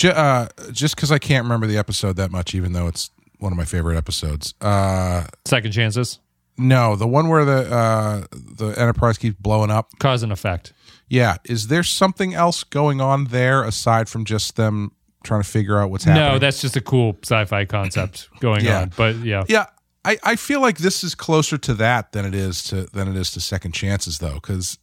Uh, 0.04 0.48
just 0.72 0.96
because 0.96 1.12
I 1.12 1.18
can't 1.18 1.44
remember 1.44 1.66
the 1.66 1.78
episode 1.78 2.16
that 2.18 2.30
much, 2.30 2.54
even 2.54 2.74
though 2.74 2.88
it's 2.88 3.10
one 3.44 3.52
of 3.52 3.58
my 3.58 3.66
favorite 3.66 3.98
episodes. 3.98 4.54
Uh, 4.62 5.26
Second 5.46 5.72
chances, 5.74 6.20
no, 6.58 6.96
the 6.96 7.08
one 7.08 7.30
where 7.30 7.46
the 7.46 7.72
uh, 7.72 8.26
the 8.32 8.70
Enterprise 8.80 9.18
keeps 9.20 9.36
blowing 9.40 9.70
up. 9.70 9.90
cause 10.00 10.24
and 10.24 10.32
effect. 10.32 10.74
Yeah, 11.10 11.38
is 11.46 11.68
there 11.68 11.84
something 11.84 12.34
else 12.34 12.64
going 12.64 13.02
on 13.02 13.26
there 13.26 13.64
aside 13.64 14.10
from 14.10 14.26
just 14.26 14.56
them 14.56 14.92
trying 15.24 15.42
to 15.44 15.48
figure 15.48 15.78
out 15.78 15.92
what's 15.92 16.06
happening? 16.06 16.28
No, 16.34 16.40
that's 16.40 16.60
just 16.62 16.76
a 16.76 16.82
cool 16.82 17.18
sci-fi 17.24 17.66
concept 17.66 18.30
going 18.40 18.64
Yeah. 18.66 18.82
on. 18.82 18.92
But 18.98 19.18
yeah, 19.18 19.44
yeah. 19.48 19.66
I, 20.06 20.18
I 20.24 20.36
feel 20.36 20.60
like 20.60 20.80
this 20.80 21.02
is 21.04 21.16
closer 21.16 21.58
to 21.60 21.74
that 21.76 22.12
than 22.12 22.26
it 22.26 22.36
is 22.36 22.64
to 22.66 22.88
than 22.94 23.08
it 23.08 23.16
is 23.16 23.32
to 23.32 23.40
second 23.42 23.74
chances 23.74 24.18
though 24.20 24.34
because 24.36 24.78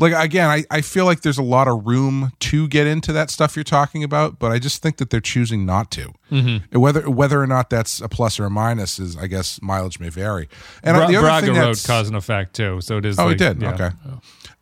like 0.00 0.12
again 0.12 0.48
I, 0.48 0.64
I 0.70 0.80
feel 0.80 1.04
like 1.04 1.20
there's 1.22 1.38
a 1.38 1.42
lot 1.42 1.68
of 1.68 1.86
room 1.86 2.32
to 2.40 2.68
get 2.68 2.86
into 2.86 3.12
that 3.12 3.30
stuff 3.30 3.56
you're 3.56 3.64
talking 3.64 4.02
about 4.02 4.38
but 4.38 4.50
I 4.50 4.58
just 4.58 4.82
think 4.82 4.96
that 4.96 5.10
they're 5.10 5.20
choosing 5.20 5.64
not 5.64 5.90
to 5.92 6.12
mm-hmm. 6.30 6.78
whether 6.78 7.08
whether 7.08 7.40
or 7.40 7.46
not 7.46 7.70
that's 7.70 8.00
a 8.00 8.08
plus 8.08 8.40
or 8.40 8.44
a 8.44 8.50
minus 8.50 8.98
is 8.98 9.16
I 9.16 9.26
guess 9.26 9.60
mileage 9.62 10.00
may 10.00 10.08
vary 10.08 10.48
and 10.82 10.96
Bra- 10.96 11.06
the 11.06 11.16
other 11.16 11.26
Braga 11.26 11.46
thing 11.46 11.54
wrote 11.54 11.60
that's- 11.62 11.86
cause 11.86 12.08
and 12.08 12.16
effect 12.16 12.54
too. 12.54 12.80
So 12.80 12.98
it 12.98 13.06
is. 13.06 13.18
Oh, 13.18 13.26
like, 13.26 13.34
it 13.34 13.38
did. 13.38 13.62
yeah. 13.62 13.74
Okay. 13.74 13.90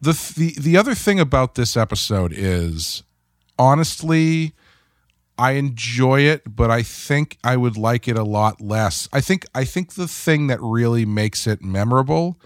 The, 0.01 0.33
the 0.37 0.55
the 0.61 0.77
other 0.77 0.95
thing 0.95 1.19
about 1.19 1.55
this 1.55 1.77
episode 1.77 2.33
is 2.35 3.03
honestly 3.59 4.53
I 5.39 5.53
enjoy 5.53 6.23
it, 6.23 6.43
but 6.47 6.71
I 6.71 6.83
think 6.83 7.39
I 7.45 7.57
would 7.57 7.77
like 7.77 8.09
it 8.09 8.19
a 8.19 8.25
lot 8.25 8.61
less. 8.61 9.09
I 9.13 9.21
think 9.21 9.47
I 9.55 9.65
think 9.65 9.95
the 9.95 10.09
thing 10.09 10.49
that 10.49 10.61
really 10.61 11.05
makes 11.05 11.47
it 11.47 11.63
memorable 11.63 12.39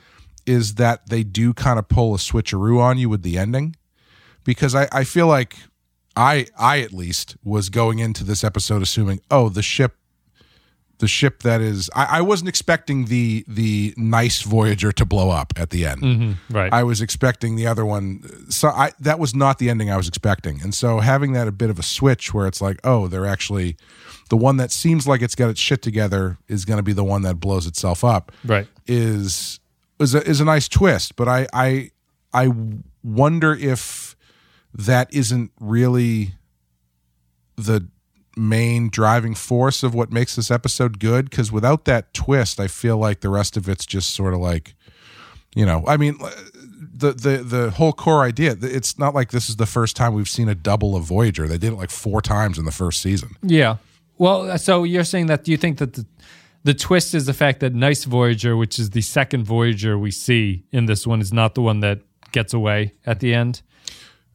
is 0.46 0.74
that 0.74 1.08
they 1.08 1.22
do 1.22 1.54
kind 1.54 1.78
of 1.78 1.88
pull 1.88 2.14
a 2.14 2.18
switcheroo 2.18 2.80
on 2.80 2.98
you 2.98 3.08
with 3.08 3.22
the 3.22 3.38
ending 3.38 3.76
because 4.44 4.74
I, 4.74 4.88
I 4.92 5.04
feel 5.04 5.26
like 5.26 5.56
I 6.16 6.46
I 6.58 6.80
at 6.80 6.92
least 6.92 7.36
was 7.44 7.68
going 7.68 7.98
into 7.98 8.24
this 8.24 8.44
episode 8.44 8.82
assuming 8.82 9.20
oh 9.30 9.48
the 9.48 9.62
ship 9.62 9.96
the 11.02 11.08
ship 11.08 11.42
that 11.42 11.60
is 11.60 11.90
I, 11.96 12.18
I 12.18 12.20
wasn't 12.20 12.48
expecting 12.48 13.06
the 13.06 13.44
the 13.48 13.92
nice 13.96 14.42
Voyager 14.42 14.92
to 14.92 15.04
blow 15.04 15.30
up 15.30 15.52
at 15.56 15.70
the 15.70 15.84
end. 15.84 16.00
Mm-hmm. 16.00 16.56
Right. 16.56 16.72
I 16.72 16.84
was 16.84 17.00
expecting 17.00 17.56
the 17.56 17.66
other 17.66 17.84
one. 17.84 18.22
So 18.50 18.68
I 18.68 18.92
that 19.00 19.18
was 19.18 19.34
not 19.34 19.58
the 19.58 19.68
ending 19.68 19.90
I 19.90 19.96
was 19.96 20.06
expecting. 20.06 20.62
And 20.62 20.72
so 20.72 21.00
having 21.00 21.32
that 21.32 21.48
a 21.48 21.52
bit 21.52 21.70
of 21.70 21.78
a 21.80 21.82
switch 21.82 22.32
where 22.32 22.46
it's 22.46 22.60
like, 22.60 22.78
oh, 22.84 23.08
they're 23.08 23.26
actually 23.26 23.76
the 24.30 24.36
one 24.36 24.58
that 24.58 24.70
seems 24.70 25.08
like 25.08 25.22
it's 25.22 25.34
got 25.34 25.50
its 25.50 25.60
shit 25.60 25.82
together 25.82 26.38
is 26.46 26.64
going 26.64 26.78
to 26.78 26.84
be 26.84 26.92
the 26.92 27.04
one 27.04 27.22
that 27.22 27.40
blows 27.40 27.66
itself 27.66 28.04
up. 28.04 28.30
right. 28.44 28.68
Is 28.86 29.58
is 30.02 30.14
a, 30.14 30.26
is 30.28 30.40
a 30.40 30.44
nice 30.44 30.68
twist, 30.68 31.16
but 31.16 31.28
I 31.28 31.46
I 31.52 31.90
I 32.32 32.50
wonder 33.02 33.54
if 33.54 34.16
that 34.74 35.12
isn't 35.14 35.50
really 35.60 36.34
the 37.56 37.86
main 38.34 38.88
driving 38.88 39.34
force 39.34 39.82
of 39.82 39.94
what 39.94 40.10
makes 40.10 40.36
this 40.36 40.50
episode 40.50 40.98
good 40.98 41.28
because 41.28 41.52
without 41.52 41.84
that 41.84 42.14
twist 42.14 42.58
i 42.58 42.66
feel 42.66 42.96
like 42.96 43.20
the 43.20 43.28
rest 43.28 43.58
of 43.58 43.68
it's 43.68 43.84
just 43.84 44.14
sort 44.14 44.32
of 44.32 44.40
like 44.40 44.74
you 45.54 45.66
know 45.66 45.84
i 45.86 45.98
mean 45.98 46.16
the 46.94 47.12
the 47.12 47.42
the 47.44 47.70
whole 47.72 47.92
core 47.92 48.22
idea 48.22 48.56
it's 48.62 48.98
not 48.98 49.14
like 49.14 49.32
this 49.32 49.50
is 49.50 49.56
the 49.56 49.66
first 49.66 49.96
time 49.96 50.14
we've 50.14 50.30
seen 50.30 50.48
a 50.48 50.54
double 50.54 50.96
of 50.96 51.04
voyager 51.04 51.46
they 51.46 51.58
did 51.58 51.74
it 51.74 51.76
like 51.76 51.90
four 51.90 52.22
times 52.22 52.58
in 52.58 52.64
the 52.64 52.72
first 52.72 53.02
season 53.02 53.36
Yeah. 53.42 53.76
Well, 54.18 54.56
so 54.56 54.84
you're 54.84 55.02
saying 55.02 55.26
that 55.26 55.48
you 55.48 55.56
think 55.56 55.78
that 55.78 55.94
the 55.94 56.06
the 56.64 56.74
twist 56.74 57.14
is 57.14 57.26
the 57.26 57.32
fact 57.34 57.60
that 57.60 57.74
Nice 57.74 58.04
Voyager, 58.04 58.56
which 58.56 58.78
is 58.78 58.90
the 58.90 59.00
second 59.00 59.44
Voyager 59.44 59.98
we 59.98 60.10
see 60.10 60.64
in 60.72 60.86
this 60.86 61.06
one, 61.06 61.20
is 61.20 61.32
not 61.32 61.54
the 61.54 61.62
one 61.62 61.80
that 61.80 62.00
gets 62.32 62.54
away 62.54 62.94
at 63.04 63.20
the 63.20 63.34
end. 63.34 63.62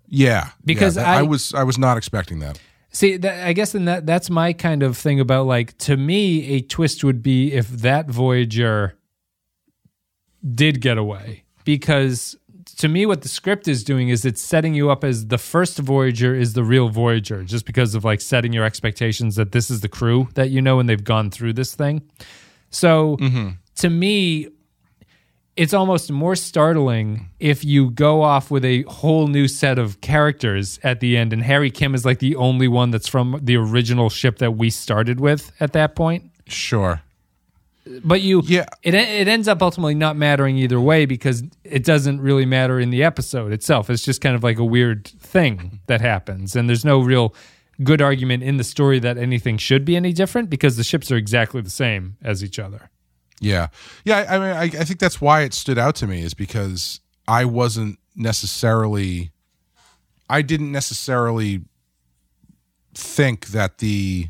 yeah. 0.07 0.49
Because 0.65 0.95
yeah, 0.97 1.03
that- 1.03 1.17
I- 1.19 1.21
was 1.23 1.53
i 1.53 1.63
was 1.63 1.77
not 1.77 1.97
expecting 1.97 2.39
that. 2.39 2.59
See, 2.89 3.17
that, 3.17 3.45
I 3.45 3.53
guess 3.53 3.73
then 3.73 3.85
that 3.85 4.05
that's 4.05 4.29
my 4.29 4.53
kind 4.53 4.81
of 4.81 4.97
thing 4.97 5.19
about 5.19 5.45
like 5.45 5.77
to 5.79 5.97
me 5.97 6.47
a 6.55 6.61
twist 6.61 7.03
would 7.03 7.21
be 7.21 7.53
if 7.53 7.67
that 7.67 8.09
Voyager 8.09 8.97
did 10.55 10.81
get 10.81 10.97
away. 10.97 11.43
Because 11.63 12.37
to 12.77 12.87
me 12.87 13.05
what 13.05 13.21
the 13.21 13.29
script 13.29 13.67
is 13.67 13.83
doing 13.83 14.09
is 14.09 14.25
it's 14.25 14.41
setting 14.41 14.73
you 14.73 14.89
up 14.89 15.03
as 15.03 15.27
the 15.27 15.37
first 15.37 15.79
Voyager 15.79 16.35
is 16.35 16.53
the 16.53 16.63
real 16.63 16.89
Voyager 16.89 17.43
just 17.43 17.65
because 17.65 17.95
of 17.95 18.03
like 18.03 18.21
setting 18.21 18.53
your 18.53 18.65
expectations 18.65 19.35
that 19.35 19.51
this 19.51 19.69
is 19.69 19.81
the 19.81 19.89
crew 19.89 20.27
that 20.35 20.49
you 20.49 20.61
know 20.61 20.79
and 20.79 20.87
they've 20.87 21.03
gone 21.03 21.31
through 21.31 21.53
this 21.53 21.73
thing. 21.73 22.01
So 22.69 23.17
mm-hmm. 23.17 23.49
to 23.75 23.89
me 23.89 24.49
it's 25.55 25.73
almost 25.73 26.11
more 26.11 26.35
startling 26.35 27.29
if 27.39 27.65
you 27.65 27.89
go 27.89 28.21
off 28.21 28.51
with 28.51 28.63
a 28.63 28.83
whole 28.83 29.27
new 29.27 29.47
set 29.47 29.79
of 29.79 29.99
characters 30.01 30.79
at 30.83 30.99
the 30.99 31.17
end 31.17 31.33
and 31.33 31.41
Harry 31.41 31.71
Kim 31.71 31.95
is 31.95 32.05
like 32.05 32.19
the 32.19 32.35
only 32.35 32.67
one 32.67 32.91
that's 32.91 33.07
from 33.07 33.39
the 33.41 33.57
original 33.57 34.09
ship 34.09 34.37
that 34.37 34.51
we 34.51 34.69
started 34.69 35.19
with 35.19 35.51
at 35.59 35.73
that 35.73 35.95
point. 35.95 36.29
sure 36.47 37.01
But 38.03 38.21
you 38.21 38.41
Yeah. 38.45 38.65
it 38.83 38.93
it 38.93 39.27
ends 39.27 39.47
up 39.47 39.61
ultimately 39.61 39.95
not 39.95 40.15
mattering 40.15 40.57
either 40.57 40.79
way 40.79 41.05
because 41.05 41.43
it 41.63 41.83
doesn't 41.83 42.21
really 42.21 42.45
matter 42.45 42.79
in 42.79 42.89
the 42.89 43.03
episode 43.03 43.51
itself. 43.51 43.89
It's 43.89 44.03
just 44.03 44.21
kind 44.21 44.35
of 44.35 44.43
like 44.43 44.57
a 44.57 44.65
weird 44.65 45.07
thing 45.07 45.79
that 45.87 46.01
happens 46.01 46.55
and 46.55 46.67
there's 46.69 46.85
no 46.85 46.99
real 46.99 47.33
good 47.83 48.01
argument 48.01 48.41
in 48.43 48.57
the 48.57 48.63
story 48.63 48.97
that 48.99 49.17
anything 49.17 49.57
should 49.57 49.85
be 49.85 49.95
any 49.95 50.11
different 50.11 50.49
because 50.49 50.77
the 50.77 50.83
ships 50.83 51.11
are 51.11 51.15
exactly 51.17 51.61
the 51.61 51.69
same 51.69 52.17
as 52.23 52.43
each 52.43 52.57
other. 52.59 52.89
Yeah, 53.39 53.67
yeah. 54.03 54.17
I 54.27 54.35
I 54.35 54.39
mean, 54.39 54.55
I, 54.57 54.63
I 54.81 54.83
think 54.83 54.99
that's 54.99 55.21
why 55.21 55.41
it 55.41 55.53
stood 55.53 55.77
out 55.77 55.95
to 55.97 56.07
me 56.07 56.23
is 56.23 56.33
because 56.33 57.01
I 57.27 57.45
wasn't 57.45 57.99
necessarily, 58.15 59.31
I 60.27 60.41
didn't 60.41 60.71
necessarily 60.71 61.61
think 62.95 63.47
that 63.49 63.77
the 63.77 64.29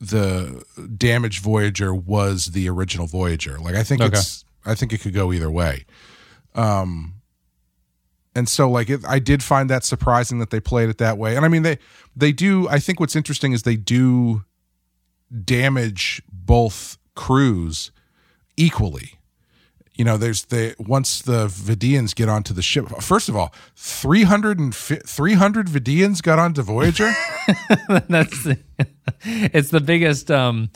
the 0.00 0.64
damaged 0.96 1.42
Voyager 1.42 1.94
was 1.94 2.46
the 2.46 2.68
original 2.68 3.06
Voyager. 3.06 3.58
Like 3.58 3.74
I 3.74 3.82
think 3.82 4.00
Okay. 4.02 4.16
it's, 4.18 4.44
I 4.64 4.74
think 4.74 4.92
it 4.92 5.00
could 5.00 5.14
go 5.14 5.32
either 5.32 5.50
way. 5.50 5.84
Um, 6.54 7.14
and 8.34 8.48
so 8.48 8.70
like 8.70 8.90
it, 8.90 9.00
I 9.06 9.18
did 9.18 9.42
find 9.42 9.68
that 9.70 9.84
surprising 9.84 10.38
that 10.38 10.50
they 10.50 10.60
played 10.60 10.88
it 10.88 10.98
that 10.98 11.18
way. 11.18 11.36
And 11.36 11.44
I 11.44 11.48
mean 11.48 11.62
they 11.62 11.78
they 12.16 12.32
do. 12.32 12.68
I 12.68 12.78
think 12.78 13.00
what's 13.00 13.16
interesting 13.16 13.52
is 13.52 13.62
they 13.62 13.76
do 13.76 14.44
damage 15.44 16.22
both 16.32 16.98
crews 17.14 17.90
equally. 18.56 19.14
You 20.00 20.04
know, 20.04 20.16
there's 20.16 20.46
the 20.46 20.74
once 20.78 21.20
the 21.20 21.46
Vidiians 21.48 22.14
get 22.14 22.26
onto 22.30 22.54
the 22.54 22.62
ship. 22.62 22.88
First 23.02 23.28
of 23.28 23.36
all, 23.36 23.52
300 23.76 24.58
and 24.58 24.74
fi- 24.74 25.02
300 25.04 25.66
Vidiians 25.66 26.22
got 26.22 26.38
onto 26.38 26.62
Voyager. 26.62 27.12
That's 28.08 28.44
the, 28.44 28.58
it's 29.20 29.68
the 29.68 29.80
biggest 29.82 30.30
um 30.30 30.70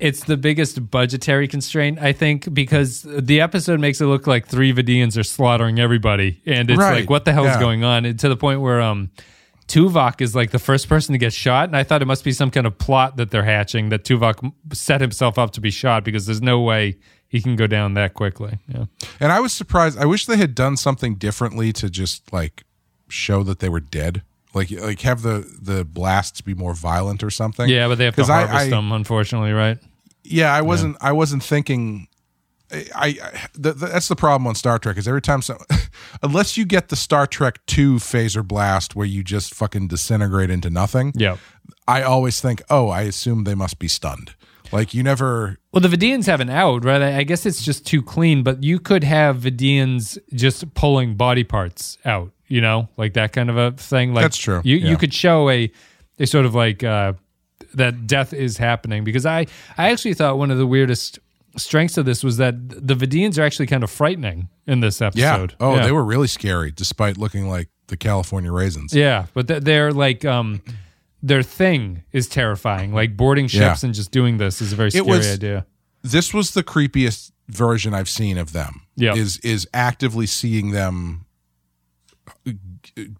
it's 0.00 0.24
the 0.24 0.36
biggest 0.36 0.90
budgetary 0.90 1.46
constraint 1.46 2.00
I 2.00 2.12
think 2.12 2.52
because 2.52 3.02
the 3.02 3.40
episode 3.40 3.78
makes 3.78 4.00
it 4.00 4.06
look 4.06 4.26
like 4.26 4.48
three 4.48 4.72
Vidiians 4.72 5.16
are 5.16 5.22
slaughtering 5.22 5.78
everybody 5.78 6.42
and 6.44 6.68
it's 6.72 6.76
Right, 6.80 7.02
like 7.02 7.08
what 7.08 7.26
the 7.26 7.32
hell 7.32 7.44
is 7.46 7.54
yeah. 7.54 7.60
going 7.60 7.84
on 7.84 8.04
and 8.04 8.18
to 8.18 8.28
the 8.28 8.36
point 8.36 8.62
where 8.62 8.80
um 8.80 9.12
Tuvok 9.68 10.20
is 10.20 10.34
like 10.34 10.50
the 10.50 10.58
first 10.58 10.88
person 10.88 11.12
to 11.12 11.18
get 11.18 11.32
shot 11.32 11.68
and 11.68 11.76
I 11.76 11.84
thought 11.84 12.02
it 12.02 12.06
must 12.06 12.24
be 12.24 12.32
some 12.32 12.50
kind 12.50 12.66
of 12.66 12.76
plot 12.78 13.16
that 13.18 13.30
they're 13.30 13.44
hatching 13.44 13.90
that 13.90 14.02
Tuvok 14.02 14.52
set 14.72 15.00
himself 15.00 15.38
up 15.38 15.52
to 15.52 15.60
be 15.60 15.70
shot 15.70 16.02
because 16.02 16.26
there's 16.26 16.42
no 16.42 16.60
way 16.60 16.96
he 17.30 17.40
can 17.40 17.56
go 17.56 17.66
down 17.66 17.94
that 17.94 18.12
quickly. 18.12 18.58
Yeah. 18.68 18.84
and 19.18 19.32
I 19.32 19.40
was 19.40 19.52
surprised. 19.54 19.98
I 19.98 20.04
wish 20.04 20.26
they 20.26 20.36
had 20.36 20.54
done 20.54 20.76
something 20.76 21.14
differently 21.14 21.72
to 21.74 21.88
just 21.88 22.30
like 22.32 22.64
show 23.08 23.42
that 23.44 23.60
they 23.60 23.68
were 23.70 23.80
dead. 23.80 24.22
Like 24.52 24.70
like 24.72 25.00
have 25.00 25.22
the 25.22 25.46
the 25.62 25.84
blasts 25.84 26.40
be 26.42 26.54
more 26.54 26.74
violent 26.74 27.22
or 27.22 27.30
something. 27.30 27.68
Yeah, 27.68 27.88
but 27.88 27.96
they 27.98 28.04
have 28.04 28.16
to 28.16 28.22
I- 28.22 28.26
harvest 28.26 28.54
I- 28.66 28.68
them 28.70 28.92
unfortunately, 28.92 29.52
right? 29.52 29.78
yeah 30.22 30.52
i 30.54 30.60
wasn't 30.60 30.94
i 31.00 31.10
wasn't 31.10 31.42
thinking 31.42 32.06
i, 32.70 32.78
I 32.94 33.48
the, 33.54 33.72
the, 33.72 33.86
that's 33.86 34.06
the 34.06 34.14
problem 34.14 34.46
on 34.46 34.54
star 34.54 34.78
trek 34.78 34.98
is 34.98 35.08
every 35.08 35.22
time 35.22 35.40
so 35.40 35.56
unless 36.22 36.58
you 36.58 36.66
get 36.66 36.90
the 36.90 36.94
star 36.94 37.26
trek 37.26 37.58
2 37.66 37.94
phaser 37.96 38.46
blast 38.46 38.94
where 38.94 39.06
you 39.06 39.24
just 39.24 39.54
fucking 39.54 39.88
disintegrate 39.88 40.50
into 40.50 40.68
nothing 40.68 41.12
Yeah. 41.16 41.38
i 41.88 42.02
always 42.02 42.38
think 42.38 42.60
oh 42.68 42.90
i 42.90 43.00
assume 43.02 43.44
they 43.44 43.54
must 43.54 43.78
be 43.78 43.88
stunned 43.88 44.34
like 44.72 44.94
you 44.94 45.02
never 45.02 45.58
Well, 45.72 45.80
the 45.80 45.88
Vidiians 45.88 46.26
have 46.26 46.40
an 46.40 46.50
out, 46.50 46.84
right? 46.84 47.02
I 47.02 47.22
guess 47.22 47.46
it's 47.46 47.64
just 47.64 47.86
too 47.86 48.02
clean, 48.02 48.42
but 48.42 48.62
you 48.62 48.78
could 48.78 49.04
have 49.04 49.38
Vidiians 49.38 50.18
just 50.34 50.72
pulling 50.74 51.14
body 51.16 51.44
parts 51.44 51.98
out, 52.04 52.32
you 52.48 52.60
know, 52.60 52.88
like 52.96 53.14
that 53.14 53.32
kind 53.32 53.50
of 53.50 53.56
a 53.56 53.72
thing. 53.72 54.14
Like 54.14 54.24
That's 54.24 54.36
true, 54.38 54.60
You 54.64 54.76
yeah. 54.76 54.90
you 54.90 54.96
could 54.96 55.14
show 55.14 55.48
a 55.50 55.70
a 56.18 56.26
sort 56.26 56.44
of 56.46 56.54
like 56.54 56.84
uh, 56.84 57.14
that 57.74 58.06
death 58.06 58.32
is 58.32 58.58
happening 58.58 59.04
because 59.04 59.26
I 59.26 59.46
I 59.78 59.90
actually 59.90 60.14
thought 60.14 60.38
one 60.38 60.50
of 60.50 60.58
the 60.58 60.66
weirdest 60.66 61.18
strengths 61.56 61.98
of 61.98 62.04
this 62.04 62.22
was 62.22 62.36
that 62.36 62.54
the 62.68 62.94
Vidiians 62.94 63.38
are 63.38 63.42
actually 63.42 63.66
kind 63.66 63.82
of 63.82 63.90
frightening 63.90 64.48
in 64.66 64.80
this 64.80 65.02
episode. 65.02 65.50
yeah 65.50 65.66
oh 65.66 65.76
yeah. 65.76 65.82
they 65.84 65.90
were 65.90 66.04
really 66.04 66.28
scary 66.28 66.70
despite 66.70 67.18
looking 67.18 67.48
like 67.48 67.68
the 67.88 67.96
california 67.96 68.52
raisins 68.52 68.94
Yeah, 68.94 69.26
but 69.34 69.48
they're 69.64 69.92
like 69.92 70.24
um 70.24 70.62
their 71.22 71.42
thing 71.42 72.02
is 72.12 72.28
terrifying. 72.28 72.92
Like 72.94 73.16
boarding 73.16 73.46
ships 73.46 73.82
Yeah. 73.82 73.86
and 73.88 73.94
just 73.94 74.10
doing 74.10 74.38
this 74.38 74.60
is 74.60 74.72
a 74.72 74.76
very 74.76 74.90
scary 74.90 75.06
was- 75.06 75.32
idea. 75.32 75.66
this 76.02 76.32
was 76.32 76.52
the 76.52 76.62
creepiest 76.62 77.32
version 77.48 77.92
i've 77.92 78.08
seen 78.08 78.38
of 78.38 78.52
them 78.52 78.82
Yeah. 78.94 79.14
is 79.16 79.38
is 79.38 79.66
actively 79.74 80.26
seeing 80.26 80.70
them 80.70 81.24
uh, 82.46 82.52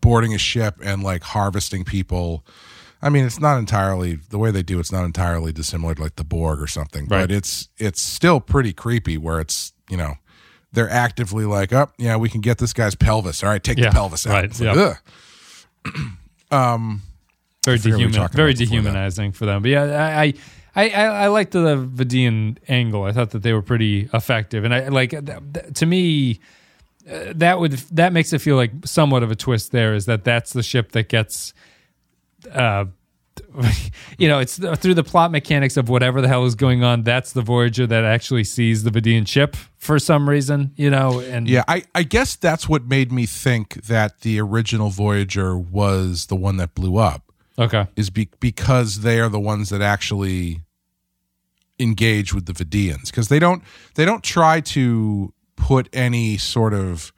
boarding 0.00 0.32
a 0.32 0.38
ship 0.38 0.76
and 0.84 1.02
like 1.02 1.24
harvesting 1.24 1.82
people 1.84 2.46
i 3.02 3.08
mean 3.08 3.24
it's 3.24 3.40
not 3.40 3.58
entirely 3.58 4.14
the 4.30 4.38
way 4.38 4.52
they 4.52 4.62
do 4.62 4.78
it's 4.78 4.92
not 4.92 5.04
entirely 5.04 5.52
dissimilar 5.52 5.96
to 5.96 6.02
like 6.02 6.14
the 6.14 6.22
borg 6.22 6.60
or 6.60 6.68
something 6.68 7.06
Right. 7.08 7.22
but 7.22 7.32
it's 7.32 7.68
it's 7.76 8.00
still 8.00 8.38
pretty 8.40 8.72
creepy 8.72 9.18
where 9.18 9.40
it's 9.40 9.72
you 9.90 9.96
know 9.96 10.14
they're 10.72 10.88
actively 10.88 11.44
like 11.44 11.72
oh 11.72 11.90
yeah 11.98 12.16
we 12.16 12.28
can 12.28 12.40
get 12.40 12.58
this 12.58 12.72
guy's 12.72 12.94
pelvis 12.94 13.42
all 13.42 13.50
right 13.50 13.62
take 13.64 13.78
Yeah, 13.78 13.86
the 13.90 13.94
pelvis 13.94 14.28
out 14.28 14.32
right, 14.32 14.60
like, 14.60 14.76
yeah. 14.76 14.94
ugh. 15.86 15.94
Um, 16.52 17.02
very 17.64 17.78
forget 17.78 17.92
what 17.92 17.98
we 17.98 18.06
were 18.06 18.12
dehuman, 18.12 18.32
very 18.32 18.54
dehumanizing 18.54 19.32
for 19.32 19.46
them. 19.46 19.62
But 19.62 19.70
yeah, 19.70 19.82
I 19.82 20.22
I 20.22 20.34
I, 20.74 20.88
I, 20.90 21.04
I 21.04 21.26
liked 21.28 21.52
the 21.52 21.76
Vidiian 21.76 22.58
angle. 22.68 23.04
I 23.04 23.12
thought 23.12 23.30
that 23.30 23.42
they 23.42 23.52
were 23.52 23.62
pretty 23.62 24.08
effective, 24.14 24.64
and 24.64 24.74
I 24.74 24.88
like 24.88 25.10
th- 25.10 25.24
th- 25.26 25.74
to 25.74 25.86
me 25.86 26.40
uh, 27.10 27.32
that 27.34 27.58
would 27.58 27.72
that 27.72 28.12
makes 28.12 28.32
it 28.32 28.40
feel 28.40 28.56
like 28.56 28.72
somewhat 28.84 29.22
of 29.22 29.30
a 29.30 29.36
twist. 29.36 29.72
There 29.72 29.94
is 29.94 30.06
that 30.06 30.24
that's 30.24 30.52
the 30.52 30.62
ship 30.62 30.92
that 30.92 31.08
gets. 31.08 31.52
Uh, 32.52 32.86
you 34.18 34.28
know, 34.28 34.38
it's 34.38 34.58
through 34.58 34.94
the 34.94 35.02
plot 35.02 35.32
mechanics 35.32 35.76
of 35.76 35.88
whatever 35.88 36.20
the 36.20 36.28
hell 36.28 36.44
is 36.44 36.54
going 36.54 36.84
on. 36.84 37.02
That's 37.02 37.32
the 37.32 37.42
Voyager 37.42 37.86
that 37.86 38.04
actually 38.04 38.44
sees 38.44 38.84
the 38.84 38.90
Vidiian 38.90 39.26
ship 39.26 39.56
for 39.76 39.98
some 39.98 40.28
reason. 40.28 40.72
You 40.76 40.90
know, 40.90 41.20
and 41.20 41.48
yeah 41.48 41.64
I, 41.66 41.84
I 41.94 42.02
guess 42.04 42.36
that's 42.36 42.68
what 42.68 42.84
made 42.84 43.10
me 43.10 43.26
think 43.26 43.84
that 43.84 44.20
the 44.20 44.40
original 44.40 44.90
voyager 44.90 45.58
was 45.58 46.26
the 46.26 46.36
one 46.36 46.58
that 46.58 46.74
blew 46.74 46.96
up 46.96 47.29
okay, 47.58 47.86
is 47.96 48.10
be- 48.10 48.30
because 48.40 49.00
they 49.00 49.20
are 49.20 49.28
the 49.28 49.40
ones 49.40 49.70
that 49.70 49.82
actually 49.82 50.62
engage 51.78 52.34
with 52.34 52.46
the 52.46 52.52
Vidiians 52.52 53.06
because 53.06 53.28
they 53.28 53.38
don't 53.38 53.62
they 53.94 54.04
don't 54.04 54.22
try 54.22 54.60
to 54.60 55.32
put 55.56 55.88
any 55.92 56.36
sort 56.36 56.74
of 56.74 57.12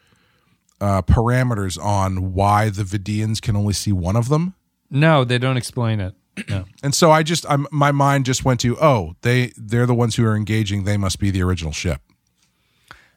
uh, 0.81 1.03
parameters 1.03 1.83
on 1.83 2.33
why 2.33 2.68
the 2.71 2.83
Vidiians 2.83 3.40
can 3.40 3.57
only 3.57 3.73
see 3.73 3.92
one 3.92 4.16
of 4.16 4.29
them. 4.29 4.55
No, 4.90 5.25
they 5.25 5.38
don't 5.38 5.57
explain 5.57 6.01
it. 6.01 6.14
No. 6.49 6.64
And 6.83 6.95
so 6.95 7.11
I 7.11 7.23
just 7.23 7.45
I'm, 7.49 7.66
my 7.71 7.92
mind 7.92 8.25
just 8.25 8.45
went 8.45 8.61
to 8.61 8.77
oh 8.81 9.14
they 9.23 9.53
they're 9.57 9.87
the 9.87 9.95
ones 9.95 10.16
who 10.16 10.25
are 10.25 10.37
engaging 10.37 10.85
they 10.85 10.97
must 10.97 11.18
be 11.18 11.31
the 11.31 11.42
original 11.42 11.73
ship. 11.73 12.01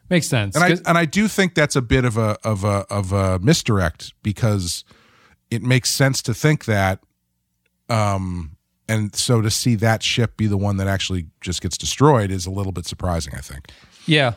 Makes 0.08 0.28
sense. 0.28 0.54
And 0.54 0.64
I 0.64 0.68
and 0.88 0.98
I 0.98 1.04
do 1.04 1.26
think 1.26 1.54
that's 1.54 1.74
a 1.74 1.82
bit 1.82 2.04
of 2.04 2.16
a 2.16 2.36
of 2.44 2.62
a 2.64 2.86
of 2.90 3.12
a 3.12 3.38
misdirect 3.40 4.14
because 4.22 4.84
it 5.50 5.62
makes 5.62 5.90
sense 5.90 6.22
to 6.22 6.34
think 6.34 6.66
that 6.66 7.00
um 7.88 8.56
and 8.88 9.14
so 9.14 9.40
to 9.40 9.50
see 9.50 9.74
that 9.76 10.02
ship 10.02 10.36
be 10.36 10.46
the 10.46 10.56
one 10.56 10.76
that 10.76 10.86
actually 10.86 11.26
just 11.40 11.60
gets 11.60 11.76
destroyed 11.76 12.30
is 12.30 12.46
a 12.46 12.50
little 12.50 12.72
bit 12.72 12.86
surprising, 12.86 13.34
I 13.34 13.40
think. 13.40 13.70
Yeah. 14.06 14.34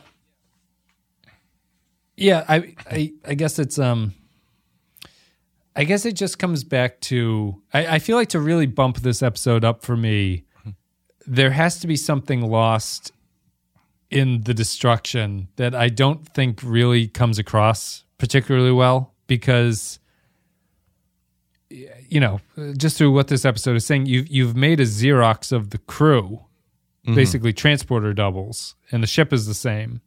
Yeah, 2.16 2.44
I, 2.48 2.74
I 2.90 3.12
I 3.26 3.34
guess 3.34 3.58
it's 3.58 3.78
um 3.78 4.14
I 5.74 5.84
guess 5.84 6.04
it 6.04 6.12
just 6.12 6.38
comes 6.38 6.64
back 6.64 7.00
to 7.02 7.62
I, 7.72 7.86
I 7.86 7.98
feel 7.98 8.16
like 8.16 8.28
to 8.30 8.40
really 8.40 8.66
bump 8.66 8.98
this 8.98 9.22
episode 9.22 9.64
up 9.64 9.82
for 9.82 9.96
me, 9.96 10.44
there 11.26 11.52
has 11.52 11.78
to 11.80 11.86
be 11.86 11.96
something 11.96 12.42
lost 12.42 13.12
in 14.10 14.42
the 14.42 14.52
destruction 14.52 15.48
that 15.56 15.74
I 15.74 15.88
don't 15.88 16.28
think 16.28 16.60
really 16.62 17.06
comes 17.06 17.38
across 17.38 18.04
particularly 18.18 18.72
well 18.72 19.14
because 19.28 20.00
you 21.70 22.20
know, 22.20 22.40
just 22.76 22.98
through 22.98 23.12
what 23.12 23.28
this 23.28 23.44
episode 23.44 23.76
is 23.76 23.84
saying, 23.84 24.06
you've 24.06 24.28
you've 24.28 24.56
made 24.56 24.80
a 24.80 24.84
Xerox 24.84 25.52
of 25.52 25.70
the 25.70 25.78
crew, 25.78 26.40
mm-hmm. 27.06 27.14
basically 27.14 27.52
transporter 27.52 28.12
doubles, 28.12 28.74
and 28.90 29.02
the 29.02 29.06
ship 29.06 29.32
is 29.32 29.46
the 29.46 29.54
same, 29.54 30.00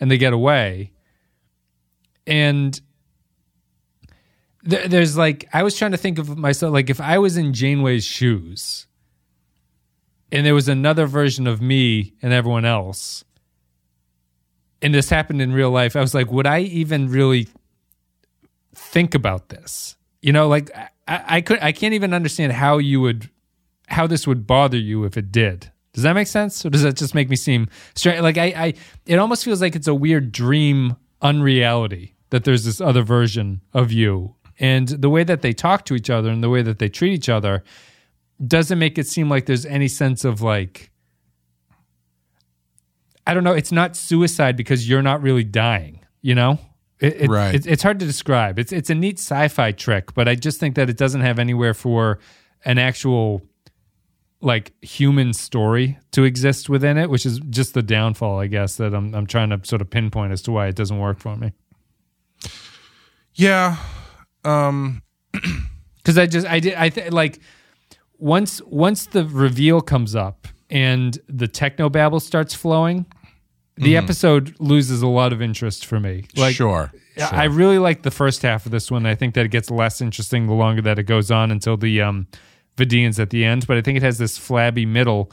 and 0.00 0.10
they 0.10 0.18
get 0.18 0.32
away, 0.32 0.92
and 2.26 2.80
th- 4.68 4.88
there's 4.88 5.16
like 5.16 5.48
I 5.52 5.62
was 5.62 5.76
trying 5.76 5.92
to 5.92 5.98
think 5.98 6.18
of 6.18 6.36
myself 6.36 6.72
like 6.72 6.88
if 6.88 7.00
I 7.00 7.18
was 7.18 7.36
in 7.36 7.52
Janeway's 7.52 8.04
shoes, 8.04 8.86
and 10.30 10.46
there 10.46 10.54
was 10.54 10.68
another 10.68 11.06
version 11.06 11.46
of 11.46 11.60
me 11.60 12.14
and 12.22 12.32
everyone 12.32 12.64
else, 12.64 13.24
and 14.80 14.94
this 14.94 15.10
happened 15.10 15.42
in 15.42 15.52
real 15.52 15.70
life, 15.70 15.96
I 15.96 16.00
was 16.00 16.14
like, 16.14 16.32
would 16.32 16.46
I 16.46 16.60
even 16.60 17.10
really 17.10 17.48
think 18.74 19.14
about 19.14 19.50
this? 19.50 19.96
You 20.22 20.32
know, 20.32 20.48
like 20.48 20.70
I, 21.06 21.24
I 21.36 21.40
could, 21.40 21.58
I 21.60 21.72
can't 21.72 21.94
even 21.94 22.14
understand 22.14 22.52
how 22.52 22.78
you 22.78 23.00
would, 23.00 23.28
how 23.88 24.06
this 24.06 24.26
would 24.26 24.46
bother 24.46 24.78
you 24.78 25.04
if 25.04 25.16
it 25.16 25.32
did. 25.32 25.70
Does 25.92 26.04
that 26.04 26.14
make 26.14 26.28
sense, 26.28 26.64
or 26.64 26.70
does 26.70 26.82
that 26.84 26.96
just 26.96 27.14
make 27.14 27.28
me 27.28 27.36
seem 27.36 27.68
strange? 27.94 28.22
Like 28.22 28.38
I, 28.38 28.44
I, 28.44 28.74
it 29.04 29.18
almost 29.18 29.44
feels 29.44 29.60
like 29.60 29.76
it's 29.76 29.88
a 29.88 29.94
weird 29.94 30.32
dream 30.32 30.96
unreality 31.20 32.14
that 32.30 32.44
there's 32.44 32.64
this 32.64 32.80
other 32.80 33.02
version 33.02 33.60
of 33.74 33.92
you, 33.92 34.36
and 34.58 34.88
the 34.88 35.10
way 35.10 35.24
that 35.24 35.42
they 35.42 35.52
talk 35.52 35.84
to 35.86 35.94
each 35.94 36.08
other 36.08 36.30
and 36.30 36.42
the 36.42 36.48
way 36.48 36.62
that 36.62 36.78
they 36.78 36.88
treat 36.88 37.12
each 37.12 37.28
other 37.28 37.62
doesn't 38.46 38.78
make 38.78 38.96
it 38.96 39.06
seem 39.06 39.28
like 39.28 39.44
there's 39.44 39.66
any 39.66 39.88
sense 39.88 40.24
of 40.24 40.40
like, 40.40 40.90
I 43.26 43.34
don't 43.34 43.44
know. 43.44 43.52
It's 43.52 43.72
not 43.72 43.94
suicide 43.94 44.56
because 44.56 44.88
you're 44.88 45.02
not 45.02 45.20
really 45.20 45.44
dying. 45.44 46.00
You 46.22 46.36
know. 46.36 46.58
It, 47.02 47.22
it- 47.22 47.30
Right. 47.30 47.54
it- 47.54 47.66
it's 47.66 47.82
hard 47.82 47.98
to 48.00 48.06
describe. 48.06 48.58
It's 48.58 48.72
it's 48.72 48.88
a 48.90 48.94
neat 48.94 49.18
sci-fi 49.18 49.72
trick, 49.72 50.14
but 50.14 50.28
I 50.28 50.34
just 50.34 50.58
think 50.60 50.76
that 50.76 50.88
it 50.88 50.96
doesn't 50.96 51.20
have 51.22 51.38
anywhere 51.38 51.74
for 51.74 52.18
an 52.64 52.78
actual 52.78 53.42
like 54.40 54.72
human 54.82 55.32
story 55.32 55.98
to 56.12 56.24
exist 56.24 56.68
within 56.68 56.98
it, 56.98 57.08
which 57.10 57.24
is 57.26 57.38
just 57.50 57.74
the 57.74 57.82
downfall, 57.82 58.40
I 58.40 58.46
guess, 58.48 58.76
that 58.76 58.94
I'm 58.94 59.14
I'm 59.14 59.26
trying 59.26 59.50
to 59.50 59.60
sort 59.64 59.82
of 59.82 59.90
pinpoint 59.90 60.32
as 60.32 60.42
to 60.42 60.52
why 60.52 60.66
it 60.68 60.74
doesn't 60.76 60.98
work 60.98 61.18
for 61.20 61.36
me. 61.36 61.52
Yeah. 63.34 63.76
Um 64.44 65.02
Because 65.96 66.18
I 66.18 66.26
just 66.26 66.46
I 66.48 66.58
did 66.58 66.74
I 66.74 66.88
th- 66.88 67.12
like 67.12 67.38
once 68.18 68.60
once 68.66 69.06
the 69.06 69.24
reveal 69.24 69.80
comes 69.80 70.16
up 70.16 70.48
and 70.68 71.16
the 71.28 71.46
techno 71.46 71.88
babble 71.88 72.18
starts 72.18 72.54
flowing, 72.54 73.06
the 73.76 73.96
episode 73.96 74.54
loses 74.60 75.02
a 75.02 75.06
lot 75.06 75.32
of 75.32 75.40
interest 75.40 75.86
for 75.86 75.98
me. 75.98 76.26
Like 76.36 76.54
sure. 76.54 76.92
Sure. 77.16 77.28
I 77.30 77.44
really 77.44 77.78
like 77.78 78.02
the 78.02 78.10
first 78.10 78.42
half 78.42 78.64
of 78.64 78.72
this 78.72 78.90
one. 78.90 79.04
I 79.04 79.14
think 79.14 79.34
that 79.34 79.44
it 79.44 79.50
gets 79.50 79.70
less 79.70 80.00
interesting 80.00 80.46
the 80.46 80.54
longer 80.54 80.80
that 80.82 80.98
it 80.98 81.04
goes 81.04 81.30
on 81.30 81.50
until 81.50 81.76
the 81.76 82.00
um, 82.00 82.26
Vidiians 82.76 83.18
at 83.18 83.30
the 83.30 83.44
end. 83.44 83.66
But 83.66 83.76
I 83.76 83.82
think 83.82 83.96
it 83.96 84.02
has 84.02 84.18
this 84.18 84.38
flabby 84.38 84.86
middle, 84.86 85.30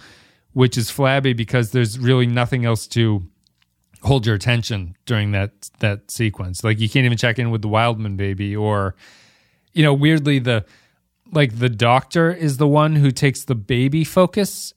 which 0.53 0.77
is 0.77 0.89
flabby 0.89 1.33
because 1.33 1.71
there's 1.71 1.97
really 1.97 2.27
nothing 2.27 2.65
else 2.65 2.85
to 2.87 3.23
hold 4.01 4.25
your 4.25 4.35
attention 4.35 4.95
during 5.05 5.31
that 5.31 5.69
that 5.79 6.11
sequence. 6.11 6.63
Like 6.63 6.79
you 6.79 6.89
can't 6.89 7.05
even 7.05 7.17
check 7.17 7.39
in 7.39 7.49
with 7.51 7.61
the 7.61 7.69
Wildman 7.69 8.17
baby, 8.17 8.55
or 8.55 8.95
you 9.73 9.83
know, 9.83 9.93
weirdly 9.93 10.39
the 10.39 10.65
like 11.31 11.59
the 11.59 11.69
doctor 11.69 12.31
is 12.31 12.57
the 12.57 12.67
one 12.67 12.95
who 12.95 13.11
takes 13.11 13.45
the 13.45 13.55
baby 13.55 14.03
focus 14.03 14.73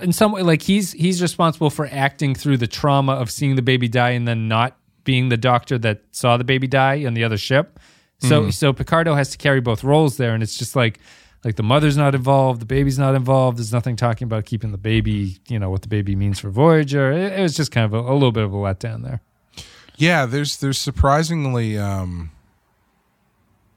in 0.00 0.12
some 0.12 0.32
way 0.32 0.42
like 0.42 0.62
he's 0.62 0.92
he's 0.92 1.20
responsible 1.22 1.70
for 1.70 1.88
acting 1.90 2.34
through 2.34 2.56
the 2.56 2.66
trauma 2.66 3.12
of 3.12 3.30
seeing 3.30 3.56
the 3.56 3.62
baby 3.62 3.88
die 3.88 4.10
and 4.10 4.26
then 4.26 4.48
not 4.48 4.76
being 5.04 5.28
the 5.28 5.36
doctor 5.36 5.78
that 5.78 6.02
saw 6.12 6.36
the 6.36 6.44
baby 6.44 6.66
die 6.66 7.04
on 7.04 7.14
the 7.14 7.24
other 7.24 7.38
ship 7.38 7.78
so 8.18 8.50
so 8.50 8.72
picardo 8.72 9.14
has 9.14 9.30
to 9.30 9.38
carry 9.38 9.60
both 9.60 9.82
roles 9.82 10.16
there 10.18 10.34
and 10.34 10.42
it's 10.42 10.56
just 10.58 10.76
like 10.76 10.98
like 11.44 11.56
the 11.56 11.62
mother's 11.62 11.96
not 11.96 12.14
involved 12.14 12.60
the 12.60 12.66
baby's 12.66 12.98
not 12.98 13.14
involved 13.14 13.56
there's 13.58 13.72
nothing 13.72 13.96
talking 13.96 14.26
about 14.26 14.44
keeping 14.44 14.72
the 14.72 14.78
baby 14.78 15.38
you 15.48 15.58
know 15.58 15.70
what 15.70 15.80
the 15.82 15.88
baby 15.88 16.14
means 16.14 16.38
for 16.38 16.50
voyager 16.50 17.10
it, 17.12 17.32
it 17.32 17.40
was 17.40 17.54
just 17.56 17.70
kind 17.72 17.86
of 17.86 17.94
a, 17.94 17.98
a 17.98 18.12
little 18.12 18.32
bit 18.32 18.44
of 18.44 18.52
a 18.52 18.56
letdown 18.56 19.02
there 19.02 19.20
Yeah, 19.96 20.24
there's 20.26 20.58
there's 20.58 20.78
surprisingly 20.78 21.76
um 21.78 22.30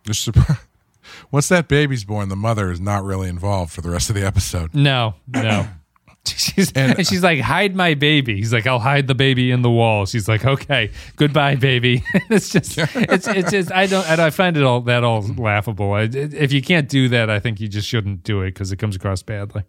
there's 0.06 0.26
surpri- 0.26 0.60
once 1.32 1.48
that 1.50 1.68
baby's 1.68 2.04
born, 2.04 2.30
the 2.30 2.36
mother 2.36 2.72
is 2.72 2.80
not 2.80 3.04
really 3.04 3.30
involved 3.30 3.72
for 3.72 3.82
the 3.82 3.90
rest 3.90 4.10
of 4.10 4.16
the 4.16 4.26
episode. 4.26 4.74
No, 4.74 5.16
no. 5.28 5.68
She's, 6.38 6.72
and, 6.74 7.06
she's 7.06 7.22
like, 7.24 7.40
hide 7.42 7.76
my 7.76 7.96
baby. 7.96 8.38
He's 8.38 8.54
like, 8.54 8.66
I'll 8.66 8.80
hide 8.80 9.08
the 9.08 9.16
baby 9.16 9.52
in 9.52 9.62
the 9.62 9.70
wall. 9.70 10.06
She's 10.06 10.28
like, 10.30 10.46
okay, 10.46 10.92
goodbye, 11.18 11.56
baby. 11.56 12.04
it's 12.30 12.50
just, 12.50 12.78
it's, 12.78 13.28
it's 13.28 13.52
just, 13.52 13.72
I 13.74 13.88
don't, 13.88 14.06
I, 14.10 14.16
don't- 14.16 14.26
I 14.28 14.30
find 14.30 14.56
it 14.56 14.64
all 14.64 14.80
that 14.82 15.04
all 15.04 15.22
laughable. 15.38 15.92
I, 15.94 16.04
if 16.04 16.54
you 16.54 16.62
can't 16.62 16.88
do 16.88 17.10
that, 17.10 17.30
I 17.30 17.40
think 17.40 17.60
you 17.60 17.68
just 17.68 17.88
shouldn't 17.90 18.24
do 18.24 18.42
it 18.42 18.52
because 18.52 18.72
it 18.72 18.78
comes 18.78 18.96
across 18.96 19.22
badly. 19.22 19.64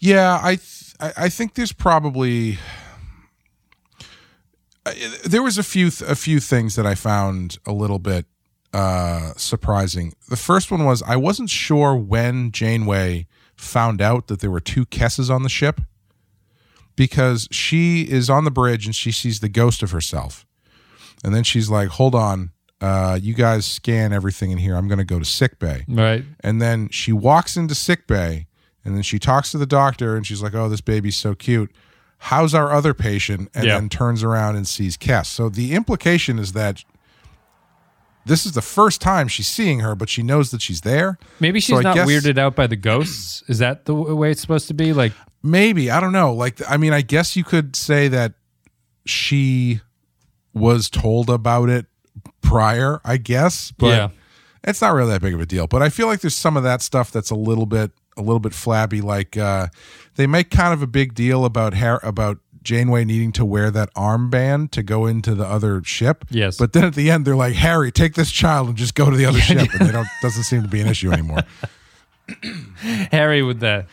Yeah, 0.00 0.38
I 0.42 0.56
th- 0.56 0.94
I 1.00 1.12
I 1.16 1.28
think 1.28 1.54
there's 1.54 1.72
probably 1.72 2.58
there 5.24 5.42
was 5.42 5.58
a 5.58 5.62
few 5.62 5.90
th- 5.90 6.10
a 6.10 6.16
few 6.16 6.40
things 6.40 6.74
that 6.74 6.86
I 6.86 6.94
found 6.96 7.58
a 7.66 7.72
little 7.72 8.00
bit 8.00 8.26
uh 8.74 9.32
surprising. 9.36 10.12
The 10.28 10.36
first 10.36 10.70
one 10.70 10.84
was 10.84 11.02
I 11.02 11.16
wasn't 11.16 11.50
sure 11.50 11.94
when 11.94 12.50
Janeway 12.50 13.26
found 13.62 14.00
out 14.02 14.26
that 14.26 14.40
there 14.40 14.50
were 14.50 14.60
two 14.60 14.84
Keses 14.86 15.30
on 15.30 15.42
the 15.42 15.48
ship 15.48 15.80
because 16.96 17.48
she 17.50 18.02
is 18.02 18.28
on 18.28 18.44
the 18.44 18.50
bridge 18.50 18.86
and 18.86 18.94
she 18.94 19.12
sees 19.12 19.40
the 19.40 19.48
ghost 19.48 19.82
of 19.82 19.90
herself. 19.90 20.46
And 21.24 21.34
then 21.34 21.44
she's 21.44 21.70
like, 21.70 21.88
"Hold 21.88 22.14
on. 22.14 22.50
Uh 22.80 23.18
you 23.22 23.34
guys 23.34 23.64
scan 23.64 24.12
everything 24.12 24.50
in 24.50 24.58
here. 24.58 24.76
I'm 24.76 24.88
going 24.88 24.98
to 24.98 25.04
go 25.04 25.18
to 25.18 25.24
sick 25.24 25.58
bay." 25.58 25.84
Right. 25.88 26.24
And 26.40 26.60
then 26.60 26.88
she 26.90 27.12
walks 27.12 27.56
into 27.56 27.74
sick 27.74 28.06
bay 28.06 28.46
and 28.84 28.96
then 28.96 29.02
she 29.02 29.18
talks 29.18 29.50
to 29.52 29.58
the 29.58 29.66
doctor 29.66 30.16
and 30.16 30.26
she's 30.26 30.42
like, 30.42 30.54
Oh, 30.54 30.68
this 30.68 30.80
baby's 30.80 31.16
so 31.16 31.34
cute. 31.34 31.70
How's 32.18 32.54
our 32.54 32.72
other 32.72 32.94
patient? 32.94 33.48
And 33.54 33.64
Yeah. 33.64 33.74
then 33.78 33.88
turns 33.88 34.22
around 34.22 34.56
and 34.56 34.66
sees 34.66 34.96
Kes. 34.96 35.26
So 35.26 35.48
the 35.48 35.74
implication 35.74 36.38
is 36.38 36.52
that 36.52 36.84
this 38.24 38.46
is 38.46 38.52
the 38.52 38.62
first 38.62 39.00
time 39.00 39.28
she's 39.28 39.48
seeing 39.48 39.80
her, 39.80 39.94
but 39.94 40.08
she 40.08 40.22
knows 40.22 40.50
that 40.50 40.62
she's 40.62 40.82
there. 40.82 41.18
Maybe 41.40 41.60
she's 41.60 41.78
I 41.78 41.82
not 41.82 41.94
guess- 41.96 42.08
weirded 42.08 42.38
out 42.38 42.54
by 42.56 42.66
the 42.66 42.76
ghosts. 42.76 43.42
Is 43.48 43.58
that 43.58 43.84
the 43.86 43.94
way 43.94 44.30
it's 44.30 44.40
supposed 44.40 44.68
to 44.68 44.74
be? 44.74 44.92
Like, 44.92 45.12
Maybe. 45.44 45.90
I 45.90 45.98
don't 45.98 46.12
know. 46.12 46.32
Like, 46.32 46.60
I 46.70 46.76
mean, 46.76 46.92
I 46.92 47.00
guess 47.00 47.34
you 47.34 47.42
could 47.42 47.74
say 47.74 48.06
that 48.06 48.34
she 49.04 49.80
was 50.54 50.88
told 50.88 51.28
about 51.30 51.68
it 51.68 51.86
prior, 52.42 53.00
I 53.04 53.16
guess, 53.16 53.72
but 53.72 53.86
Yeah. 53.88 54.08
it's 54.62 54.80
not 54.80 54.94
really 54.94 55.10
that 55.10 55.20
big 55.22 55.34
of 55.34 55.40
a 55.40 55.46
deal. 55.46 55.66
But 55.66 55.82
I 55.82 55.88
feel 55.88 56.06
like 56.06 56.20
there's 56.20 56.36
some 56.36 56.56
of 56.56 56.62
that 56.62 56.82
stuff 56.82 57.10
that's 57.10 57.30
a 57.30 57.34
little 57.34 57.66
bit 57.66 57.90
a 58.16 58.20
little 58.20 58.40
bit 58.40 58.52
flabby. 58.54 59.00
Like 59.00 59.36
uh, 59.38 59.68
they 60.16 60.26
make 60.26 60.50
kind 60.50 60.72
of 60.74 60.82
a 60.82 60.86
big 60.86 61.14
deal 61.14 61.44
about 61.46 61.72
hair 61.74 61.98
about 62.02 62.38
Janeway 62.62 63.04
needing 63.04 63.32
to 63.32 63.44
wear 63.44 63.70
that 63.70 63.92
armband 63.94 64.70
to 64.72 64.82
go 64.82 65.06
into 65.06 65.34
the 65.34 65.44
other 65.46 65.82
ship. 65.84 66.24
Yes. 66.30 66.56
But 66.56 66.72
then 66.72 66.84
at 66.84 66.94
the 66.94 67.10
end 67.10 67.24
they're 67.24 67.36
like, 67.36 67.54
Harry, 67.54 67.90
take 67.92 68.14
this 68.14 68.30
child 68.30 68.68
and 68.68 68.76
just 68.76 68.94
go 68.94 69.10
to 69.10 69.16
the 69.16 69.26
other 69.26 69.40
ship. 69.40 69.68
And 69.72 69.88
they 69.88 69.92
don't 69.92 70.08
doesn't 70.22 70.44
seem 70.44 70.62
to 70.62 70.68
be 70.68 70.80
an 70.80 70.88
issue 70.88 71.10
anymore. 71.12 71.40
Harry 73.10 73.42
with 73.42 73.60
the 73.60 73.86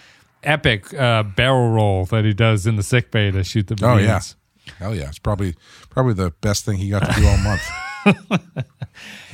epic 0.43 0.93
uh, 0.93 1.23
barrel 1.23 1.69
roll 1.71 2.05
that 2.05 2.23
he 2.25 2.34
does 2.34 2.65
in 2.67 2.75
the 2.75 2.84
sick 2.84 3.12
bay 3.12 3.32
to 3.32 3.43
shoot 3.43 3.67
the 3.67 3.77
Oh 3.86 3.97
yeah. 3.97 4.21
Hell 4.77 4.95
yeah. 4.95 5.08
It's 5.10 5.19
probably 5.19 5.55
probably 5.89 6.13
the 6.13 6.32
best 6.41 6.65
thing 6.65 6.77
he 6.77 6.89
got 6.89 6.99
to 7.05 7.19
do 7.19 7.27
all 7.27 7.38
month. 7.38 7.62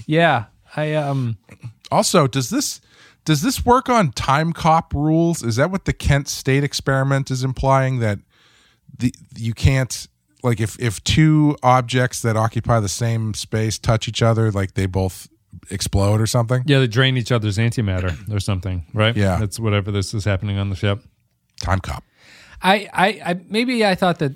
Yeah. 0.07 0.45
I, 0.75 0.93
um, 0.93 1.37
Also, 1.91 2.27
does 2.27 2.49
this 2.49 2.81
does 3.25 3.41
this 3.41 3.65
work 3.65 3.89
on 3.89 4.11
Timecop 4.11 4.93
rules? 4.93 5.41
Is 5.43 5.55
that 5.55 5.71
what 5.71 5.85
the 5.85 5.93
Kent 5.93 6.27
State 6.27 6.63
experiment 6.63 7.31
is 7.31 7.43
implying 7.43 7.99
that 7.99 8.19
the 8.99 9.13
you 9.35 9.53
can't 9.53 10.07
like 10.43 10.59
if 10.59 10.79
if 10.79 11.03
two 11.03 11.57
objects 11.63 12.21
that 12.21 12.37
occupy 12.37 12.79
the 12.79 12.89
same 12.89 13.33
space 13.33 13.79
touch 13.79 14.07
each 14.07 14.21
other, 14.21 14.51
like 14.51 14.75
they 14.75 14.85
both 14.85 15.27
explode 15.69 16.21
or 16.21 16.27
something. 16.27 16.63
Yeah, 16.65 16.79
they 16.79 16.87
drain 16.87 17.17
each 17.17 17.31
other's 17.31 17.57
antimatter 17.57 18.15
or 18.33 18.39
something, 18.39 18.85
right? 18.93 19.15
Yeah. 19.15 19.37
That's 19.37 19.59
whatever 19.59 19.91
this 19.91 20.13
is 20.13 20.25
happening 20.25 20.57
on 20.57 20.69
the 20.69 20.75
ship. 20.75 21.01
Timecop. 21.61 22.01
I, 22.61 22.89
I, 22.93 23.07
I 23.25 23.39
maybe 23.47 23.85
I 23.85 23.95
thought 23.95 24.19
that 24.19 24.33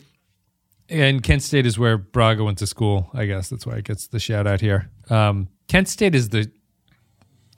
and 0.90 1.22
Kent 1.22 1.44
State 1.44 1.66
is 1.66 1.78
where 1.78 1.98
Braga 1.98 2.44
went 2.44 2.58
to 2.60 2.68
school, 2.68 3.10
I 3.14 3.26
guess. 3.26 3.50
That's 3.50 3.66
why 3.66 3.76
it 3.76 3.86
gets 3.86 4.08
the 4.08 4.20
shout 4.20 4.48
out 4.48 4.62
here. 4.62 4.90
Um, 5.10 5.50
Kent 5.68 5.88
State 5.88 6.16
is 6.16 6.30
the 6.30 6.52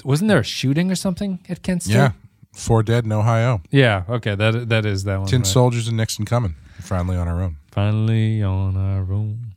wasn't 0.03 0.29
there 0.29 0.39
a 0.39 0.43
shooting 0.43 0.91
or 0.91 0.95
something 0.95 1.39
at 1.47 1.63
Kent 1.63 1.83
State? 1.83 1.93
Yeah. 1.93 2.11
Four 2.53 2.83
dead, 2.83 3.05
in 3.05 3.13
Ohio. 3.13 3.61
Yeah, 3.71 4.03
okay, 4.09 4.35
that 4.35 4.67
that 4.67 4.85
is 4.85 5.05
that 5.05 5.19
one. 5.19 5.27
Tin 5.27 5.41
right. 5.41 5.47
soldiers 5.47 5.87
and 5.87 5.95
Nixon 5.95 6.25
coming. 6.25 6.55
Finally 6.81 7.17
on 7.17 7.27
our 7.27 7.41
own. 7.41 7.57
Finally 7.71 8.43
on 8.43 8.75
our 8.75 9.13
own. 9.13 9.55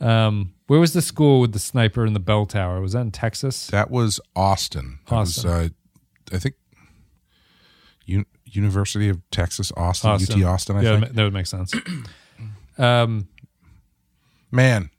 Um, 0.00 0.54
where 0.66 0.80
was 0.80 0.92
the 0.92 1.02
school 1.02 1.40
with 1.40 1.52
the 1.52 1.58
sniper 1.58 2.04
and 2.06 2.14
the 2.16 2.20
bell 2.20 2.46
tower? 2.46 2.80
Was 2.80 2.92
that 2.92 3.00
in 3.00 3.10
Texas? 3.10 3.66
That 3.68 3.90
was 3.90 4.20
Austin. 4.34 5.00
That 5.08 5.16
Austin. 5.16 5.50
was 5.50 5.70
uh, 6.32 6.36
I 6.36 6.38
think 6.38 6.54
U- 8.06 8.24
University 8.44 9.08
of 9.08 9.20
Texas, 9.30 9.72
Austin, 9.76 10.10
Austin. 10.10 10.42
UT 10.42 10.48
Austin, 10.48 10.76
I 10.76 10.82
yeah, 10.82 11.00
think. 11.00 11.12
that 11.12 11.24
would 11.24 11.34
make 11.34 11.46
sense. 11.46 11.74
um, 12.78 13.28
Man, 14.50 14.90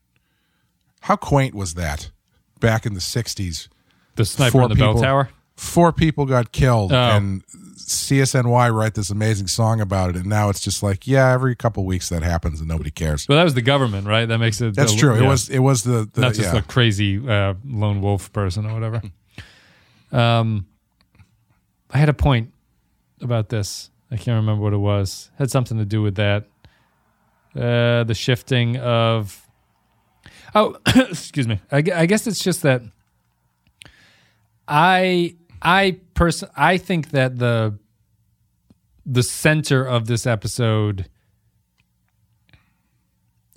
how 1.02 1.15
quaint 1.15 1.56
was 1.56 1.74
that 1.74 2.12
back 2.60 2.86
in 2.86 2.93
the 2.93 3.00
60s? 3.00 3.67
the 4.15 4.26
sniper 4.26 4.62
and 4.62 4.71
the 4.71 4.76
bell 4.76 4.95
tower. 5.00 5.30
Four 5.62 5.93
people 5.93 6.26
got 6.26 6.52
killed, 6.52 6.91
Oh. 6.91 6.95
and 6.95 7.43
CSNY 7.78 8.74
write 8.74 8.95
this 8.95 9.12
amazing 9.12 9.45
song 9.45 9.80
about 9.80 10.10
it. 10.10 10.15
And 10.15 10.26
now 10.26 10.50
it's 10.50 10.60
just 10.60 10.82
like, 10.82 11.06
yeah, 11.08 11.32
every 11.32 11.56
couple 11.56 11.86
weeks 11.86 12.10
that 12.10 12.24
happens 12.24 12.60
and 12.60 12.67
nobody 12.67 12.89
cares. 12.89 13.28
Well, 13.30 13.38
that 13.38 13.43
was 13.43 13.54
the 13.54 13.62
government, 13.62 14.08
right? 14.08 14.26
That 14.26 14.39
makes 14.39 14.60
it. 14.60 14.76
That's 14.76 14.93
the- 14.93 15.00
true. 15.00 15.13
It 15.15 15.28
was 15.28 15.50
it 15.50 15.60
was 15.60 15.84
the, 15.84 16.10
the 16.12 16.21
not 16.21 16.34
just 16.34 16.52
yeah. 16.52 16.60
a 16.60 16.63
crazy 16.63 17.17
uh, 17.26 17.54
lone 17.63 18.02
wolf 18.02 18.34
person 18.34 18.65
or 18.65 18.74
whatever. 18.74 19.04
Um, 20.12 20.65
I 21.91 22.00
had 22.00 22.10
a 22.10 22.13
point 22.13 22.52
about 23.21 23.50
this. 23.50 23.91
I 24.10 24.15
can't 24.17 24.38
remember 24.38 24.63
what 24.63 24.74
it 24.74 24.78
was. 24.78 25.30
had 25.38 25.52
something 25.52 25.78
to 25.78 25.86
do 25.86 26.02
with 26.02 26.15
that. 26.15 26.47
Uh, 27.56 28.04
the 28.04 28.15
shifting 28.15 28.78
of. 28.78 29.47
Oh, 30.56 30.76
excuse 30.95 31.47
me. 31.47 31.60
I, 31.71 31.78
I 31.78 32.06
guess 32.08 32.26
it's 32.26 32.43
just 32.43 32.63
that. 32.63 32.82
I 34.67 35.36
I 35.62 35.97
person 36.13 36.50
I 36.56 36.78
think 36.78 37.12
that 37.12 37.38
the 37.38 37.78
the 39.06 39.24
center 39.24 39.84
of 39.84 40.08
this 40.08 40.26
episode 40.28 41.08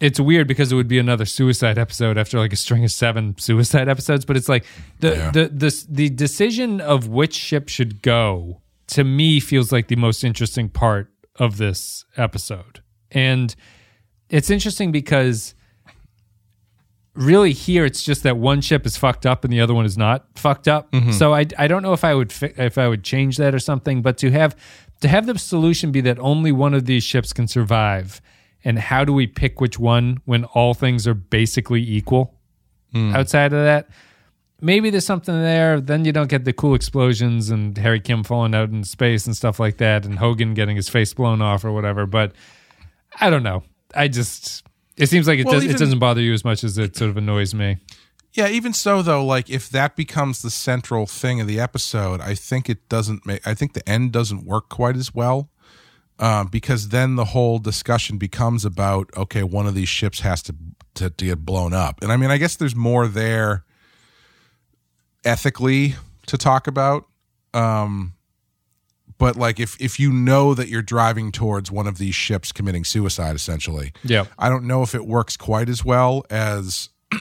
it's 0.01 0.19
weird 0.19 0.49
because 0.49 0.73
it 0.73 0.75
would 0.75 0.89
be 0.89 0.99
another 0.99 1.25
suicide 1.25 1.79
episode 1.79 2.19
after 2.19 2.39
like 2.39 2.53
a 2.53 2.57
string 2.57 2.85
of 2.85 2.91
seven 2.91 3.37
suicide 3.39 3.89
episodes 3.89 4.25
but 4.25 4.37
it's 4.37 4.49
like 4.49 4.65
the 5.01 5.11
Yeah. 5.17 5.31
the 5.31 5.49
the 5.49 5.85
the 5.89 6.09
decision 6.11 6.81
of 6.81 7.09
which 7.09 7.35
ship 7.35 7.69
should 7.69 8.03
go 8.03 8.61
to 8.89 9.05
me 9.05 9.41
feels 9.41 9.73
like 9.73 9.89
the 9.89 9.97
most 9.97 10.25
interesting 10.25 10.69
part 10.69 11.11
of 11.37 11.57
this 11.59 12.05
episode 12.17 12.83
and 13.11 13.55
it's 14.29 14.51
interesting 14.51 14.91
because 14.93 15.55
really 17.15 17.53
here 17.53 17.85
it's 17.85 18.03
just 18.03 18.23
that 18.25 18.37
one 18.37 18.61
ship 18.61 18.85
is 18.85 18.97
fucked 18.97 19.25
up 19.25 19.45
and 19.45 19.53
the 19.53 19.61
other 19.61 19.75
one 19.75 19.85
is 19.85 19.97
not 19.97 20.27
fucked 20.35 20.69
up. 20.69 20.91
Mm-hmm. 20.93 21.13
So 21.13 21.33
i 21.33 21.47
i 21.59 21.67
don't 21.67 21.83
know 21.83 21.93
if 21.93 22.05
i 22.05 22.15
would 22.15 22.33
fi- 22.33 22.55
if 22.57 22.77
i 22.79 22.89
would 22.89 23.05
change 23.05 23.37
that 23.37 23.55
or 23.55 23.59
something 23.59 24.03
but 24.03 24.19
to 24.19 24.31
have 24.31 24.57
to 25.01 25.09
have 25.09 25.27
the 25.27 25.39
solution 25.39 25.93
be 25.93 26.01
that 26.03 26.19
only 26.19 26.53
one 26.53 26.75
of 26.75 26.87
these 26.87 27.05
ships 27.05 27.33
can 27.33 27.47
survive 27.47 28.21
and 28.65 28.79
how 28.79 29.05
do 29.05 29.13
we 29.13 29.27
pick 29.27 29.61
which 29.61 29.79
one 29.79 30.21
when 30.25 30.45
all 30.45 30.75
things 30.75 31.07
are 31.07 31.15
basically 31.15 31.83
equal 31.83 32.35
mm. 32.95 33.15
outside 33.15 33.53
of 33.53 33.63
that? 33.63 33.89
Maybe 34.61 34.89
there's 34.89 35.05
something 35.05 35.35
there 35.35 35.81
then 35.81 36.05
you 36.05 36.13
don't 36.13 36.29
get 36.29 36.45
the 36.45 36.53
cool 36.53 36.75
explosions 36.75 37.51
and 37.51 37.77
harry 37.77 38.01
kim 38.01 38.25
falling 38.25 38.55
out 38.55 38.71
in 38.71 38.83
space 38.83 39.27
and 39.27 39.37
stuff 39.37 39.61
like 39.61 39.77
that 39.77 40.05
and 40.05 40.19
hogan 40.19 40.55
getting 40.55 40.75
his 40.75 40.89
face 40.89 41.13
blown 41.13 41.43
off 41.43 41.65
or 41.65 41.73
whatever 41.73 42.07
but 42.07 42.33
i 43.21 43.31
don't 43.31 43.43
know. 43.45 43.63
I 43.95 44.09
just 44.09 44.65
it 44.97 45.09
seems 45.09 45.27
like 45.27 45.39
it, 45.41 45.47
Well, 45.47 45.55
does, 45.55 45.65
even- 45.65 45.77
it 45.77 45.79
doesn't 45.79 45.99
bother 45.99 46.21
you 46.21 46.33
as 46.33 46.45
much 46.45 46.63
as 46.65 46.79
it 46.79 46.97
sort 46.97 47.11
of 47.11 47.17
annoys 47.17 47.55
me 47.55 47.79
Yeah, 48.33 48.49
even 48.49 48.73
so 48.73 49.01
though, 49.03 49.25
like 49.25 49.49
if 49.51 49.69
that 49.71 49.95
becomes 49.97 50.43
the 50.43 50.51
central 50.51 51.07
thing 51.07 51.41
of 51.41 51.47
the 51.47 51.61
episode, 51.61 52.21
I 52.21 52.35
think 52.35 52.69
it 52.69 52.89
doesn't 52.89 53.25
make 53.27 53.47
I 53.47 53.55
think 53.55 53.73
the 53.75 53.89
end 53.89 54.13
doesn't 54.13 54.45
work 54.45 54.69
quite 54.69 54.97
as 54.97 55.15
well. 55.15 55.51
Um, 56.21 56.47
because 56.47 56.91
then 56.91 57.17
the 57.17 57.25
whole 57.27 57.59
discussion 57.59 58.19
becomes 58.19 58.65
about 58.65 59.11
okay, 59.17 59.43
one 59.43 59.67
of 59.67 59.75
these 59.75 59.89
ships 59.89 60.21
has 60.21 60.43
to, 60.43 60.55
to 60.95 61.11
to 61.11 61.25
get 61.25 61.45
blown 61.45 61.73
up. 61.73 62.03
And 62.03 62.11
I 62.13 62.17
mean, 62.17 62.31
I 62.31 62.39
guess 62.39 62.55
there's 62.57 62.77
more 62.77 63.09
there 63.09 63.65
ethically 65.25 65.95
to 66.27 66.37
talk 66.37 66.67
about. 66.67 67.07
Um 67.53 68.14
but 69.19 69.37
like 69.37 69.61
if 69.61 69.81
if 69.81 69.99
you 69.99 70.13
know 70.13 70.55
that 70.55 70.69
you're 70.69 70.83
driving 70.83 71.33
towards 71.33 71.71
one 71.71 71.87
of 71.87 71.99
these 71.99 72.15
ships 72.15 72.53
committing 72.53 72.85
suicide 72.85 73.37
essentially, 73.37 73.93
yeah 74.03 74.25
I 74.39 74.49
don't 74.49 74.65
know 74.65 74.83
if 74.83 74.95
it 74.95 75.07
works 75.07 75.37
quite 75.37 75.69
as 75.69 75.85
well 75.85 76.25
as 76.31 76.91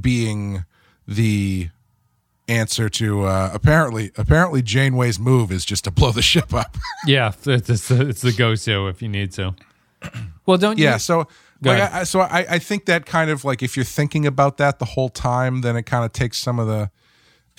being 0.00 0.64
the 1.06 1.68
answer 2.48 2.88
to 2.88 3.22
uh, 3.24 3.50
apparently 3.54 4.12
apparently 4.16 4.62
Janeway's 4.62 5.18
move 5.18 5.52
is 5.52 5.64
just 5.64 5.84
to 5.84 5.90
blow 5.90 6.12
the 6.12 6.22
ship 6.22 6.52
up. 6.52 6.76
yeah 7.06 7.28
it's, 7.28 7.88
the, 7.88 8.06
it's 8.08 8.20
the 8.22 8.32
go-to 8.32 8.88
if 8.88 9.00
you 9.02 9.08
need 9.08 9.32
to 9.32 9.54
well 10.46 10.56
don't 10.56 10.78
yeah, 10.78 10.94
you 10.94 10.98
so 10.98 11.28
like. 11.62 11.92
I, 11.92 12.04
so 12.04 12.20
I, 12.20 12.46
I 12.50 12.58
think 12.58 12.86
that 12.86 13.06
kind 13.06 13.30
of 13.30 13.44
like 13.44 13.62
if 13.62 13.76
you're 13.76 13.84
thinking 13.84 14.26
about 14.26 14.56
that 14.58 14.78
the 14.78 14.84
whole 14.84 15.08
time, 15.08 15.60
then 15.60 15.76
it 15.76 15.82
kind 15.84 16.04
of 16.04 16.12
takes 16.12 16.38
some 16.38 16.58
of 16.58 16.66
the 16.66 16.90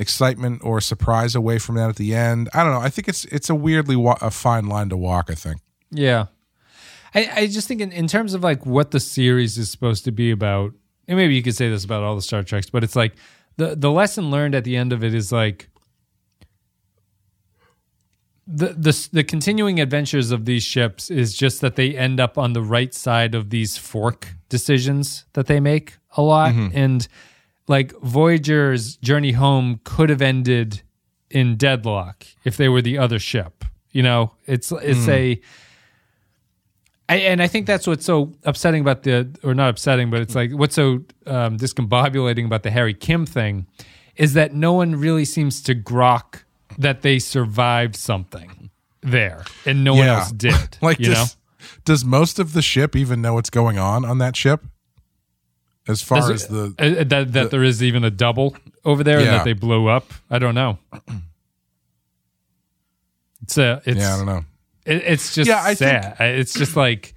excitement 0.01 0.61
or 0.63 0.81
surprise 0.81 1.35
away 1.35 1.59
from 1.59 1.75
that 1.75 1.89
at 1.89 1.95
the 1.95 2.13
end. 2.13 2.49
I 2.53 2.63
don't 2.63 2.73
know. 2.73 2.81
I 2.81 2.89
think 2.89 3.07
it's 3.07 3.25
it's 3.25 3.49
a 3.49 3.55
weirdly 3.55 3.95
wa- 3.95 4.17
a 4.21 4.31
fine 4.31 4.67
line 4.67 4.89
to 4.89 4.97
walk. 4.97 5.29
I 5.29 5.35
think. 5.35 5.61
Yeah. 5.91 6.27
I, 7.13 7.29
I 7.33 7.47
just 7.47 7.67
think 7.67 7.81
in, 7.81 7.91
in 7.91 8.07
terms 8.07 8.33
of 8.33 8.41
like 8.41 8.65
what 8.65 8.91
the 8.91 8.99
series 8.99 9.57
is 9.57 9.69
supposed 9.69 10.05
to 10.05 10.11
be 10.11 10.31
about, 10.31 10.73
and 11.07 11.17
maybe 11.17 11.35
you 11.35 11.43
could 11.43 11.55
say 11.55 11.69
this 11.69 11.83
about 11.83 12.03
all 12.03 12.15
the 12.15 12.21
Star 12.21 12.41
Treks, 12.41 12.69
but 12.69 12.83
it's 12.83 12.95
like 12.95 13.13
the 13.57 13.75
the 13.75 13.91
lesson 13.91 14.31
learned 14.31 14.55
at 14.55 14.63
the 14.63 14.77
end 14.77 14.93
of 14.93 15.03
it 15.03 15.13
is 15.13 15.31
like 15.31 15.69
the 18.47 18.67
the 18.67 19.09
the 19.11 19.23
continuing 19.23 19.79
adventures 19.79 20.31
of 20.31 20.45
these 20.45 20.63
ships 20.63 21.11
is 21.11 21.33
just 21.33 21.61
that 21.61 21.75
they 21.75 21.95
end 21.95 22.19
up 22.19 22.37
on 22.37 22.53
the 22.53 22.61
right 22.61 22.93
side 22.93 23.35
of 23.35 23.49
these 23.49 23.77
fork 23.77 24.29
decisions 24.49 25.25
that 25.33 25.47
they 25.47 25.59
make 25.59 25.97
a 26.17 26.21
lot 26.21 26.53
mm-hmm. 26.53 26.75
and 26.77 27.07
like 27.67 27.93
Voyager's 28.02 28.97
journey 28.97 29.32
home 29.32 29.80
could 29.84 30.10
have 30.10 30.21
ended 30.21 30.82
in 31.30 31.56
deadlock 31.56 32.26
if 32.43 32.58
they 32.58 32.69
were 32.69 32.82
the 32.82 32.97
other 32.97 33.19
ship. 33.19 33.63
You 33.91 34.04
know, 34.04 34.34
it's 34.45 34.71
it's 34.71 35.08
a 35.08 35.41
I, 37.12 37.15
and 37.15 37.41
I 37.41 37.47
think 37.47 37.67
that's 37.67 37.86
what's 37.86 38.06
so 38.06 38.32
upsetting 38.45 38.80
about 38.80 39.04
the, 39.04 39.30
or 39.43 39.54
not 39.54 39.69
upsetting, 39.69 40.10
but 40.10 40.21
it's 40.21 40.34
like 40.34 40.52
what's 40.52 40.76
so 40.76 41.04
um, 41.26 41.58
discombobulating 41.58 42.45
about 42.45 42.63
the 42.63 42.71
Harry 42.71 42.93
Kim 42.93 43.26
thing 43.26 43.67
is 44.15 44.34
that 44.34 44.54
no 44.54 44.71
one 44.71 44.95
really 44.95 45.26
seems 45.26 45.62
to 45.63 45.76
grok 45.76 46.43
that 46.78 47.02
they 47.02 47.19
survived 47.19 47.97
something 47.97 48.69
there, 49.02 49.43
and 49.65 49.84
no 49.84 49.93
one 49.93 50.08
else 50.08 50.32
did. 50.32 50.78
Like 50.82 51.00
you 51.00 51.10
know, 51.10 51.15
does 51.15 51.38
does 51.84 52.06
most 52.06 52.39
of 52.39 52.54
the 52.54 52.62
ship 52.62 52.95
even 52.95 53.21
know 53.21 53.34
what's 53.34 53.50
going 53.50 53.78
on 53.78 54.06
on 54.06 54.19
that 54.19 54.38
ship? 54.38 54.63
As 55.88 56.02
far 56.04 56.20
Does 56.20 56.30
as 56.44 56.48
the 56.48 56.76
uh, 56.78 57.04
that 57.06 57.34
that 57.34 57.52
there 57.52 57.63
is 57.63 57.82
even 57.82 58.04
a 58.04 58.12
double 58.12 58.56
over 58.86 59.04
there 59.04 59.17
and 59.17 59.26
Yeah. 59.26 59.32
that 59.38 59.46
they 59.46 59.54
blew 59.54 59.88
up. 59.88 60.13
I 60.30 60.38
don't 60.39 60.56
know. 60.56 60.78
It's 63.44 63.58
a, 63.58 63.82
it's 63.86 64.00
yeah, 64.00 64.13
I 64.13 64.17
don't 64.17 64.26
know. 64.28 64.46
It, 64.86 65.04
it's 65.06 65.34
just 65.34 65.48
Yeah, 65.48 65.62
I 65.62 65.74
sad. 65.74 66.15
I 66.20 66.26
it's 66.26 66.54
just 66.54 66.76
like 66.76 67.15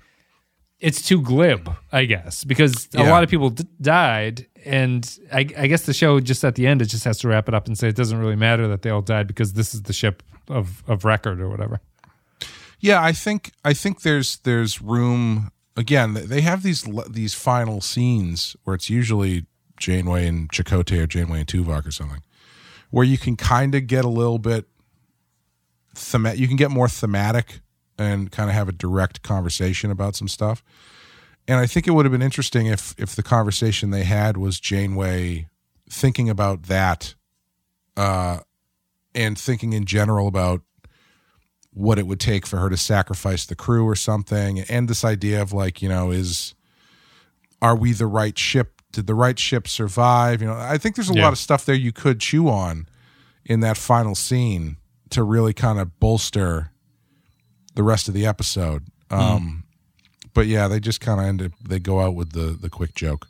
it's 0.80 1.06
too 1.06 1.20
glib, 1.20 1.70
I 1.92 2.04
guess, 2.06 2.44
because 2.44 2.88
a 2.94 3.02
Yeah. 3.02 3.10
lot 3.10 3.22
of 3.22 3.30
people 3.30 3.50
d- 3.50 3.64
died, 3.80 4.46
and 4.64 5.08
I, 5.32 5.40
I 5.56 5.66
guess 5.66 5.82
the 5.82 5.92
show 5.94 6.20
just 6.20 6.44
at 6.44 6.54
the 6.56 6.66
end 6.66 6.82
it 6.82 6.86
just 6.86 7.04
has 7.04 7.18
to 7.18 7.28
wrap 7.28 7.48
it 7.48 7.54
up 7.54 7.66
and 7.66 7.76
say 7.78 7.88
it 7.88 7.96
doesn't 7.96 8.18
really 8.18 8.36
matter 8.36 8.66
that 8.68 8.82
they 8.82 8.90
all 8.90 9.02
died 9.02 9.26
because 9.26 9.52
this 9.52 9.74
is 9.74 9.82
the 9.82 9.92
ship 9.92 10.22
of 10.48 10.82
of 10.88 11.04
record 11.04 11.40
or 11.40 11.48
whatever. 11.48 11.80
Yeah, 12.80 13.02
I 13.02 13.12
think 13.12 13.52
I 13.64 13.72
think 13.74 14.02
there's 14.02 14.38
there's 14.38 14.80
room 14.82 15.52
again. 15.76 16.14
They 16.14 16.40
have 16.40 16.62
these 16.62 16.86
these 17.08 17.34
final 17.34 17.80
scenes 17.80 18.56
where 18.64 18.74
it's 18.74 18.90
usually 18.90 19.46
Janeway 19.76 20.26
and 20.26 20.50
Chakotay 20.50 21.02
or 21.02 21.06
Janeway 21.06 21.40
and 21.40 21.48
Tuvok 21.48 21.86
or 21.86 21.90
something, 21.90 22.22
where 22.90 23.04
you 23.04 23.18
can 23.18 23.36
kind 23.36 23.74
of 23.74 23.86
get 23.86 24.04
a 24.04 24.08
little 24.08 24.38
bit 24.38 24.66
thema- 25.94 26.34
You 26.34 26.48
can 26.48 26.56
get 26.56 26.70
more 26.70 26.88
thematic 26.88 27.60
and 27.98 28.30
kind 28.30 28.48
of 28.50 28.54
have 28.54 28.68
a 28.68 28.72
direct 28.72 29.22
conversation 29.22 29.90
about 29.90 30.16
some 30.16 30.28
stuff. 30.28 30.62
And 31.46 31.60
I 31.60 31.66
think 31.66 31.86
it 31.86 31.90
would 31.90 32.04
have 32.04 32.12
been 32.12 32.22
interesting 32.22 32.66
if 32.66 32.94
if 32.98 33.14
the 33.14 33.22
conversation 33.22 33.90
they 33.90 34.04
had 34.04 34.36
was 34.36 34.58
Janeway 34.58 35.48
thinking 35.90 36.30
about 36.30 36.64
that, 36.64 37.14
uh, 37.96 38.38
and 39.14 39.38
thinking 39.38 39.72
in 39.72 39.84
general 39.84 40.26
about 40.26 40.62
what 41.74 41.98
it 41.98 42.06
would 42.06 42.20
take 42.20 42.46
for 42.46 42.56
her 42.58 42.70
to 42.70 42.76
sacrifice 42.76 43.44
the 43.44 43.54
crew 43.56 43.84
or 43.84 43.96
something 43.96 44.60
and 44.60 44.88
this 44.88 45.04
idea 45.04 45.42
of 45.42 45.52
like 45.52 45.82
you 45.82 45.88
know 45.88 46.10
is 46.12 46.54
are 47.60 47.74
we 47.76 47.92
the 47.92 48.06
right 48.06 48.38
ship? 48.38 48.80
Did 48.92 49.06
the 49.06 49.14
right 49.14 49.38
ship 49.38 49.66
survive? 49.66 50.40
You 50.40 50.48
know, 50.48 50.54
I 50.56 50.78
think 50.78 50.94
there's 50.96 51.10
a 51.10 51.14
Yeah. 51.14 51.24
lot 51.24 51.32
of 51.32 51.38
stuff 51.38 51.64
there 51.64 51.74
you 51.74 51.92
could 51.92 52.20
chew 52.20 52.48
on 52.48 52.86
in 53.44 53.60
that 53.60 53.76
final 53.76 54.14
scene 54.14 54.76
to 55.10 55.22
really 55.22 55.52
kind 55.52 55.80
of 55.80 55.98
bolster 55.98 56.70
the 57.74 57.82
rest 57.82 58.06
of 58.06 58.14
the 58.14 58.24
episode. 58.26 58.84
Um, 59.10 59.64
But 60.34 60.46
yeah, 60.46 60.68
they 60.68 60.78
just 60.80 61.00
kind 61.00 61.20
of 61.20 61.26
end 61.26 61.42
up, 61.42 61.52
they 61.66 61.78
go 61.78 62.00
out 62.00 62.14
with 62.14 62.32
the, 62.32 62.56
the 62.60 62.68
quick 62.68 62.94
joke. 62.94 63.28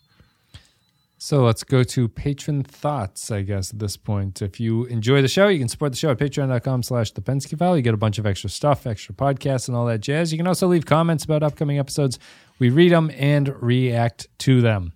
So 1.25 1.43
let's 1.43 1.65
go 1.65 1.83
to 1.83 2.07
patron 2.07 2.63
thoughts, 2.65 3.31
I 3.31 3.41
guess, 3.41 3.73
at 3.73 3.79
this 3.79 3.97
point. 3.97 4.43
If 4.43 4.61
you 4.61 4.85
enjoy 4.85 5.23
the 5.23 5.29
show, 5.29 5.49
you 5.49 5.59
can 5.59 5.71
support 5.71 5.93
the 5.93 5.97
show 5.97 6.11
at 6.11 6.19
patreon.com 6.19 6.83
slash 6.83 7.13
the 7.13 7.23
Pensky 7.23 7.57
file. 7.57 7.75
You 7.79 7.83
get 7.83 7.95
a 7.95 7.97
bunch 7.97 8.19
of 8.19 8.27
extra 8.27 8.51
stuff, 8.51 8.87
extra 8.87 9.15
podcasts, 9.15 9.67
and 9.67 9.75
all 9.75 9.87
that 9.87 10.03
jazz. 10.03 10.33
You 10.33 10.37
can 10.39 10.47
also 10.47 10.67
leave 10.67 10.85
comments 10.85 11.25
about 11.25 11.43
upcoming 11.43 11.79
episodes. 11.79 12.19
We 12.59 12.69
read 12.69 12.93
them 12.93 13.11
and 13.17 13.49
react 13.63 14.27
to 14.41 14.61
them. 14.61 14.93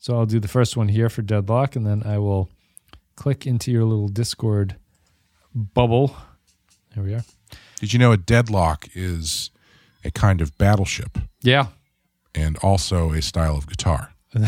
So 0.00 0.16
I'll 0.18 0.26
do 0.26 0.40
the 0.40 0.48
first 0.48 0.76
one 0.76 0.88
here 0.88 1.08
for 1.08 1.22
Deadlock, 1.22 1.76
and 1.76 1.86
then 1.86 2.02
I 2.04 2.18
will 2.18 2.50
click 3.14 3.46
into 3.46 3.70
your 3.70 3.84
little 3.84 4.08
Discord 4.08 4.74
bubble. 5.54 6.16
There 6.96 7.04
we 7.04 7.14
are. 7.14 7.24
Did 7.78 7.92
you 7.92 8.00
know 8.00 8.10
a 8.10 8.16
deadlock 8.16 8.88
is 8.94 9.52
a 10.04 10.10
kind 10.10 10.40
of 10.40 10.58
battleship 10.58 11.18
Yeah. 11.40 11.66
and 12.34 12.56
also 12.64 13.12
a 13.12 13.22
style 13.22 13.56
of 13.56 13.68
guitar? 13.68 14.12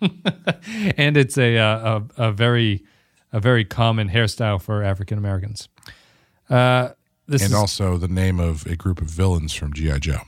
and 0.96 1.16
it's 1.16 1.36
a, 1.38 1.58
uh, 1.58 2.00
a 2.18 2.28
a 2.28 2.32
very 2.32 2.84
a 3.32 3.40
very 3.40 3.64
common 3.64 4.08
hairstyle 4.08 4.60
for 4.60 4.82
African 4.82 5.18
Americans. 5.18 5.68
Uh, 6.48 6.90
this 7.26 7.42
and 7.42 7.52
is 7.52 7.54
also 7.54 7.96
the 7.96 8.08
name 8.08 8.40
of 8.40 8.66
a 8.66 8.76
group 8.76 9.00
of 9.00 9.06
villains 9.06 9.54
from 9.54 9.72
G.I. 9.72 9.98
Joe. 9.98 10.22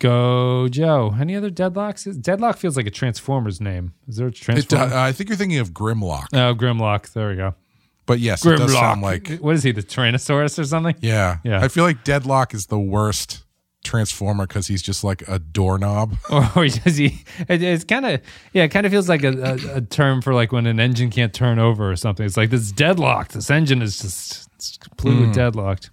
Go 0.00 0.68
Joe. 0.68 1.14
Any 1.18 1.36
other 1.36 1.50
deadlocks? 1.50 2.20
Deadlock 2.20 2.56
feels 2.56 2.76
like 2.76 2.86
a 2.86 2.90
Transformers 2.90 3.60
name. 3.60 3.94
Is 4.08 4.16
there 4.16 4.26
a 4.26 4.30
It, 4.30 4.72
uh, 4.72 4.90
I 4.92 5.12
think 5.12 5.28
you're 5.28 5.36
thinking 5.36 5.58
of 5.58 5.72
Grimlock, 5.72 6.28
oh, 6.32 6.54
Grimlock. 6.54 7.12
There 7.12 7.28
we 7.28 7.36
go. 7.36 7.54
but 8.06 8.18
yes, 8.18 8.44
it 8.44 8.56
does 8.56 8.72
sound 8.72 9.02
like 9.02 9.28
what 9.38 9.54
is 9.54 9.62
he? 9.62 9.72
The 9.72 9.82
Tyrannosaurus 9.82 10.58
or 10.58 10.64
something? 10.64 10.96
yeah. 11.00 11.38
Yeah. 11.44 11.62
I 11.62 11.68
feel 11.68 11.84
like 11.84 12.02
Deadlock 12.02 12.54
is 12.54 12.66
the 12.66 12.78
worst 12.78 13.44
Transformer 13.84 14.46
because 14.46 14.66
he's 14.66 14.82
just 14.82 15.04
like 15.04 15.22
a 15.28 15.38
doorknob. 15.38 16.16
or 16.56 16.66
does 16.66 16.96
he? 16.96 17.24
It, 17.48 17.62
it's 17.62 17.84
kind 17.84 18.06
of 18.06 18.20
yeah. 18.52 18.64
It 18.64 18.68
kind 18.68 18.86
of 18.86 18.92
feels 18.92 19.08
like 19.08 19.22
a, 19.22 19.32
a, 19.32 19.76
a 19.76 19.80
term 19.80 20.22
for 20.22 20.34
like 20.34 20.50
when 20.50 20.66
an 20.66 20.80
engine 20.80 21.10
can't 21.10 21.32
turn 21.32 21.58
over 21.58 21.90
or 21.90 21.96
something. 21.96 22.26
It's 22.26 22.36
like 22.36 22.50
this 22.50 22.72
deadlocked. 22.72 23.32
This 23.32 23.50
engine 23.50 23.82
is 23.82 23.98
just 23.98 24.48
it's 24.56 24.76
completely 24.78 25.30
deadlocked. 25.32 25.90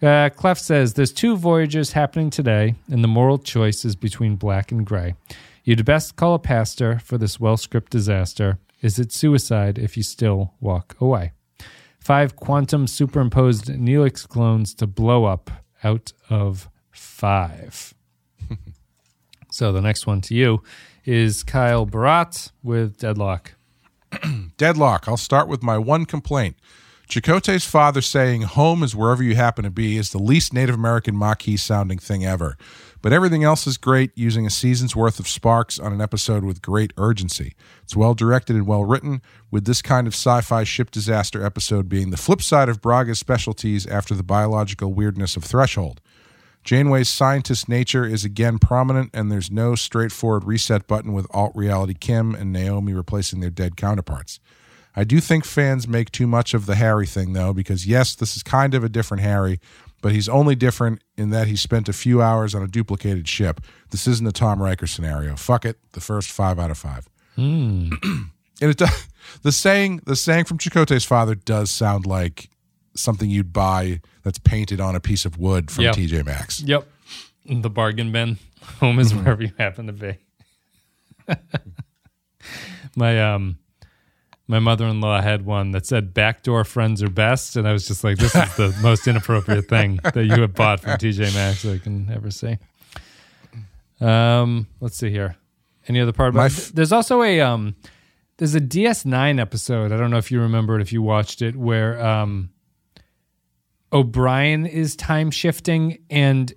Uh, 0.00 0.28
Clef 0.28 0.58
says 0.58 0.94
there's 0.94 1.12
two 1.12 1.36
voyages 1.36 1.92
happening 1.92 2.30
today, 2.30 2.74
and 2.90 3.02
the 3.02 3.08
moral 3.08 3.38
choice 3.38 3.84
is 3.84 3.96
between 3.96 4.36
black 4.36 4.70
and 4.70 4.86
gray. 4.86 5.14
You'd 5.64 5.84
best 5.84 6.16
call 6.16 6.34
a 6.34 6.38
pastor 6.38 7.00
for 7.00 7.18
this 7.18 7.40
well-scripted 7.40 7.90
disaster. 7.90 8.58
Is 8.80 8.98
it 8.98 9.12
suicide 9.12 9.76
if 9.76 9.96
you 9.96 10.02
still 10.02 10.54
walk 10.60 10.96
away? 11.00 11.32
Five 11.98 12.36
quantum 12.36 12.86
superimposed 12.86 13.66
Neelix 13.66 14.26
clones 14.26 14.72
to 14.76 14.86
blow 14.86 15.24
up 15.24 15.50
out 15.82 16.12
of 16.30 16.68
five. 16.98 17.94
So 19.50 19.72
the 19.72 19.80
next 19.80 20.06
one 20.06 20.20
to 20.20 20.34
you 20.34 20.62
is 21.04 21.42
Kyle 21.42 21.86
Barat 21.86 22.52
with 22.62 22.98
Deadlock. 22.98 23.54
Deadlock. 24.56 25.08
I'll 25.08 25.16
start 25.16 25.48
with 25.48 25.64
my 25.64 25.78
one 25.78 26.04
complaint. 26.04 26.54
Chakotay's 27.08 27.64
father 27.64 28.02
saying 28.02 28.42
home 28.42 28.82
is 28.82 28.94
wherever 28.94 29.22
you 29.22 29.34
happen 29.34 29.64
to 29.64 29.70
be 29.70 29.96
is 29.96 30.12
the 30.12 30.18
least 30.18 30.52
Native 30.52 30.74
American 30.74 31.16
Maquis 31.16 31.62
sounding 31.62 31.98
thing 31.98 32.24
ever. 32.24 32.58
But 33.00 33.12
everything 33.12 33.42
else 33.42 33.66
is 33.66 33.78
great, 33.78 34.10
using 34.14 34.44
a 34.46 34.50
season's 34.50 34.94
worth 34.94 35.18
of 35.18 35.26
sparks 35.26 35.78
on 35.78 35.92
an 35.92 36.00
episode 36.00 36.44
with 36.44 36.60
great 36.60 36.92
urgency. 36.98 37.54
It's 37.82 37.96
well 37.96 38.12
directed 38.12 38.56
and 38.56 38.66
well 38.66 38.84
written, 38.84 39.22
with 39.50 39.64
this 39.64 39.80
kind 39.80 40.06
of 40.06 40.12
sci 40.12 40.40
fi 40.42 40.64
ship 40.64 40.90
disaster 40.90 41.44
episode 41.44 41.88
being 41.88 42.10
the 42.10 42.16
flip 42.16 42.42
side 42.42 42.68
of 42.68 42.82
Braga's 42.82 43.18
specialties 43.18 43.86
after 43.86 44.14
the 44.14 44.22
biological 44.22 44.92
weirdness 44.92 45.36
of 45.36 45.44
Threshold. 45.44 46.00
Janeway's 46.68 47.08
scientist 47.08 47.66
nature 47.66 48.04
is 48.04 48.26
again 48.26 48.58
prominent, 48.58 49.08
and 49.14 49.32
there's 49.32 49.50
no 49.50 49.74
straightforward 49.74 50.44
reset 50.44 50.86
button 50.86 51.14
with 51.14 51.26
alt 51.30 51.52
reality 51.54 51.94
Kim 51.94 52.34
and 52.34 52.52
Naomi 52.52 52.92
replacing 52.92 53.40
their 53.40 53.48
dead 53.48 53.74
counterparts. 53.74 54.38
I 54.94 55.04
do 55.04 55.18
think 55.18 55.46
fans 55.46 55.88
make 55.88 56.10
too 56.10 56.26
much 56.26 56.52
of 56.52 56.66
the 56.66 56.74
Harry 56.74 57.06
thing, 57.06 57.32
though, 57.32 57.54
because 57.54 57.86
yes, 57.86 58.14
this 58.14 58.36
is 58.36 58.42
kind 58.42 58.74
of 58.74 58.84
a 58.84 58.90
different 58.90 59.22
Harry, 59.22 59.60
but 60.02 60.12
he's 60.12 60.28
only 60.28 60.54
different 60.54 61.00
in 61.16 61.30
that 61.30 61.48
he 61.48 61.56
spent 61.56 61.88
a 61.88 61.94
few 61.94 62.20
hours 62.20 62.54
on 62.54 62.62
a 62.62 62.68
duplicated 62.68 63.26
ship. 63.26 63.62
This 63.88 64.06
isn't 64.06 64.28
a 64.28 64.30
Tom 64.30 64.62
Riker 64.62 64.86
scenario. 64.86 65.36
Fuck 65.36 65.64
it. 65.64 65.78
The 65.92 66.02
first 66.02 66.30
five 66.30 66.58
out 66.58 66.70
of 66.70 66.76
five. 66.76 67.08
Hmm. 67.34 67.92
and 68.60 68.70
it 68.70 68.76
does, 68.76 69.08
the 69.42 69.52
saying 69.52 70.02
the 70.04 70.14
saying 70.14 70.44
from 70.44 70.58
Chakotay's 70.58 71.06
father 71.06 71.34
does 71.34 71.70
sound 71.70 72.04
like 72.04 72.50
something 72.98 73.30
you'd 73.30 73.52
buy 73.52 74.00
that's 74.22 74.38
painted 74.38 74.80
on 74.80 74.94
a 74.94 75.00
piece 75.00 75.24
of 75.24 75.38
wood 75.38 75.70
from 75.70 75.84
Yeah. 75.84 75.92
TJ 75.92 76.24
Maxx. 76.26 76.60
Yep. 76.62 76.86
The 77.46 77.70
bargain 77.70 78.12
bin. 78.12 78.38
Home 78.80 78.98
is 78.98 79.14
wherever 79.14 79.42
you 79.42 79.52
happen 79.58 79.86
to 79.86 79.92
be. 79.92 80.18
my 82.96 83.20
um 83.34 83.58
my 84.46 84.58
mother-in-law 84.58 85.20
had 85.20 85.44
one 85.44 85.72
that 85.72 85.84
said 85.86 86.14
backdoor 86.14 86.64
friends 86.64 87.02
are 87.02 87.10
best 87.10 87.56
and 87.56 87.68
I 87.68 87.72
was 87.72 87.86
just 87.86 88.02
like 88.02 88.16
this 88.16 88.34
is 88.34 88.56
the 88.56 88.74
most 88.82 89.06
inappropriate 89.06 89.68
thing 89.68 90.00
that 90.02 90.24
you 90.24 90.40
have 90.40 90.54
bought 90.54 90.80
from 90.80 90.92
TJ 90.92 91.34
Maxx 91.34 91.64
I 91.66 91.78
can 91.78 92.10
ever 92.12 92.30
see. 92.30 92.56
Um 94.00 94.66
let's 94.80 94.96
see 94.96 95.10
here. 95.10 95.36
Any 95.86 96.00
other 96.00 96.12
part 96.12 96.30
about 96.34 96.50
f- 96.52 96.68
There's 96.72 96.92
also 96.92 97.22
a 97.22 97.40
um 97.40 97.74
there's 98.38 98.54
a 98.54 98.60
DS9 98.60 99.40
episode. 99.40 99.90
I 99.92 99.96
don't 99.96 100.10
know 100.10 100.18
if 100.18 100.30
you 100.30 100.40
remember 100.40 100.78
it 100.78 100.82
if 100.82 100.92
you 100.92 101.02
watched 101.02 101.42
it 101.42 101.56
where 101.56 102.00
um 102.04 102.50
O'Brien 103.92 104.66
is 104.66 104.96
time 104.96 105.30
shifting 105.30 105.98
and 106.10 106.52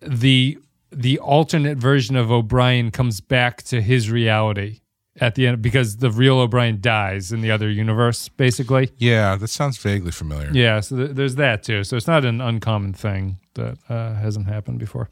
the 0.00 0.58
the 0.90 1.18
alternate 1.18 1.76
version 1.76 2.16
of 2.16 2.30
O'Brien 2.30 2.90
comes 2.90 3.20
back 3.20 3.62
to 3.64 3.82
his 3.82 4.10
reality 4.10 4.80
at 5.20 5.34
the 5.34 5.46
end 5.46 5.60
because 5.60 5.96
the 5.98 6.10
real 6.10 6.38
O'Brien 6.38 6.80
dies 6.80 7.32
in 7.32 7.40
the 7.40 7.50
other 7.50 7.68
universe 7.68 8.28
basically. 8.28 8.90
Yeah, 8.96 9.36
that 9.36 9.48
sounds 9.48 9.76
vaguely 9.78 10.12
familiar. 10.12 10.50
Yeah, 10.52 10.80
so 10.80 10.96
th- 10.96 11.10
there's 11.10 11.34
that 11.34 11.62
too. 11.62 11.84
So 11.84 11.96
it's 11.96 12.06
not 12.06 12.24
an 12.24 12.40
uncommon 12.40 12.94
thing 12.94 13.38
that 13.54 13.78
uh, 13.88 14.14
hasn't 14.14 14.46
happened 14.46 14.78
before. 14.78 15.10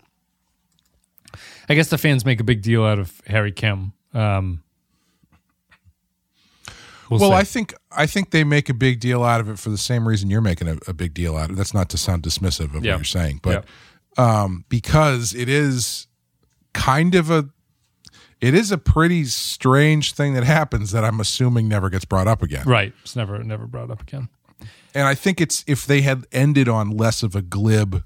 I 1.69 1.75
guess 1.75 1.89
the 1.89 1.99
fans 1.99 2.25
make 2.25 2.41
a 2.41 2.45
big 2.45 2.63
deal 2.63 2.85
out 2.85 2.99
of 2.99 3.21
Harry 3.27 3.53
Kim. 3.53 3.93
Um, 4.15 4.63
we'll 7.11 7.21
well. 7.21 7.33
I 7.33 7.45
think 7.45 7.75
I 7.91 8.07
think 8.07 8.31
they 8.31 8.45
make 8.45 8.69
a 8.69 8.75
big 8.75 9.01
deal 9.01 9.25
out 9.25 9.41
of 9.41 9.49
it 9.49 9.59
for 9.59 9.71
the 9.71 9.79
same 9.79 10.07
reason 10.07 10.31
you're 10.31 10.41
making 10.41 10.69
a, 10.69 10.79
a 10.87 10.93
big 10.93 11.15
deal 11.15 11.37
out 11.37 11.51
of 11.51 11.53
it. 11.53 11.57
That's 11.57 11.75
not 11.75 11.89
to 11.91 11.99
sound 11.99 12.23
dismissive 12.23 12.67
of 12.67 12.75
what 12.75 12.85
you're 12.85 13.05
saying, 13.05 13.41
but 13.43 13.65
um, 14.19 14.65
because 14.69 15.35
it 15.35 15.49
is 15.49 16.07
kind 16.73 17.15
of 17.15 17.31
a 17.31 17.49
it 18.41 18.55
is 18.55 18.71
a 18.71 18.79
pretty 18.79 19.25
strange 19.25 20.13
thing 20.13 20.35
that 20.35 20.45
happens 20.45 20.91
that 20.93 21.05
I'm 21.05 21.21
assuming 21.21 21.69
never 21.69 21.89
gets 21.89 22.05
brought 22.05 22.29
up 22.29 22.43
again. 22.43 22.65
right, 22.67 22.93
it's 23.03 23.17
never 23.17 23.43
never 23.43 23.67
brought 23.67 23.91
up 23.91 24.03
again. 24.03 24.29
And 24.95 25.07
I 25.07 25.15
think 25.15 25.41
it's 25.41 25.65
if 25.67 25.87
they 25.87 26.01
had 26.03 26.27
ended 26.33 26.69
on 26.69 26.91
less 26.91 27.23
of 27.23 27.35
a 27.35 27.43
glib 27.43 28.03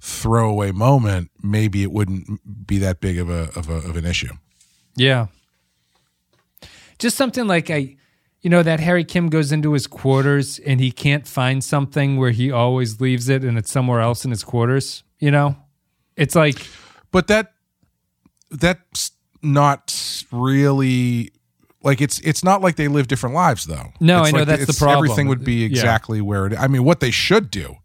throwaway 0.00 0.72
moment, 0.72 1.30
maybe 1.42 1.82
it 1.82 1.92
wouldn't 1.92 2.66
be 2.66 2.78
that 2.78 3.00
big 3.00 3.18
of 3.18 3.28
a 3.30 3.50
of, 3.56 3.68
a, 3.68 3.74
of 3.74 3.96
an 3.96 4.04
issue. 4.04 4.32
Yeah. 4.94 5.26
Just 6.98 7.16
something 7.16 7.46
like 7.46 7.70
I 7.70 7.96
you 8.46 8.50
know 8.50 8.62
that 8.62 8.78
Harry 8.78 9.02
Kim 9.02 9.28
goes 9.28 9.50
into 9.50 9.72
his 9.72 9.88
quarters 9.88 10.60
and 10.60 10.78
he 10.78 10.92
can't 10.92 11.26
find 11.26 11.64
something 11.64 12.16
where 12.16 12.30
he 12.30 12.52
always 12.52 13.00
leaves 13.00 13.28
it 13.28 13.42
and 13.42 13.58
it's 13.58 13.72
somewhere 13.72 14.00
else 14.00 14.24
in 14.24 14.30
his 14.30 14.44
quarters, 14.44 15.02
you 15.18 15.32
know? 15.32 15.56
It's 16.14 16.36
like 16.36 16.64
but 17.10 17.26
that 17.26 17.54
that's 18.52 19.10
not 19.42 20.24
really 20.30 21.32
like 21.82 22.00
it's 22.00 22.20
it's 22.20 22.44
not 22.44 22.62
like 22.62 22.76
they 22.76 22.86
live 22.86 23.08
different 23.08 23.34
lives 23.34 23.64
though. 23.64 23.90
No, 23.98 24.20
It's 24.20 24.28
I 24.28 24.30
know 24.30 24.38
like 24.38 24.46
that's 24.46 24.66
the 24.66 24.74
problem. 24.74 25.06
Everything 25.06 25.26
would 25.26 25.44
be 25.44 25.62
Yeah. 25.62 25.66
exactly 25.66 26.20
where 26.20 26.46
it. 26.46 26.56
I 26.56 26.68
mean, 26.68 26.84
what 26.84 27.00
they 27.00 27.10
should 27.10 27.50
do 27.50 27.78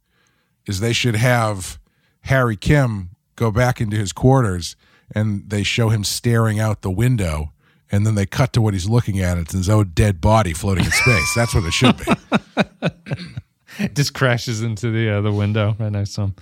is 0.67 0.79
they 0.79 0.93
should 0.93 1.15
have 1.15 1.79
Harry 2.25 2.55
Kim 2.55 3.09
go 3.35 3.49
back 3.49 3.81
into 3.81 3.97
his 3.97 4.13
quarters 4.13 4.75
and 5.15 5.49
they 5.49 5.63
show 5.63 5.89
him 5.89 6.03
staring 6.03 6.59
out 6.59 6.83
the 6.83 6.91
window. 6.91 7.51
And 7.91 8.05
then 8.05 8.15
they 8.15 8.25
cut 8.25 8.53
to 8.53 8.61
what 8.61 8.73
he's 8.73 8.87
looking 8.87 9.19
at. 9.19 9.37
It's 9.37 9.51
his 9.53 9.67
own 9.69 9.91
dead 9.93 10.21
body 10.21 10.53
floating 10.53 10.85
in 10.85 10.91
space. 10.91 11.33
That's 11.35 11.53
what 11.53 11.65
it 11.65 11.73
should 11.73 11.97
be. 11.97 13.87
just 13.93 14.13
crashes 14.13 14.61
into 14.61 14.91
the 14.91 15.09
uh, 15.17 15.21
the 15.21 15.31
window 15.31 15.75
right 15.79 15.91
next 15.91 16.13
to 16.15 16.21
him. 16.21 16.35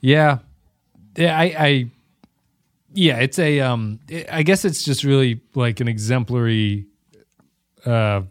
Yeah, 0.00 0.38
yeah. 1.16 1.38
I, 1.38 1.42
I 1.58 1.90
yeah. 2.92 3.18
It's 3.18 3.38
a 3.38 3.60
um. 3.60 4.00
I 4.30 4.42
guess 4.42 4.64
it's 4.64 4.82
just 4.82 5.04
really 5.04 5.40
like 5.54 5.80
an 5.80 5.88
exemplary 5.88 6.86
uh 7.86 8.22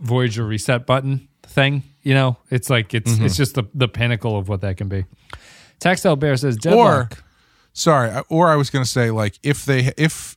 Voyager 0.00 0.44
reset 0.46 0.86
button 0.86 1.28
thing. 1.42 1.82
You 2.02 2.14
know, 2.14 2.36
it's 2.50 2.68
like 2.70 2.94
it's 2.94 3.12
Mm-hmm. 3.12 3.24
it's 3.26 3.36
just 3.36 3.54
the 3.54 3.64
the 3.74 3.88
pinnacle 3.88 4.36
of 4.38 4.48
what 4.48 4.60
that 4.62 4.76
can 4.76 4.88
be. 4.88 5.04
Textile 5.80 6.16
Bear 6.16 6.36
says 6.36 6.56
Or 6.56 6.58
deadlock. 6.60 7.24
Sorry, 7.72 8.22
or 8.28 8.48
I 8.48 8.56
was 8.56 8.70
going 8.70 8.84
to 8.84 8.90
say 8.90 9.10
like 9.10 9.38
if 9.42 9.64
they 9.64 9.92
if 9.96 10.36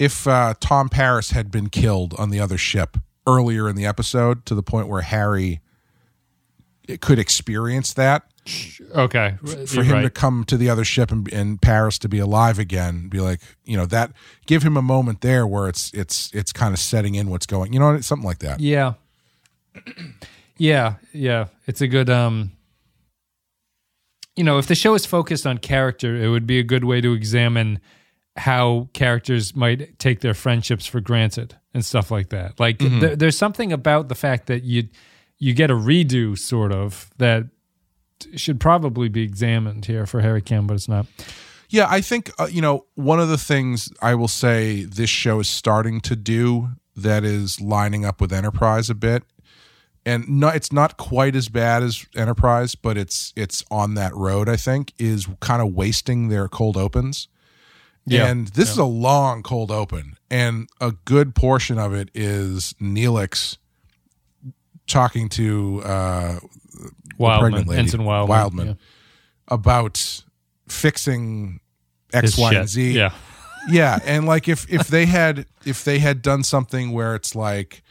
if 0.00 0.26
uh, 0.26 0.54
Tom 0.58 0.88
Paris 0.88 1.30
had 1.30 1.50
been 1.50 1.68
killed 1.68 2.14
on 2.18 2.30
the 2.30 2.40
other 2.40 2.58
ship 2.58 2.96
earlier 3.26 3.68
in 3.68 3.76
the 3.76 3.86
episode 3.86 4.46
to 4.46 4.54
the 4.56 4.62
point 4.62 4.88
where 4.88 5.02
Harry 5.02 5.60
could 7.00 7.20
experience 7.20 7.92
that 7.92 8.24
Okay, 8.94 9.36
for 9.66 9.82
him 9.82 10.02
to 10.02 10.10
come 10.10 10.44
to 10.44 10.56
the 10.56 10.70
other 10.70 10.82
ship 10.82 11.12
and, 11.12 11.30
and 11.32 11.60
Paris 11.60 11.98
to 11.98 12.08
be 12.08 12.18
alive 12.18 12.58
again, 12.58 13.08
be 13.08 13.20
like, 13.20 13.40
you 13.64 13.76
know, 13.76 13.84
that 13.86 14.12
give 14.46 14.62
him 14.62 14.76
a 14.76 14.82
moment 14.82 15.20
there 15.20 15.46
where 15.46 15.68
it's 15.68 15.92
it's 15.92 16.30
it's 16.32 16.52
kind 16.52 16.72
of 16.72 16.80
setting 16.80 17.14
in 17.14 17.28
what's 17.28 17.46
going, 17.46 17.72
you 17.72 17.78
know, 17.78 18.00
something 18.00 18.26
like 18.26 18.38
that. 18.38 18.58
Yeah. 18.58 18.94
yeah, 20.56 20.94
yeah. 21.12 21.46
It's 21.66 21.82
a 21.82 21.86
good 21.86 22.08
um 22.08 22.52
you 24.36 24.42
know, 24.42 24.58
if 24.58 24.66
the 24.66 24.74
show 24.74 24.94
is 24.94 25.04
focused 25.04 25.46
on 25.46 25.58
character, 25.58 26.16
it 26.16 26.28
would 26.28 26.46
be 26.46 26.58
a 26.58 26.64
good 26.64 26.84
way 26.84 27.02
to 27.02 27.12
examine 27.12 27.78
how 28.40 28.88
characters 28.94 29.54
might 29.54 29.98
take 29.98 30.20
their 30.20 30.32
friendships 30.32 30.86
for 30.86 31.00
granted 31.00 31.56
and 31.74 31.84
stuff 31.84 32.10
like 32.10 32.30
that. 32.30 32.58
Like 32.58 32.78
th- 32.78 33.18
there's 33.18 33.36
something 33.36 33.70
about 33.70 34.08
the 34.08 34.14
fact 34.14 34.46
that 34.46 34.64
you 34.64 34.88
you 35.38 35.52
get 35.52 35.70
a 35.70 35.74
redo 35.74 36.38
sort 36.38 36.72
of 36.72 37.10
that 37.18 37.44
should 38.36 38.58
probably 38.58 39.08
be 39.08 39.22
examined 39.22 39.84
here 39.86 40.06
for 40.06 40.20
Harry 40.20 40.42
Kim, 40.42 40.66
but 40.66 40.74
it's 40.74 40.88
not. 40.88 41.06
Yeah, 41.68 41.86
I 41.88 42.00
think 42.00 42.30
uh, 42.38 42.48
you 42.50 42.62
know 42.62 42.86
one 42.94 43.20
of 43.20 43.28
the 43.28 43.38
things 43.38 43.90
I 44.00 44.14
will 44.14 44.28
say 44.28 44.84
this 44.84 45.10
show 45.10 45.40
is 45.40 45.48
starting 45.48 46.00
to 46.02 46.16
do 46.16 46.70
that 46.96 47.24
is 47.24 47.60
lining 47.60 48.06
up 48.06 48.22
with 48.22 48.32
Enterprise 48.32 48.88
a 48.88 48.94
bit, 48.94 49.22
and 50.06 50.26
no, 50.28 50.48
it's 50.48 50.72
not 50.72 50.96
quite 50.96 51.36
as 51.36 51.50
bad 51.50 51.82
as 51.82 52.06
Enterprise, 52.16 52.74
but 52.74 52.96
it's 52.96 53.34
it's 53.36 53.64
on 53.70 53.94
that 53.94 54.14
road. 54.14 54.48
I 54.48 54.56
think 54.56 54.94
is 54.98 55.28
kind 55.40 55.60
of 55.60 55.74
wasting 55.74 56.28
their 56.28 56.48
cold 56.48 56.78
opens. 56.78 57.28
Yeah. 58.10 58.26
And 58.26 58.48
this 58.48 58.70
is 58.70 58.78
a 58.78 58.84
long 58.84 59.42
cold 59.42 59.70
open, 59.70 60.16
and 60.30 60.68
a 60.80 60.92
good 61.04 61.34
portion 61.34 61.78
of 61.78 61.94
it 61.94 62.10
is 62.14 62.74
Neelix 62.80 63.56
talking 64.86 65.28
to 65.30 65.82
uh, 65.84 66.38
pregnant 66.40 67.18
Wildman, 67.18 67.66
lady, 67.66 67.80
Ensign 67.80 68.04
Wildman. 68.04 68.28
Wildman. 68.36 68.66
yeah. 68.68 68.74
about 69.48 70.22
fixing 70.68 71.60
X, 72.12 72.22
His 72.32 72.38
Y, 72.38 72.50
shit. 72.50 72.58
and 72.60 72.68
Z. 72.68 72.90
Yeah. 72.92 73.12
yeah, 73.70 73.98
and 74.04 74.26
like 74.26 74.48
if 74.48 74.68
if 74.72 74.88
they 74.88 75.06
had 75.06 75.46
if 75.64 75.84
they 75.84 75.98
had 75.98 76.22
done 76.22 76.42
something 76.42 76.92
where 76.92 77.14
it's 77.14 77.34
like 77.34 77.82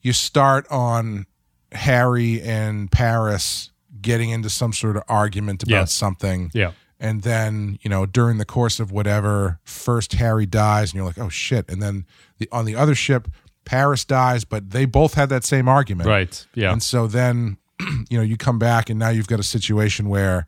you 0.00 0.12
start 0.12 0.66
on 0.70 1.26
Harry 1.72 2.40
and 2.40 2.90
Paris 2.90 3.70
getting 4.00 4.30
into 4.30 4.48
some 4.48 4.72
sort 4.72 4.96
of 4.96 5.02
argument 5.08 5.62
about 5.64 5.74
Yes. 5.74 5.92
something, 5.92 6.50
Yeah. 6.54 6.72
And 7.00 7.22
then 7.22 7.78
you 7.82 7.90
know 7.90 8.06
during 8.06 8.38
the 8.38 8.44
course 8.44 8.80
of 8.80 8.90
whatever, 8.92 9.58
first 9.64 10.12
Harry 10.14 10.46
dies, 10.46 10.90
and 10.90 10.96
you're 10.96 11.06
like, 11.06 11.18
oh 11.18 11.28
shit, 11.28 11.68
and 11.70 11.82
then 11.82 12.06
the, 12.38 12.48
on 12.52 12.64
the 12.64 12.74
other 12.76 12.94
ship, 12.94 13.28
Paris 13.64 14.04
dies, 14.04 14.44
but 14.44 14.70
they 14.70 14.84
both 14.84 15.14
had 15.14 15.28
that 15.28 15.44
same 15.44 15.68
argument, 15.68 16.08
Right. 16.08 16.46
Yeah. 16.54 16.72
and 16.72 16.82
so 16.82 17.06
then, 17.06 17.56
you 18.10 18.16
know, 18.18 18.22
you 18.22 18.36
come 18.36 18.58
back 18.58 18.88
and 18.90 18.98
now 18.98 19.08
you've 19.10 19.26
got 19.28 19.40
a 19.40 19.44
situation 19.44 20.08
where 20.08 20.46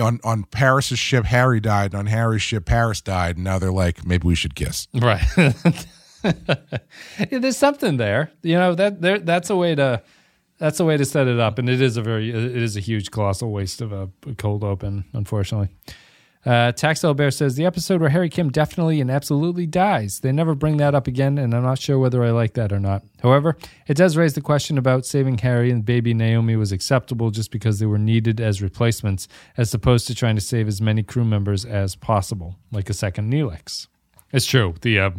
on 0.00 0.18
on 0.24 0.44
Paris's 0.44 0.98
ship 0.98 1.24
Harry 1.26 1.60
died, 1.60 1.92
and 1.92 2.00
on 2.00 2.06
Harry's 2.06 2.42
ship 2.42 2.64
Paris 2.64 3.00
died, 3.00 3.36
and 3.36 3.44
now 3.44 3.58
they're 3.58 3.70
like, 3.70 4.04
maybe 4.06 4.26
we 4.26 4.34
should 4.34 4.54
kiss. 4.54 4.88
Right. 4.94 5.22
Yeah, 6.24 7.38
there's 7.38 7.56
something 7.56 7.96
there. 7.96 8.32
You 8.42 8.56
know 8.56 8.74
that 8.74 9.00
there 9.00 9.20
that's 9.20 9.50
a 9.50 9.56
way 9.56 9.76
to 9.76 10.02
that's 10.58 10.78
the 10.78 10.84
way 10.84 10.96
to 10.96 11.04
set 11.04 11.26
it 11.26 11.40
up, 11.40 11.58
and 11.58 11.68
it 11.68 11.80
is 11.80 11.96
a 11.96 12.02
very 12.02 12.30
it 12.30 12.56
is 12.56 12.76
a 12.76 12.80
huge 12.80 13.10
colossal 13.10 13.50
waste 13.50 13.80
of 13.80 13.92
a 13.92 14.10
cold 14.36 14.64
open, 14.64 15.04
unfortunately. 15.12 15.68
Uh, 16.46 16.72
Taxel 16.72 17.16
Bear 17.16 17.30
says 17.30 17.56
the 17.56 17.66
episode 17.66 18.00
where 18.00 18.10
Harry 18.10 18.28
Kim 18.28 18.48
definitely 18.48 19.00
and 19.00 19.10
absolutely 19.10 19.66
dies. 19.66 20.20
They 20.20 20.32
never 20.32 20.54
bring 20.54 20.76
that 20.78 20.94
up 20.94 21.06
again, 21.06 21.36
and 21.36 21.52
I'm 21.52 21.64
not 21.64 21.78
sure 21.78 21.98
whether 21.98 22.24
I 22.24 22.30
like 22.30 22.54
that 22.54 22.72
or 22.72 22.78
not. 22.78 23.02
However, 23.22 23.56
it 23.86 23.96
does 23.96 24.16
raise 24.16 24.34
the 24.34 24.40
question 24.40 24.78
about 24.78 25.04
saving 25.04 25.38
Harry 25.38 25.70
and 25.70 25.84
baby 25.84 26.14
Naomi 26.14 26.56
was 26.56 26.72
acceptable 26.72 27.30
just 27.30 27.50
because 27.50 27.80
they 27.80 27.86
were 27.86 27.98
needed 27.98 28.40
as 28.40 28.62
replacements, 28.62 29.28
as 29.56 29.74
opposed 29.74 30.06
to 30.06 30.14
trying 30.14 30.36
to 30.36 30.40
save 30.40 30.68
as 30.68 30.80
many 30.80 31.02
crew 31.02 31.24
members 31.24 31.64
as 31.64 31.96
possible, 31.96 32.56
like 32.70 32.88
a 32.88 32.94
second 32.94 33.32
Neelix. 33.32 33.88
It's 34.32 34.46
true. 34.46 34.74
The 34.80 34.98
uh, 34.98 35.10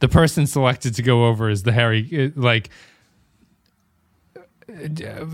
the 0.00 0.08
person 0.08 0.46
selected 0.46 0.94
to 0.96 1.02
go 1.02 1.26
over 1.26 1.48
is 1.48 1.62
the 1.62 1.72
Harry 1.72 2.32
uh, 2.36 2.40
like 2.40 2.68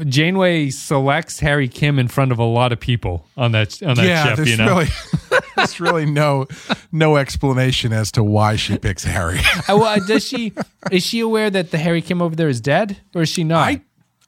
Janeway 0.04 0.70
selects 0.70 1.40
Harry 1.40 1.68
Kim 1.68 1.98
in 1.98 2.08
front 2.08 2.32
of 2.32 2.38
a 2.38 2.44
lot 2.44 2.72
of 2.72 2.80
people 2.80 3.26
on 3.36 3.52
that 3.52 3.82
on 3.82 3.96
that 3.96 4.06
yeah, 4.06 4.24
ship. 4.24 4.36
there's 4.36 4.50
You 4.50 4.56
know, 4.56 4.66
really 4.66 4.88
there's 5.56 5.80
really 5.80 6.06
no 6.06 6.46
no 6.92 7.16
explanation 7.16 7.92
as 7.92 8.12
to 8.12 8.22
why 8.22 8.56
she 8.56 8.78
picks 8.78 9.04
Harry. 9.04 9.38
Uh, 9.68 9.76
well, 9.76 9.98
does 10.06 10.26
she 10.26 10.52
is 10.90 11.04
she 11.04 11.20
aware 11.20 11.50
that 11.50 11.70
the 11.70 11.78
Harry 11.78 12.02
Kim 12.02 12.22
over 12.22 12.34
there 12.36 12.48
is 12.48 12.60
dead, 12.60 12.98
or 13.14 13.22
is 13.22 13.28
she 13.28 13.44
not? 13.44 13.68
I 13.68 13.80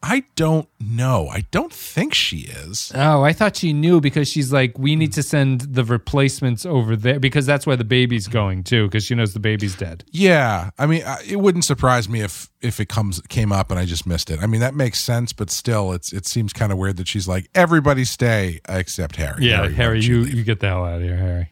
I 0.05 0.25
don't 0.35 0.69
know. 0.81 1.29
I 1.29 1.45
don't 1.53 1.73
think 1.73 2.13
she 2.13 2.39
is. 2.39 2.91
oh, 2.95 3.23
I 3.23 3.33
thought 3.33 3.55
she 3.57 3.73
knew 3.73 4.01
because 4.01 4.29
she's 4.29 4.53
like, 4.53 4.77
we 4.77 4.97
need 4.97 5.13
to 5.13 5.23
send 5.23 5.61
the 5.61 5.85
replacements 5.85 6.67
over 6.67 6.97
there 6.97 7.21
because 7.21 7.47
that's 7.47 7.67
where 7.69 7.77
the 7.77 7.85
baby's 7.85 8.27
going 8.27 8.65
too, 8.65 8.87
because 8.89 9.05
she 9.05 9.15
knows 9.15 9.33
the 9.33 9.39
baby's 9.39 9.77
dead. 9.77 10.05
Yeah, 10.11 10.71
I 10.77 10.87
mean, 10.87 11.05
it 11.25 11.37
wouldn't 11.37 11.65
surprise 11.65 12.09
me 12.09 12.21
if 12.21 12.51
if 12.61 12.81
it 12.81 12.89
comes 12.89 13.21
came 13.29 13.53
up 13.53 13.71
and 13.71 13.79
I 13.79 13.85
just 13.85 14.05
missed 14.07 14.29
it. 14.31 14.41
I 14.43 14.47
mean, 14.47 14.61
that 14.61 14.75
makes 14.75 14.99
sense, 14.99 15.33
but 15.33 15.51
still, 15.51 15.93
it's 15.93 16.13
it 16.13 16.27
seems 16.27 16.53
kind 16.53 16.73
of 16.73 16.79
weird 16.79 16.97
that 16.97 17.07
she's 17.07 17.29
like, 17.29 17.49
everybody 17.55 18.05
stay 18.05 18.61
except 18.69 19.17
Harry. 19.17 19.47
Yeah, 19.47 19.61
why 19.63 19.71
Harry, 19.71 20.01
don't 20.01 20.09
you 20.09 20.23
you 20.25 20.43
get 20.43 20.59
the 20.59 20.67
hell 20.69 20.85
out 20.85 20.97
of 20.97 21.03
here, 21.03 21.17
Harry. 21.17 21.51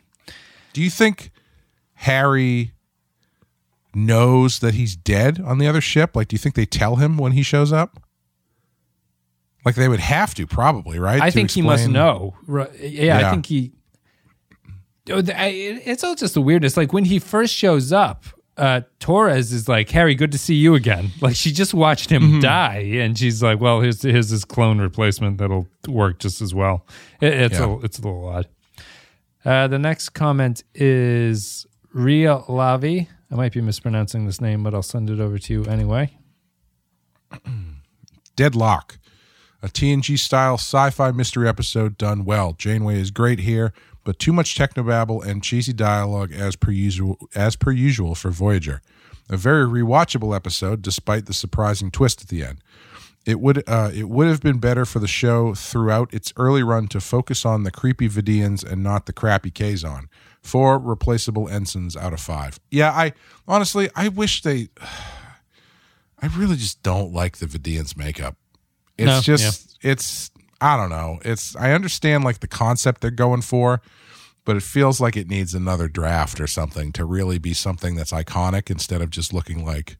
Do 0.73 0.83
you 0.83 0.91
think 0.91 1.31
Harry 1.95 2.73
knows 3.95 4.59
that 4.61 4.75
he's 4.75 4.97
dead 4.97 5.41
on 5.41 5.59
the 5.59 5.67
other 5.67 5.81
ship? 5.81 6.17
Like, 6.17 6.29
do 6.29 6.35
you 6.35 6.39
think 6.39 6.55
they 6.55 6.67
tell 6.67 6.97
him 6.97 7.17
when 7.17 7.33
he 7.33 7.43
shows 7.43 7.73
up? 7.73 8.01
Like 9.65 9.75
they 9.75 9.89
would 9.89 10.01
have 10.01 10.35
to, 10.37 10.47
probably, 10.47 10.99
right? 10.99 11.21
I 11.21 11.27
To 11.27 11.33
think 11.33 11.51
he 11.51 11.63
must 11.63 11.89
know. 11.89 12.35
Right. 12.47 12.71
Yeah, 12.81 13.27
I 13.29 13.31
think 13.31 13.47
he. 13.47 13.73
Oh, 15.11 15.23
It's 15.27 16.05
all 16.05 16.15
just 16.15 16.35
the 16.35 16.41
weirdness. 16.43 16.77
Like 16.77 16.93
when 16.93 17.05
he 17.05 17.19
first 17.19 17.55
shows 17.55 17.93
up, 17.93 18.25
uh, 18.57 18.83
Torres 19.01 19.53
is 19.53 19.69
like, 19.69 19.89
"Harry, 19.91 20.15
good 20.15 20.33
to 20.33 20.39
see 20.39 20.55
you 20.55 20.75
again." 20.75 21.11
Like 21.21 21.35
she 21.37 21.51
just 21.53 21.75
watched 21.75 22.11
him 22.11 22.23
Mm-hmm. 22.23 22.41
die, 22.41 22.79
and 23.03 23.19
she's 23.19 23.43
like, 23.43 23.61
"Well, 23.61 23.81
here's 23.81 24.03
here's 24.03 24.29
his 24.31 24.45
clone 24.45 24.79
replacement 24.81 25.39
that'll 25.39 25.67
work 25.89 26.19
just 26.21 26.41
as 26.43 26.55
well." 26.55 26.87
It, 27.21 27.33
it's 27.35 27.59
Yeah. 27.59 27.67
a 27.67 27.79
it's 27.81 27.99
a 27.99 28.03
little 28.03 28.27
odd. 28.29 28.49
Uh, 29.45 29.67
the 29.69 29.79
next 29.79 30.11
comment 30.11 30.63
is 30.75 31.67
Ria 31.93 32.39
Lavi. 32.49 33.09
I 33.31 33.35
might 33.35 33.53
be 33.53 33.61
mispronouncing 33.63 34.27
this 34.27 34.41
name, 34.41 34.63
but 34.63 34.75
I'll 34.75 34.83
send 34.83 35.09
it 35.11 35.21
over 35.21 35.39
to 35.39 35.53
you 35.53 35.65
anyway. 35.65 36.17
Deadlock, 38.37 38.99
a 39.63 39.69
TNG 39.69 40.19
style 40.19 40.55
sci 40.55 40.91
fi 40.91 41.11
mystery 41.11 41.49
episode 41.49 41.99
done 41.99 42.25
well. 42.25 42.55
Janeway 42.55 43.01
is 43.01 43.11
great 43.11 43.41
here, 43.41 43.73
but 44.05 44.19
too 44.19 44.33
much 44.33 44.57
technobabble 44.57 45.25
and 45.25 45.43
cheesy 45.43 45.73
dialogue 45.73 46.33
as 46.33 46.57
per 46.57 46.71
usual 46.71 47.19
as 47.35 47.57
per 47.57 47.71
usual 47.71 48.15
for 48.15 48.31
Voyager. 48.31 48.81
A 49.29 49.37
very 49.37 49.65
rewatchable 49.65 50.35
episode, 50.35 50.83
despite 50.83 51.27
the 51.27 51.35
surprising 51.35 51.91
twist 51.91 52.23
at 52.23 52.29
the 52.29 52.45
end. 52.45 52.59
It 53.27 53.39
would 53.39 53.63
uh, 53.69 53.91
it 53.95 54.09
would 54.09 54.29
have 54.29 54.41
been 54.41 54.59
better 54.59 54.87
for 54.87 54.99
the 54.99 55.07
show 55.07 55.55
throughout 55.55 56.13
its 56.15 56.33
early 56.37 56.63
run 56.63 56.89
to 56.89 57.01
focus 57.01 57.45
on 57.45 57.65
the 57.65 57.71
creepy 57.71 58.09
Vidiians 58.09 58.65
and 58.65 58.83
not 58.83 59.07
the 59.07 59.13
crappy 59.13 59.51
Kazon. 59.51 60.07
Four 60.43 60.79
replaceable 60.79 61.47
ensigns 61.49 61.97
out 61.97 62.15
of 62.15 62.21
five. 62.21 62.59
Yeah, 62.71 62.91
I 62.93 63.13
honestly 63.47 63.91
I 63.95 64.09
wish 64.09 64.43
they. 64.43 64.69
I 66.23 66.27
really 66.37 66.57
just 66.57 66.83
don't 66.83 67.15
like 67.15 67.39
the 67.39 67.47
Vidiians 67.47 67.97
makeup. 67.97 68.37
It's 69.01 69.07
No, 69.07 69.21
just 69.21 69.77
it's 69.83 70.31
I 70.61 70.77
don't 70.77 70.91
know. 70.91 71.19
It's 71.25 71.57
I 71.57 71.73
understand 71.73 72.25
like 72.25 72.41
the 72.41 72.47
concept 72.49 73.01
they're 73.01 73.11
going 73.11 73.43
for, 73.43 73.81
but 74.45 74.57
it 74.57 74.63
feels 74.63 75.01
like 75.01 75.17
it 75.17 75.29
needs 75.29 75.55
another 75.55 75.89
draft 75.89 76.41
or 76.41 76.47
something 76.47 76.93
to 76.93 77.05
really 77.05 77.39
be 77.39 77.55
something 77.55 77.95
that's 77.97 78.13
iconic 78.13 78.71
instead 78.71 79.01
of 79.03 79.11
just 79.11 79.33
looking 79.33 79.65
like 79.65 79.97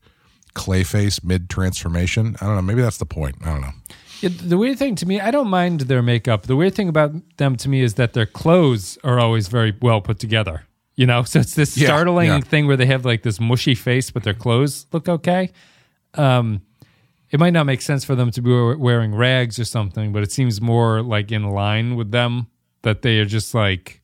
Clayface 0.55 1.23
mid 1.25 1.49
transformation. 1.49 2.37
I 2.41 2.47
don't 2.47 2.57
know. 2.57 2.63
Maybe 2.63 2.83
that's 2.83 2.99
the 2.99 3.07
point. 3.07 3.37
I 3.43 3.53
don't 3.53 3.61
know. 3.61 3.73
Yeah, 4.21 4.31
the 4.33 4.59
weird 4.59 4.79
thing 4.79 4.97
to 4.97 5.07
me, 5.07 5.19
I 5.21 5.31
don't 5.31 5.49
mind 5.49 5.83
their 5.83 6.03
makeup. 6.03 6.43
The 6.43 6.57
weird 6.57 6.75
thing 6.75 6.89
about 6.91 7.13
them 7.39 7.57
to 7.57 7.69
me 7.69 7.81
is 7.83 7.95
that 7.95 8.13
their 8.13 8.27
clothes 8.27 8.99
are 9.03 9.19
always 9.19 9.49
very 9.49 9.75
well 9.81 10.01
put 10.03 10.19
together. 10.19 10.65
You 10.97 11.07
know, 11.07 11.23
so 11.31 11.39
it's 11.41 11.55
this 11.55 11.77
Yeah, 11.79 11.87
startling 11.87 12.27
yeah. 12.29 12.41
thing 12.41 12.67
where 12.67 12.77
they 12.77 12.87
have 12.87 13.05
like 13.07 13.23
this 13.23 13.41
mushy 13.41 13.75
face, 13.75 14.11
but 14.11 14.25
their 14.25 14.35
clothes 14.35 14.87
look 14.93 15.09
okay. 15.09 15.53
Um, 16.15 16.61
it 17.31 17.39
might 17.41 17.53
not 17.53 17.65
make 17.67 17.81
sense 17.83 18.05
for 18.05 18.15
them 18.15 18.31
to 18.33 18.43
be 18.43 18.51
wearing 18.75 19.15
rags 19.15 19.59
or 19.59 19.65
something, 19.65 20.13
but 20.13 20.23
it 20.23 20.33
seems 20.33 20.61
more 20.61 21.03
like 21.03 21.31
in 21.33 21.45
line 21.51 21.97
with 21.97 22.11
them 22.11 22.49
that 22.83 23.03
they 23.03 23.19
are 23.19 23.25
just 23.25 23.55
like 23.55 24.01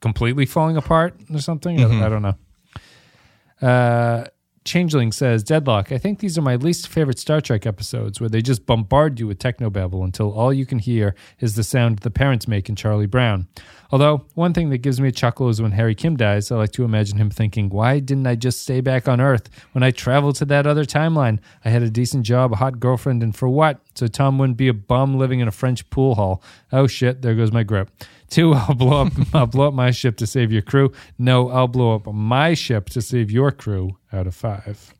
completely 0.00 0.46
falling 0.46 0.76
apart 0.76 1.14
or 1.32 1.40
something. 1.40 1.80
I- 1.80 1.84
Mm-hmm. 1.84 2.02
I, 2.02 2.08
don't 2.08 2.22
know. 2.22 2.34
Uh, 3.68 4.26
Changeling 4.62 5.10
says, 5.10 5.42
Deadlock, 5.42 5.90
I 5.90 5.96
think 5.96 6.18
these 6.18 6.36
are 6.36 6.42
my 6.42 6.54
least 6.54 6.86
favorite 6.86 7.18
Star 7.18 7.40
Trek 7.40 7.64
episodes 7.64 8.20
where 8.20 8.28
they 8.28 8.42
just 8.42 8.66
bombard 8.66 9.18
you 9.18 9.26
with 9.26 9.38
technobabble 9.38 10.04
until 10.04 10.32
all 10.32 10.52
you 10.52 10.66
can 10.66 10.78
hear 10.78 11.14
is 11.38 11.54
the 11.54 11.64
sound 11.64 12.00
the 12.00 12.10
parents 12.10 12.46
make 12.46 12.68
in 12.68 12.76
Charlie 12.76 13.06
Brown. 13.06 13.48
Although, 13.90 14.26
one 14.34 14.52
thing 14.52 14.68
that 14.68 14.78
gives 14.78 15.00
me 15.00 15.08
a 15.08 15.12
chuckle 15.12 15.48
is 15.48 15.62
when 15.62 15.72
Harry 15.72 15.94
Kim 15.94 16.14
dies, 16.14 16.50
I 16.50 16.56
like 16.56 16.72
to 16.72 16.84
imagine 16.84 17.16
him 17.16 17.30
thinking, 17.30 17.70
why 17.70 18.00
didn't 18.00 18.26
I 18.26 18.36
just 18.36 18.60
stay 18.60 18.82
back 18.82 19.08
on 19.08 19.18
Earth 19.18 19.48
when 19.72 19.82
I 19.82 19.90
traveled 19.92 20.36
to 20.36 20.44
that 20.44 20.66
other 20.66 20.84
timeline? 20.84 21.38
I 21.64 21.70
had 21.70 21.82
a 21.82 21.90
decent 21.90 22.26
job, 22.26 22.52
a 22.52 22.56
hot 22.56 22.78
girlfriend, 22.78 23.22
and 23.22 23.34
for 23.34 23.48
what? 23.48 23.80
So 23.94 24.08
Tom 24.08 24.38
wouldn't 24.38 24.58
be 24.58 24.68
a 24.68 24.74
bum 24.74 25.16
living 25.18 25.40
in 25.40 25.48
a 25.48 25.52
French 25.52 25.88
pool 25.88 26.16
hall. 26.16 26.42
Oh 26.70 26.86
shit, 26.86 27.22
there 27.22 27.34
goes 27.34 27.50
my 27.50 27.62
grip. 27.62 27.90
Two, 28.30 28.54
I'll 28.54 28.74
blow 28.74 29.02
up 29.02 29.12
I'll 29.34 29.46
blow 29.46 29.68
up 29.68 29.74
my 29.74 29.90
ship 29.90 30.16
to 30.18 30.26
save 30.26 30.50
your 30.50 30.62
crew. 30.62 30.92
No, 31.18 31.50
I'll 31.50 31.68
blow 31.68 31.94
up 31.94 32.06
my 32.06 32.54
ship 32.54 32.88
to 32.90 33.02
save 33.02 33.30
your 33.30 33.50
crew 33.50 33.98
out 34.12 34.26
of 34.26 34.34
five. 34.34 34.94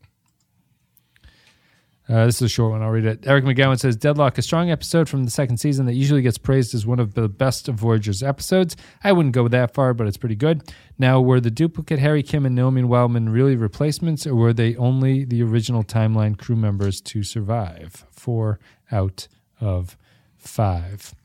Uh, 2.09 2.25
this 2.25 2.35
is 2.37 2.41
a 2.41 2.49
short 2.49 2.71
one. 2.71 2.81
I'll 2.81 2.89
read 2.89 3.05
it. 3.05 3.25
Eric 3.25 3.45
McGowan 3.45 3.79
says 3.79 3.95
Deadlock, 3.95 4.37
a 4.37 4.41
strong 4.41 4.69
episode 4.69 5.07
from 5.07 5.23
the 5.23 5.31
second 5.31 5.57
season 5.57 5.85
that 5.85 5.93
usually 5.93 6.21
gets 6.21 6.37
praised 6.37 6.75
as 6.75 6.85
one 6.85 6.99
of 6.99 7.13
the 7.13 7.29
best 7.29 7.69
of 7.69 7.75
Voyager's 7.75 8.21
episodes. 8.21 8.75
I 9.01 9.13
wouldn't 9.13 9.33
go 9.33 9.47
that 9.47 9.73
far, 9.73 9.93
but 9.93 10.07
it's 10.07 10.17
pretty 10.17 10.35
good. 10.35 10.61
Now, 10.97 11.21
were 11.21 11.39
the 11.39 11.51
duplicate 11.51 11.99
Harry 11.99 12.21
Kim 12.21 12.45
and 12.45 12.53
Naomi 12.53 12.83
Wildman 12.83 13.29
really 13.29 13.55
replacements, 13.55 14.27
or 14.27 14.35
were 14.35 14.51
they 14.51 14.75
only 14.75 15.23
the 15.23 15.41
original 15.41 15.83
timeline 15.83 16.37
crew 16.37 16.57
members 16.57 16.99
to 17.01 17.23
survive? 17.23 18.05
Four 18.11 18.59
out 18.91 19.29
of 19.61 19.95
five. 20.37 21.15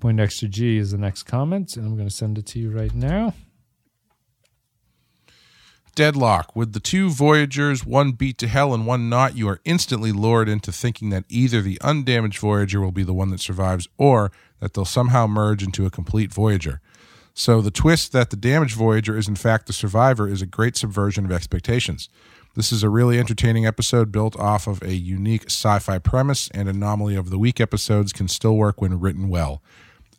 Point 0.00 0.20
extra 0.20 0.48
G 0.48 0.78
is 0.78 0.92
the 0.92 0.98
next 0.98 1.24
comment, 1.24 1.76
and 1.76 1.84
I'm 1.84 1.96
going 1.96 2.08
to 2.08 2.14
send 2.14 2.38
it 2.38 2.46
to 2.46 2.58
you 2.58 2.70
right 2.70 2.94
now. 2.94 3.34
Deadlock. 5.96 6.54
With 6.54 6.74
the 6.74 6.80
two 6.80 7.10
Voyagers, 7.10 7.84
one 7.84 8.12
beat 8.12 8.38
to 8.38 8.46
hell 8.46 8.72
and 8.72 8.86
one 8.86 9.08
not, 9.08 9.36
you 9.36 9.48
are 9.48 9.60
instantly 9.64 10.12
lured 10.12 10.48
into 10.48 10.70
thinking 10.70 11.10
that 11.10 11.24
either 11.28 11.60
the 11.60 11.80
undamaged 11.80 12.38
Voyager 12.38 12.80
will 12.80 12.92
be 12.92 13.02
the 13.02 13.12
one 13.12 13.30
that 13.30 13.40
survives 13.40 13.88
or 13.98 14.30
that 14.60 14.74
they'll 14.74 14.84
somehow 14.84 15.26
merge 15.26 15.64
into 15.64 15.86
a 15.86 15.90
complete 15.90 16.32
Voyager. 16.32 16.80
So 17.34 17.60
the 17.60 17.72
twist 17.72 18.12
that 18.12 18.30
the 18.30 18.36
damaged 18.36 18.76
Voyager 18.76 19.16
is 19.16 19.26
in 19.26 19.34
fact 19.34 19.66
the 19.66 19.72
survivor 19.72 20.28
is 20.28 20.40
a 20.40 20.46
great 20.46 20.76
subversion 20.76 21.24
of 21.24 21.32
expectations. 21.32 22.08
This 22.54 22.70
is 22.70 22.84
a 22.84 22.88
really 22.88 23.18
entertaining 23.18 23.66
episode 23.66 24.12
built 24.12 24.38
off 24.38 24.68
of 24.68 24.80
a 24.82 24.94
unique 24.94 25.46
sci 25.46 25.80
fi 25.80 25.98
premise, 25.98 26.48
and 26.54 26.68
Anomaly 26.68 27.16
of 27.16 27.30
the 27.30 27.38
Week 27.38 27.60
episodes 27.60 28.12
can 28.12 28.28
still 28.28 28.54
work 28.54 28.80
when 28.80 29.00
written 29.00 29.28
well 29.28 29.62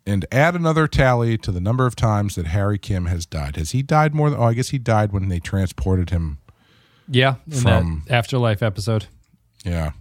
and 0.09 0.25
add 0.31 0.55
another 0.55 0.87
tally 0.87 1.37
to 1.37 1.51
the 1.51 1.61
number 1.61 1.85
of 1.85 1.95
times 1.95 2.35
that 2.35 2.47
Harry 2.47 2.77
Kim 2.77 3.05
has 3.05 3.25
died. 3.25 3.55
Has 3.55 3.71
he 3.71 3.81
died 3.81 4.13
more 4.15 4.29
than? 4.29 4.39
Oh, 4.39 4.43
I 4.43 4.53
guess 4.53 4.69
he 4.69 4.77
died 4.77 5.11
when 5.11 5.29
they 5.29 5.39
transported 5.39 6.09
him. 6.09 6.39
Yeah, 7.07 7.35
in 7.47 7.59
From- 7.59 8.03
afterlife 8.09 8.61
episode. 8.61 9.05
Yeah. 9.63 9.91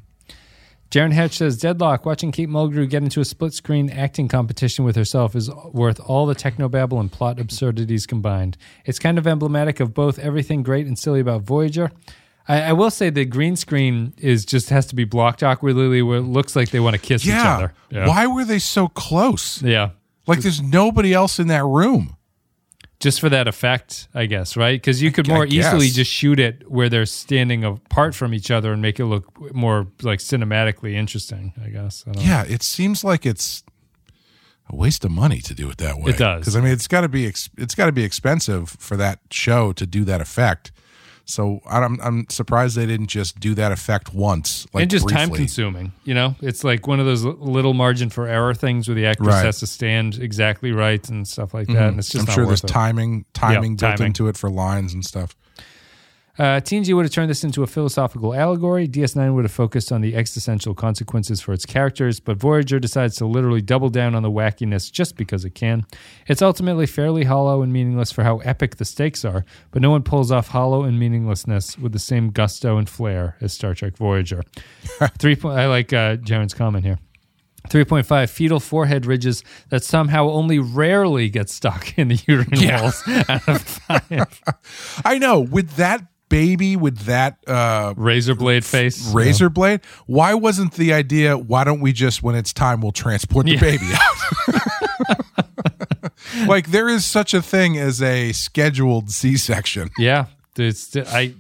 Jaron 0.91 1.13
Hatch 1.13 1.37
says 1.37 1.59
Deadlock, 1.59 2.07
watching 2.07 2.33
Kate 2.33 2.49
Mulgrew 2.49 2.89
get 2.89 3.03
into 3.03 3.21
a 3.21 3.25
split 3.25 3.53
screen 3.53 3.91
acting 3.91 4.27
competition 4.27 4.87
with 4.87 4.97
herself 4.97 5.37
is 5.37 5.51
worth 5.73 6.01
all 6.01 6.25
the 6.25 6.35
technobabble 6.35 6.99
and 6.99 7.13
plot 7.13 7.39
absurdities 7.39 8.07
combined. 8.07 8.57
It's 8.87 8.99
kind 8.99 9.19
of 9.19 9.27
emblematic 9.27 9.81
of 9.81 9.93
both 9.93 10.19
everything 10.19 10.63
great 10.63 10.87
and 10.87 10.99
silly 10.99 11.21
about 11.21 11.43
Voyager. 11.43 11.91
I, 12.49 12.63
I 12.63 12.73
will 12.73 12.91
say 12.91 13.11
the 13.11 13.27
green 13.27 13.55
screen 13.55 14.15
is 14.17 14.47
just 14.47 14.71
has 14.71 14.87
to 14.87 14.95
be 14.95 15.05
blocked 15.05 15.43
awkwardly 15.43 16.01
where 16.01 16.19
it 16.19 16.23
looks 16.23 16.57
like 16.57 16.71
they 16.71 16.81
want 16.81 16.97
to 16.97 17.03
kiss 17.03 17.27
each 17.27 17.35
other. 17.35 17.75
Yeah. 17.91 18.01
other. 18.01 18.09
Why 18.09 18.27
were 18.27 18.47
they 18.47 18.59
so 18.59 18.89
close? 18.89 19.61
Yeah. 19.63 19.91
Like 20.29 20.41
there's 20.41 20.61
nobody 20.62 21.12
else 21.14 21.39
in 21.39 21.49
that 21.49 21.64
room. 21.64 22.16
Just 23.01 23.20
for 23.20 23.29
that 23.29 23.47
effect, 23.47 24.09
I 24.12 24.26
guess, 24.26 24.57
right? 24.57 24.74
Because 24.81 25.01
you 25.01 25.12
could 25.12 25.29
more 25.29 25.45
I 25.45 25.47
easily 25.47 25.89
just 25.89 26.11
shoot 26.11 26.41
it 26.41 26.68
where 26.68 26.89
they're 26.89 27.07
standing 27.07 27.62
apart 27.62 28.16
from 28.16 28.35
each 28.35 28.51
other 28.51 28.72
and 28.72 28.83
make 28.83 28.99
it 28.99 29.05
look 29.07 29.55
more 29.55 29.87
like 30.03 30.18
cinematically 30.18 30.95
interesting, 30.95 31.53
I 31.64 31.68
guess. 31.68 32.03
I 32.09 32.11
don't 32.11 32.22
know. 32.24 32.29
Yeah, 32.29 32.45
it 32.49 32.64
seems 32.64 33.05
like 33.05 33.24
it's 33.24 33.62
a 34.68 34.74
waste 34.74 35.05
of 35.05 35.12
money 35.12 35.41
to 35.43 35.55
do 35.55 35.70
it 35.70 35.79
that 35.79 35.99
way. 35.99 36.11
It 36.11 36.18
does. 36.18 36.41
because 36.41 36.57
I 36.57 36.61
mean 36.61 36.72
it's 36.72 36.89
got 36.89 37.03
to 37.03 37.09
be 37.09 37.24
ex- 37.26 37.51
it's 37.57 37.76
got 37.76 37.87
to 37.87 37.93
be 37.93 38.03
expensive 38.03 38.70
for 38.70 38.97
that 38.97 39.20
show 39.31 39.72
to 39.74 39.87
do 39.87 40.05
that 40.05 40.20
effect. 40.20 40.72
So 41.29 41.61
I'm 41.68 42.01
I'm 42.01 42.26
surprised 42.31 42.74
they 42.74 42.87
didn't 42.87 43.09
just 43.09 43.39
do 43.39 43.55
that 43.55 43.70
effect 43.70 44.14
once, 44.14 44.66
like 44.72 44.83
and 44.83 44.91
just 44.91 45.07
time 45.11 45.31
consuming. 45.31 45.93
You 46.05 46.14
know, 46.14 46.35
it's 46.41 46.64
like 46.64 46.87
one 46.87 47.01
of 47.01 47.07
those 47.07 47.22
little 47.22 47.74
margin 47.74 48.09
for 48.09 48.26
error 48.26 48.55
things 48.55 48.89
where 48.89 48.95
the 48.95 49.05
actress 49.07 49.29
Right. 49.29 49.35
Mm-hmm. 49.37 49.45
has 49.47 49.59
to 49.61 49.66
stand 49.66 50.14
exactly 50.18 50.72
right 50.72 51.07
and 51.11 51.29
stuff 51.29 51.53
like 51.53 51.66
that. 51.68 51.89
And 51.91 51.99
it's 51.99 52.09
just 52.09 52.26
I'm 52.29 52.35
sure 52.35 52.47
there's 52.47 52.64
it. 52.64 52.68
timing 52.68 53.26
timing 53.35 53.76
built 53.76 53.97
timing. 53.99 54.07
into 54.09 54.29
it 54.29 54.39
for 54.39 54.49
lines 54.49 54.95
and 54.95 55.05
stuff. 55.05 55.37
Uh, 56.39 56.61
TNG 56.61 56.95
would 56.95 57.05
have 57.05 57.12
turned 57.12 57.28
this 57.28 57.43
into 57.43 57.64
a 57.64 57.66
philosophical 57.66 58.32
allegory. 58.32 58.86
DS9 58.86 59.34
would 59.34 59.45
have 59.45 59.51
focused 59.53 59.91
on 59.91 60.01
the 60.03 60.14
existential 60.14 60.72
consequences 60.74 61.41
for 61.41 61.53
its 61.53 61.66
characters, 61.66 62.20
but 62.20 62.36
Voyager 62.36 62.78
decides 62.78 63.16
to 63.16 63.26
literally 63.26 63.61
double 63.61 63.89
down 63.89 64.14
on 64.14 64.22
the 64.22 64.30
wackiness 64.30 64.91
just 64.93 65.16
because 65.16 65.45
it 65.45 65.55
can. 65.57 65.84
It's 66.28 66.41
ultimately 66.41 66.86
fairly 66.86 67.24
hollow 67.24 67.61
and 67.62 67.72
meaningless 67.72 68.12
for 68.12 68.22
how 68.22 68.39
epic 68.39 68.76
the 68.76 68.84
stakes 68.84 69.24
are, 69.24 69.45
but 69.72 69.82
no 69.82 69.91
one 69.91 70.05
pulls 70.05 70.30
off 70.30 70.49
hollow 70.49 70.84
and 70.84 70.97
meaninglessness 70.99 71.76
with 71.76 71.93
the 71.93 71.99
same 71.99 72.30
gusto 72.30 72.76
and 72.78 72.89
flair 72.89 73.36
as 73.41 73.53
Star 73.53 73.74
Trek 73.74 73.97
Voyager. 73.97 74.43
Three. 75.18 75.34
Po- 75.34 75.49
I 75.51 75.66
like 75.66 75.93
uh, 75.93 76.16
Jaren's 76.18 76.55
comment 76.55 76.84
here. 76.84 76.99
3.5 77.68 78.30
fetal 78.30 78.61
forehead 78.61 79.05
ridges 79.05 79.43
that 79.70 79.82
somehow 79.84 80.28
only 80.30 80.59
rarely 80.59 81.28
get 81.28 81.51
stuck 81.51 81.99
in 81.99 82.09
the 82.09 82.14
uterine 82.26 82.49
Yeah. 82.53 82.80
walls 82.82 83.03
out 83.28 83.49
of 83.49 83.61
five. 83.62 84.41
I 85.05 85.18
know 85.18 85.41
with 85.41 85.72
that 85.72 86.07
baby 86.29 86.76
with 86.76 86.99
that 87.01 87.39
uh, 87.47 87.95
Razor 87.97 88.35
blade 88.35 88.64
face. 88.64 89.12
razor 89.12 89.49
blade. 89.51 89.81
Why 90.07 90.35
wasn't 90.35 90.74
the 90.74 90.93
idea? 90.93 91.37
Why 91.39 91.64
don't 91.64 91.81
we 91.81 91.93
just 91.93 92.22
when 92.22 92.35
it's 92.35 92.53
time 92.53 92.81
we'll 92.81 92.93
transport 92.93 93.47
the 93.47 93.53
Yeah. 93.53 93.61
baby 93.61 93.87
out? 93.93 95.18
like 96.47 96.68
there 96.68 96.89
is 96.89 97.05
such 97.05 97.35
a 97.35 97.43
thing 97.43 97.76
as 97.79 98.03
a 98.03 98.33
scheduled 98.33 99.11
C-section. 99.11 99.91
Yeah, 99.99 100.26
it's 100.57 100.97
I. 100.97 101.35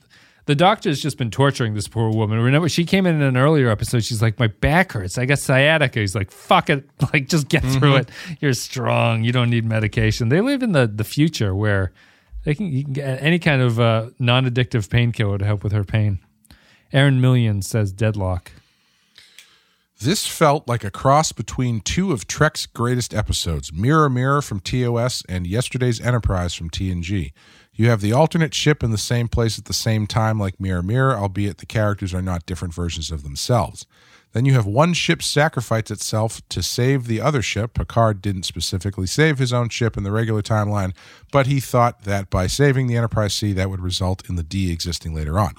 The 0.46 0.54
doctor's 0.54 1.02
just 1.02 1.18
been 1.18 1.30
torturing 1.30 1.74
this 1.74 1.88
poor 1.88 2.08
woman. 2.10 2.38
Remember, 2.40 2.70
she 2.70 2.86
came 2.86 3.04
in 3.04 3.16
in 3.16 3.20
an 3.22 3.36
earlier 3.36 3.68
episode. 3.68 4.02
She's 4.02 4.22
like, 4.22 4.38
"My 4.38 4.46
back 4.46 4.92
hurts. 4.92 5.18
I 5.18 5.26
got 5.26 5.38
sciatica." 5.38 6.00
He's 6.00 6.14
like, 6.14 6.30
"Fuck 6.30 6.70
it, 6.70 6.88
like 7.12 7.28
just 7.28 7.48
get 7.48 7.62
through 7.62 7.96
it. 7.96 8.08
You're 8.40 8.54
strong. 8.54 9.24
You 9.24 9.32
don't 9.32 9.50
need 9.50 9.66
medication." 9.66 10.30
They 10.30 10.40
live 10.40 10.62
in 10.62 10.72
the 10.72 10.86
the 10.86 11.04
future 11.04 11.54
where 11.54 11.92
they 12.48 12.54
can, 12.54 12.72
you 12.72 12.82
can 12.82 12.94
get 12.94 13.22
any 13.22 13.38
kind 13.38 13.60
of 13.60 13.78
uh, 13.78 14.08
non 14.18 14.46
addictive 14.46 14.88
painkiller 14.88 15.36
to 15.36 15.44
help 15.44 15.62
with 15.62 15.72
her 15.72 15.84
pain. 15.84 16.18
Aaron 16.94 17.20
Million 17.20 17.60
says 17.60 17.92
deadlock. 17.92 18.52
This 20.00 20.26
felt 20.26 20.66
like 20.66 20.82
a 20.82 20.90
cross 20.90 21.30
between 21.30 21.82
two 21.82 22.10
of 22.10 22.26
Trek's 22.26 22.64
greatest 22.64 23.12
episodes 23.12 23.70
Mirror 23.70 24.08
Mirror 24.08 24.40
from 24.40 24.60
TOS 24.60 25.22
and 25.28 25.46
Yesterday's 25.46 26.00
Enterprise 26.00 26.54
from 26.54 26.70
TNG. 26.70 27.32
You 27.74 27.90
have 27.90 28.00
the 28.00 28.14
alternate 28.14 28.54
ship 28.54 28.82
in 28.82 28.92
the 28.92 28.96
same 28.96 29.28
place 29.28 29.58
at 29.58 29.66
the 29.66 29.74
same 29.74 30.06
time, 30.06 30.38
like 30.38 30.58
Mirror 30.58 30.84
Mirror, 30.84 31.16
albeit 31.18 31.58
the 31.58 31.66
characters 31.66 32.14
are 32.14 32.22
not 32.22 32.46
different 32.46 32.72
versions 32.72 33.10
of 33.10 33.24
themselves. 33.24 33.84
Then 34.38 34.44
you 34.44 34.52
have 34.52 34.66
one 34.66 34.92
ship 34.92 35.20
sacrifice 35.20 35.90
itself 35.90 36.48
to 36.50 36.62
save 36.62 37.08
the 37.08 37.20
other 37.20 37.42
ship. 37.42 37.74
Picard 37.74 38.22
didn't 38.22 38.44
specifically 38.44 39.08
save 39.08 39.38
his 39.38 39.52
own 39.52 39.68
ship 39.68 39.96
in 39.96 40.04
the 40.04 40.12
regular 40.12 40.42
timeline, 40.42 40.94
but 41.32 41.48
he 41.48 41.58
thought 41.58 42.04
that 42.04 42.30
by 42.30 42.46
saving 42.46 42.86
the 42.86 42.96
Enterprise 42.96 43.34
C, 43.34 43.52
that 43.52 43.68
would 43.68 43.80
result 43.80 44.30
in 44.30 44.36
the 44.36 44.44
D 44.44 44.70
existing 44.70 45.12
later 45.12 45.40
on. 45.40 45.56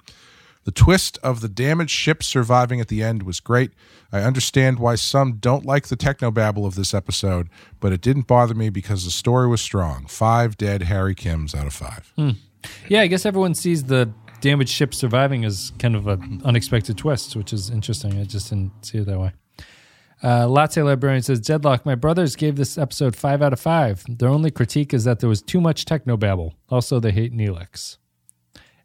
The 0.63 0.71
twist 0.71 1.19
of 1.21 1.41
the 1.41 1.49
damaged 1.49 1.91
ship 1.91 2.23
surviving 2.23 2.79
at 2.79 2.87
the 2.87 3.03
end 3.03 3.23
was 3.23 3.41
great. 3.41 3.71
I 4.13 4.21
understand 4.21 4.79
why 4.79 4.95
some 4.95 5.33
don't 5.33 5.65
like 5.65 5.89
the 5.89 5.97
technobabble 5.97 6.65
of 6.65 6.75
this 6.75 6.93
episode, 6.93 7.49
but 7.81 7.91
it 7.91 7.99
didn't 7.99 8.27
bother 8.27 8.55
me 8.55 8.69
because 8.69 9.03
the 9.03 9.11
story 9.11 9.49
was 9.49 9.59
strong. 9.59 10.05
Five 10.05 10.55
dead 10.55 10.83
Harry 10.83 11.15
Kims 11.15 11.53
out 11.53 11.67
of 11.67 11.73
five. 11.73 12.13
Hmm. 12.15 12.29
Yeah, 12.87 13.01
I 13.01 13.07
guess 13.07 13.25
everyone 13.25 13.55
sees 13.55 13.83
the 13.83 14.13
damaged 14.41 14.71
ship 14.71 14.93
surviving 14.93 15.43
is 15.43 15.71
kind 15.79 15.95
of 15.95 16.07
an 16.07 16.41
unexpected 16.45 16.97
twist, 16.97 17.35
which 17.35 17.53
is 17.53 17.69
interesting. 17.69 18.19
I 18.19 18.23
just 18.23 18.49
didn't 18.49 18.71
see 18.85 18.99
it 18.99 19.05
that 19.05 19.19
way. 19.19 19.31
Uh, 20.21 20.47
Latte 20.47 20.81
Librarian 20.81 21.21
says, 21.21 21.39
Deadlock, 21.39 21.85
my 21.85 21.95
brothers 21.95 22.35
gave 22.35 22.57
this 22.57 22.77
episode 22.77 23.15
5 23.15 23.41
out 23.41 23.53
of 23.53 23.59
5. 23.59 24.17
Their 24.17 24.29
only 24.29 24.51
critique 24.51 24.93
is 24.93 25.05
that 25.05 25.19
there 25.19 25.29
was 25.29 25.41
too 25.41 25.61
much 25.61 25.85
technobabble. 25.85 26.53
Also, 26.69 26.99
they 26.99 27.11
hate 27.11 27.33
Neelix. 27.33 27.97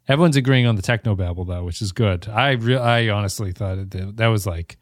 Everyone's 0.07 0.37
agreeing 0.37 0.65
on 0.65 0.75
the 0.75 0.81
technobabble, 0.81 1.47
though, 1.47 1.63
which 1.63 1.81
is 1.81 1.91
good. 1.91 2.29
I, 2.29 2.51
re- 2.51 2.77
I 2.77 3.09
honestly 3.09 3.51
thought 3.51 3.79
it, 3.79 4.17
that 4.17 4.27
was 4.27 4.45
like 4.45 4.77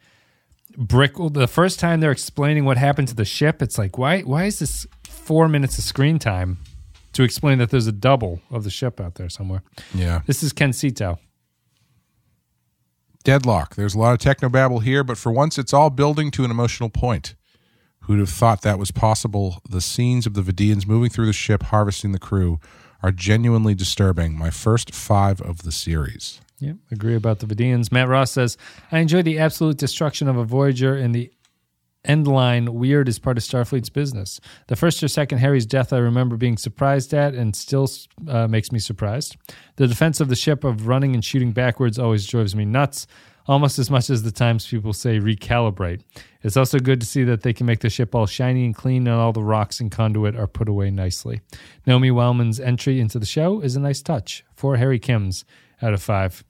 brick. 0.76 1.14
The 1.16 1.48
first 1.48 1.80
time 1.80 2.00
they're 2.00 2.12
explaining 2.12 2.66
what 2.66 2.76
happened 2.76 3.08
to 3.08 3.14
the 3.14 3.24
ship, 3.24 3.62
it's 3.62 3.78
like, 3.78 3.98
why, 3.98 4.20
why 4.20 4.44
is 4.44 4.58
this 4.60 4.86
four 5.08 5.48
minutes 5.48 5.78
of 5.78 5.84
screen 5.84 6.18
time 6.18 6.58
to 7.14 7.22
explain 7.22 7.58
that 7.58 7.70
there's 7.70 7.86
a 7.86 7.92
double 7.92 8.40
of 8.50 8.64
the 8.64 8.70
ship 8.70 9.00
out 9.00 9.14
there 9.16 9.28
somewhere? 9.28 9.62
Yeah. 9.94 10.22
This 10.26 10.42
is 10.42 10.52
Ken 10.52 10.70
Sito. 10.70 11.18
Deadlock. 13.24 13.74
There's 13.74 13.94
a 13.94 13.98
lot 13.98 14.12
of 14.12 14.18
technobabble 14.18 14.82
here, 14.82 15.02
but 15.02 15.16
for 15.16 15.32
once 15.32 15.58
it's 15.58 15.72
all 15.72 15.90
building 15.90 16.30
to 16.32 16.44
an 16.44 16.50
emotional 16.50 16.90
point. 16.90 17.34
Who'd 18.00 18.18
have 18.18 18.28
thought 18.28 18.60
that 18.62 18.78
was 18.78 18.90
possible? 18.90 19.62
The 19.68 19.80
scenes 19.80 20.26
of 20.26 20.34
the 20.34 20.42
Vidiians 20.42 20.86
moving 20.86 21.08
through 21.08 21.24
the 21.26 21.32
ship, 21.32 21.62
harvesting 21.64 22.12
the 22.12 22.18
crew, 22.18 22.60
are 23.02 23.10
genuinely 23.10 23.74
disturbing. 23.74 24.36
My 24.36 24.50
first 24.50 24.94
five 24.94 25.40
of 25.40 25.62
the 25.62 25.72
series. 25.72 26.40
Yep, 26.60 26.76
agree 26.90 27.16
about 27.16 27.38
the 27.38 27.46
Vidiians. 27.46 27.90
Matt 27.90 28.08
Ross 28.08 28.30
says, 28.30 28.58
I 28.92 28.98
enjoy 28.98 29.22
the 29.22 29.38
absolute 29.38 29.78
destruction 29.78 30.28
of 30.28 30.36
a 30.36 30.44
Voyager 30.44 30.94
and 30.94 31.14
the 31.14 31.32
end 32.04 32.26
line 32.26 32.74
weird 32.74 33.08
is 33.08 33.18
part 33.18 33.38
of 33.38 33.44
Starfleet's 33.44 33.90
business. 33.90 34.40
The 34.68 34.76
first 34.76 35.02
or 35.02 35.08
second 35.08 35.38
Harry's 35.38 35.66
death 35.66 35.92
I 35.92 35.98
remember 35.98 36.36
being 36.36 36.56
surprised 36.56 37.14
at 37.14 37.34
and 37.34 37.54
still 37.56 37.88
uh, 38.28 38.48
makes 38.48 38.72
me 38.72 38.78
surprised. 38.78 39.36
The 39.76 39.86
defense 39.86 40.20
of 40.20 40.28
the 40.28 40.36
ship 40.36 40.64
of 40.64 40.86
running 40.86 41.14
and 41.14 41.24
shooting 41.24 41.52
backwards 41.52 41.98
always 41.98 42.26
drives 42.26 42.54
me 42.54 42.64
nuts, 42.64 43.06
almost 43.46 43.78
as 43.78 43.90
much 43.90 44.10
as 44.10 44.22
the 44.22 44.30
times 44.30 44.66
people 44.66 44.92
say 44.92 45.18
recalibrate. 45.18 46.02
It's 46.42 46.56
also 46.56 46.78
good 46.78 47.00
to 47.00 47.06
see 47.06 47.24
that 47.24 47.42
they 47.42 47.52
can 47.52 47.66
make 47.66 47.80
the 47.80 47.90
ship 47.90 48.14
all 48.14 48.26
shiny 48.26 48.64
and 48.64 48.74
clean 48.74 49.06
and 49.06 49.16
all 49.16 49.32
the 49.32 49.42
rocks 49.42 49.80
and 49.80 49.90
conduit 49.90 50.36
are 50.36 50.46
put 50.46 50.68
away 50.68 50.90
nicely. 50.90 51.40
Naomi 51.86 52.10
Wellman's 52.10 52.60
entry 52.60 53.00
into 53.00 53.18
the 53.18 53.26
show 53.26 53.60
is 53.60 53.76
a 53.76 53.80
nice 53.80 54.02
touch. 54.02 54.44
Four 54.54 54.76
Harry 54.76 55.00
Kims 55.00 55.44
out 55.82 55.94
of 55.94 56.02
five. 56.02 56.44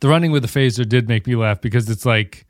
The 0.00 0.08
running 0.08 0.30
with 0.30 0.42
the 0.42 0.48
phaser 0.48 0.88
did 0.88 1.08
make 1.08 1.26
me 1.26 1.34
laugh 1.34 1.60
because 1.60 1.88
it's 1.90 2.06
like, 2.06 2.46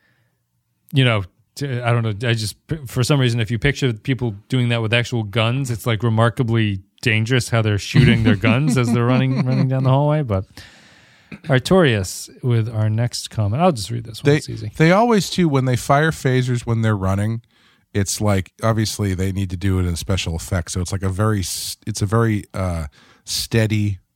you 0.93 1.05
know, 1.05 1.23
I 1.63 1.93
don't 1.93 2.03
know. 2.03 2.29
I 2.29 2.35
just 2.35 2.57
for 2.87 3.03
some 3.03 3.21
reason, 3.21 3.41
if 3.41 3.51
you 3.51 3.59
picture 3.59 3.93
people 3.93 4.35
doing 4.49 4.69
that 4.71 4.83
with 4.83 4.93
actual 4.93 5.23
guns, 5.23 5.71
it's 5.71 5.87
like 5.87 6.03
remarkably 6.03 6.83
dangerous 7.03 7.49
how 7.49 7.63
they're 7.63 7.79
shooting 7.79 8.25
their 8.25 8.37
guns 8.37 8.77
as 8.77 8.93
they're 8.93 9.05
running 9.07 9.45
running 9.47 9.69
down 9.69 9.85
the 9.85 9.91
hallway. 9.91 10.23
But 10.23 10.45
Artorias 11.45 12.31
with 12.43 12.69
our 12.69 12.89
next 12.89 13.31
comment. 13.31 13.63
I'll 13.63 13.73
just 13.73 13.91
read 13.91 14.05
this 14.05 14.23
one. 14.23 14.33
They 14.33 14.37
it's 14.39 14.49
easy. 14.49 14.73
they 14.77 14.93
always 14.93 15.31
too 15.31 15.49
when 15.49 15.65
they 15.65 15.77
fire 15.77 16.11
phasers 16.11 16.67
when 16.67 16.83
they're 16.83 16.97
running. 16.97 17.43
It's 17.95 18.21
like 18.21 18.53
obviously 18.63 19.15
they 19.15 19.33
need 19.33 19.51
to 19.51 19.57
do 19.57 19.79
it 19.79 19.87
in 19.87 19.97
special 19.97 20.37
effects, 20.37 20.75
so 20.75 20.81
it's 20.81 20.93
like 20.93 21.03
a 21.03 21.09
very 21.09 21.41
it's 21.41 22.03
a 22.03 22.07
very 22.07 22.45
uh, 22.53 22.87
steady 23.25 23.99
l- 23.99 24.08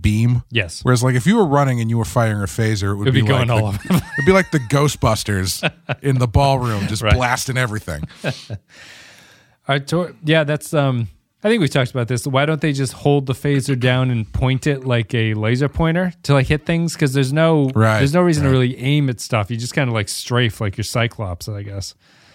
beam. 0.00 0.42
Yes. 0.50 0.80
Whereas 0.84 1.02
like 1.04 1.14
if 1.14 1.26
you 1.26 1.36
were 1.36 1.46
running 1.46 1.80
and 1.80 1.88
you 1.88 1.98
were 1.98 2.04
firing 2.04 2.42
a 2.42 2.46
phaser, 2.46 2.92
it 2.92 2.96
would 2.96 3.08
It'd 3.08 3.14
be 3.14 3.22
going 3.26 3.48
like 3.48 3.62
all 3.62 3.72
the, 3.72 3.78
over. 3.94 4.04
It'd 4.14 4.26
be 4.26 4.32
like 4.32 4.50
the 4.50 4.58
Ghostbusters 4.58 5.62
in 6.02 6.18
the 6.18 6.26
ballroom, 6.28 6.86
just 6.88 7.02
Right. 7.02 7.14
blasting 7.14 7.56
everything. 7.56 8.02
Artor- 9.68 10.16
yeah, 10.24 10.44
that's 10.44 10.72
um. 10.74 11.08
I 11.44 11.48
think 11.48 11.60
we've 11.60 11.70
talked 11.70 11.92
about 11.92 12.08
this. 12.08 12.26
Why 12.26 12.46
don't 12.46 12.60
they 12.60 12.72
just 12.72 12.92
hold 12.92 13.26
the 13.26 13.32
phaser 13.32 13.78
down 13.78 14.10
and 14.10 14.30
point 14.32 14.66
it 14.66 14.84
like 14.84 15.14
a 15.14 15.34
laser 15.34 15.68
pointer 15.68 16.12
to 16.24 16.32
like 16.32 16.48
hit 16.48 16.66
things? 16.66 16.94
Because 16.94 17.12
there's 17.12 17.32
no 17.32 17.70
Right, 17.76 17.98
there's 17.98 18.12
no 18.14 18.22
reason 18.22 18.42
to 18.44 18.50
really 18.50 18.76
aim 18.78 19.08
at 19.08 19.20
stuff. 19.20 19.48
You 19.50 19.56
just 19.56 19.72
kind 19.74 19.88
of 19.88 19.94
like 19.94 20.08
strafe 20.08 20.60
like 20.60 20.76
your 20.76 20.84
Cyclops, 20.84 21.48
I 21.48 21.62
guess. 21.62 21.94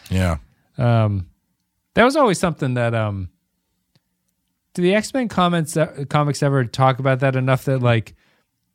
Yeah. 0.09 0.37
Um, 0.77 1.27
that 1.95 2.05
was 2.05 2.15
always 2.15 2.39
something 2.39 2.75
that 2.75 2.93
um. 2.95 3.29
Do 4.73 4.81
the 4.81 4.95
X 4.95 5.13
Men 5.13 5.27
comments 5.27 5.77
uh, 5.77 6.05
comics 6.09 6.41
ever 6.41 6.65
talk 6.65 6.99
about 6.99 7.19
that 7.19 7.35
enough 7.35 7.65
that 7.65 7.79
like 7.81 8.15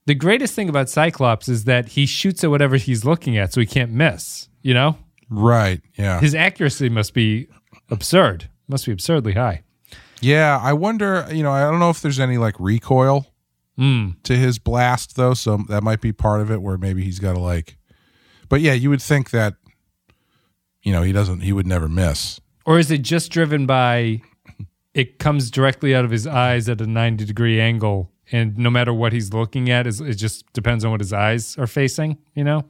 the 0.06 0.14
greatest 0.14 0.54
thing 0.54 0.68
about 0.68 0.88
Cyclops 0.88 1.48
is 1.48 1.64
that 1.64 1.88
he 1.88 2.06
shoots 2.06 2.42
at 2.44 2.50
whatever 2.50 2.76
he's 2.76 3.04
looking 3.04 3.36
at, 3.36 3.52
so 3.52 3.60
he 3.60 3.66
can't 3.66 3.90
miss. 3.92 4.48
You 4.62 4.74
know, 4.74 4.98
Right. 5.30 5.80
Yeah. 5.96 6.20
his 6.20 6.34
accuracy 6.34 6.88
must 6.88 7.14
be 7.14 7.48
absurd. 7.90 8.48
Must 8.68 8.86
be 8.86 8.92
absurdly 8.92 9.32
high. 9.34 9.62
Yeah. 10.20 10.58
I 10.62 10.72
wonder. 10.72 11.26
You 11.32 11.42
know, 11.42 11.52
I 11.52 11.62
don't 11.62 11.78
know 11.80 11.90
if 11.90 12.00
there's 12.00 12.20
any 12.20 12.38
like 12.38 12.54
recoil 12.58 13.26
Mm. 13.78 14.16
to 14.24 14.36
his 14.36 14.58
blast 14.58 15.14
though, 15.16 15.34
so 15.34 15.58
that 15.68 15.82
might 15.84 16.00
be 16.00 16.12
part 16.12 16.40
of 16.40 16.50
it. 16.50 16.60
Where 16.62 16.76
maybe 16.76 17.02
he's 17.04 17.18
got 17.20 17.34
to 17.34 17.40
like. 17.40 17.76
But 18.48 18.60
yeah, 18.60 18.72
you 18.72 18.90
would 18.90 19.02
think 19.02 19.30
that. 19.30 19.54
You 20.82 20.92
know, 20.92 21.02
he 21.02 21.12
doesn't. 21.12 21.40
He 21.40 21.52
would 21.52 21.66
never 21.66 21.88
miss. 21.88 22.40
Or 22.64 22.78
is 22.78 22.90
it 22.90 23.02
just 23.02 23.30
driven 23.30 23.66
by 23.66 24.22
it 24.98 25.20
comes 25.20 25.48
directly 25.50 25.94
out 25.94 26.04
of 26.04 26.10
his 26.10 26.26
eyes 26.26 26.68
at 26.68 26.80
a 26.80 26.86
90 26.86 27.24
degree 27.24 27.60
angle 27.60 28.10
and 28.32 28.58
no 28.58 28.68
matter 28.68 28.92
what 28.92 29.12
he's 29.12 29.32
looking 29.32 29.70
at 29.70 29.86
is 29.86 30.00
it 30.00 30.14
just 30.14 30.52
depends 30.52 30.84
on 30.84 30.90
what 30.90 31.00
his 31.00 31.12
eyes 31.12 31.56
are 31.56 31.68
facing, 31.68 32.18
you 32.34 32.42
know? 32.42 32.64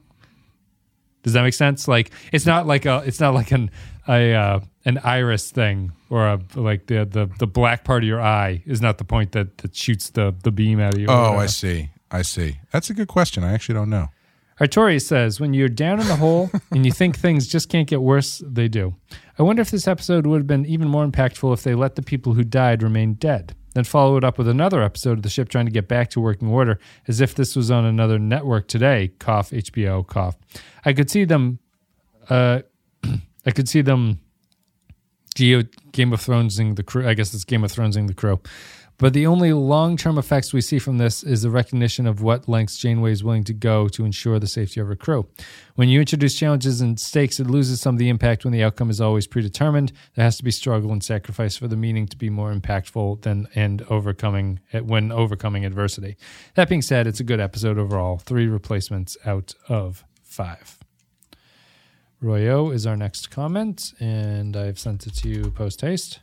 Does 1.23 1.33
that 1.33 1.41
make 1.41 1.55
sense? 1.55 1.87
Like 1.87 2.11
it's 2.31 2.45
not 2.45 2.67
like 2.67 2.85
a 2.85 3.03
it's 3.05 3.19
not 3.19 3.33
like 3.33 3.51
an 3.51 3.71
a 4.07 4.33
uh, 4.33 4.59
an 4.85 4.99
iris 4.99 5.51
thing 5.51 5.91
or 6.09 6.27
a 6.27 6.39
like 6.55 6.85
the, 6.85 7.03
the 7.03 7.29
the 7.39 7.47
black 7.47 7.83
part 7.83 8.03
of 8.03 8.07
your 8.07 8.21
eye 8.21 8.63
is 8.65 8.79
not 8.79 8.99
the 8.99 9.03
point 9.03 9.33
that 9.33 9.57
that 9.57 9.75
shoots 9.75 10.11
the 10.11 10.33
the 10.43 10.51
beam 10.51 10.79
out 10.79 10.93
of 10.93 10.99
you. 10.99 11.07
Oh. 11.09 11.35
I 11.35 11.47
see. 11.47 11.89
I 12.11 12.21
see. 12.21 12.59
That's 12.71 12.89
a 12.89 12.93
good 12.93 13.07
question. 13.07 13.43
I 13.43 13.53
actually 13.53 13.75
don't 13.75 13.89
know. 13.89 14.07
Artorias 14.59 15.03
says, 15.03 15.39
when 15.39 15.53
you're 15.53 15.69
down 15.69 15.99
in 15.99 16.07
the 16.07 16.15
hole 16.15 16.51
and 16.71 16.85
you 16.85 16.91
think 16.91 17.17
things 17.17 17.47
just 17.47 17.69
can't 17.69 17.87
get 17.87 18.01
worse, 18.01 18.43
they 18.45 18.67
do. 18.67 18.95
I 19.37 19.43
wonder 19.43 19.61
if 19.61 19.71
this 19.71 19.87
episode 19.87 20.27
would 20.27 20.39
have 20.39 20.47
been 20.47 20.65
even 20.65 20.89
more 20.89 21.07
impactful 21.07 21.53
if 21.53 21.63
they 21.63 21.75
let 21.75 21.95
the 21.95 22.01
people 22.01 22.33
who 22.33 22.43
died 22.43 22.83
remain 22.83 23.13
dead. 23.13 23.55
Then 23.73 23.83
follow 23.83 24.17
it 24.17 24.23
up 24.23 24.37
with 24.37 24.47
another 24.47 24.81
episode 24.81 25.19
of 25.19 25.21
the 25.21 25.29
ship 25.29 25.47
trying 25.47 25.65
to 25.65 25.71
get 25.71 25.87
back 25.87 26.09
to 26.11 26.19
working 26.19 26.49
order 26.49 26.79
as 27.07 27.21
if 27.21 27.35
this 27.35 27.55
was 27.55 27.71
on 27.71 27.85
another 27.85 28.19
network 28.19 28.67
today. 28.67 29.11
Cough, 29.19 29.51
HBO, 29.51 30.05
cough. 30.05 30.35
I 30.83 30.93
could 30.93 31.09
see 31.09 31.23
them, 31.23 31.59
uh, 32.29 32.61
I 33.45 33.51
could 33.51 33.69
see 33.69 33.81
them 33.81 34.19
Geo, 35.35 35.63
Game 35.91 36.11
of 36.11 36.19
Thronesing 36.19 36.75
the 36.75 36.83
crew. 36.83 37.07
I 37.07 37.13
guess 37.13 37.33
it's 37.33 37.45
Game 37.45 37.63
of 37.63 37.71
Thronesing 37.71 38.07
the 38.07 38.13
crew. 38.13 38.39
But 38.99 39.13
the 39.13 39.27
only 39.27 39.53
long 39.53 39.95
term 39.95 40.17
effects 40.17 40.51
we 40.51 40.59
see 40.59 40.77
from 40.77 40.97
this 40.97 41.23
is 41.23 41.41
the 41.41 41.49
recognition 41.49 42.05
of 42.05 42.21
what 42.21 42.49
lengths 42.49 42.77
Janeway 42.77 43.13
is 43.13 43.23
willing 43.23 43.45
to 43.45 43.53
go 43.53 43.87
to 43.87 44.03
ensure 44.03 44.39
the 44.39 44.47
safety 44.47 44.81
of 44.81 44.87
her 44.87 44.95
crew. 44.95 45.25
When 45.75 45.87
you 45.87 46.01
introduce 46.01 46.37
challenges 46.37 46.81
and 46.81 46.99
stakes, 46.99 47.39
it 47.39 47.47
loses 47.47 47.79
some 47.79 47.95
of 47.95 47.99
the 47.99 48.09
impact 48.09 48.43
when 48.43 48.51
the 48.51 48.61
outcome 48.61 48.89
is 48.89 48.99
always 48.99 49.25
predetermined. 49.25 49.93
There 50.15 50.25
has 50.25 50.35
to 50.37 50.43
be 50.43 50.51
struggle 50.51 50.91
and 50.91 51.01
sacrifice 51.01 51.55
for 51.55 51.69
the 51.69 51.77
meaning 51.77 52.07
to 52.07 52.17
be 52.17 52.29
more 52.29 52.53
impactful 52.53 53.21
than 53.21 53.47
and 53.55 53.83
overcoming 53.83 54.59
eh, 54.73 54.81
when 54.81 55.13
overcoming 55.13 55.65
adversity. 55.65 56.17
That 56.55 56.67
being 56.67 56.81
said, 56.81 57.07
it's 57.07 57.21
a 57.21 57.23
good 57.23 57.39
episode 57.39 57.77
overall. 57.77 58.17
Three 58.17 58.47
replacements 58.47 59.17
out 59.25 59.55
of 59.69 60.03
five. 60.21 60.77
Royo 62.21 62.73
is 62.73 62.85
our 62.85 62.97
next 62.97 63.31
comment, 63.31 63.93
and 63.97 64.57
I've 64.57 64.77
sent 64.77 65.07
it 65.07 65.15
to 65.15 65.29
you 65.29 65.51
post 65.51 65.79
haste. 65.79 66.19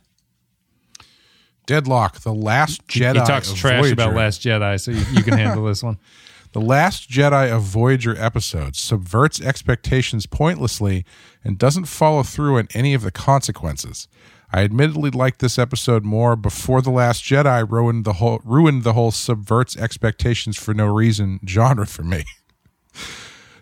Deadlock, 1.67 2.21
the 2.21 2.33
last 2.33 2.87
Jedi. 2.87 3.19
he 3.19 3.25
talks 3.25 3.53
trash 3.53 3.91
about 3.91 4.15
Last 4.15 4.41
Jedi, 4.41 4.79
so 4.79 4.91
you, 4.91 5.05
you 5.11 5.23
can 5.23 5.37
handle 5.37 5.65
this 5.65 5.83
one. 5.83 5.99
The 6.53 6.61
Last 6.61 7.09
Jedi 7.09 7.51
of 7.51 7.63
Voyager 7.63 8.17
episodes 8.17 8.79
subverts 8.79 9.41
expectations 9.41 10.25
pointlessly 10.25 11.05
and 11.43 11.59
doesn't 11.59 11.85
follow 11.85 12.23
through 12.23 12.57
on 12.57 12.69
any 12.73 12.93
of 12.93 13.01
the 13.01 13.11
consequences. 13.11 14.07
I 14.51 14.63
admittedly 14.63 15.11
liked 15.11 15.39
this 15.39 15.59
episode 15.59 16.05
more 16.05 16.37
before 16.37 16.81
The 16.81 16.89
Last 16.89 17.23
Jedi 17.23 17.69
ruined 17.69 18.05
the 18.05 18.13
whole 18.13 18.39
ruined 18.45 18.83
the 18.83 18.93
whole 18.93 19.11
subverts 19.11 19.75
expectations 19.75 20.57
for 20.57 20.73
no 20.73 20.87
reason 20.87 21.41
genre 21.45 21.85
for 21.85 22.03
me. 22.03 22.23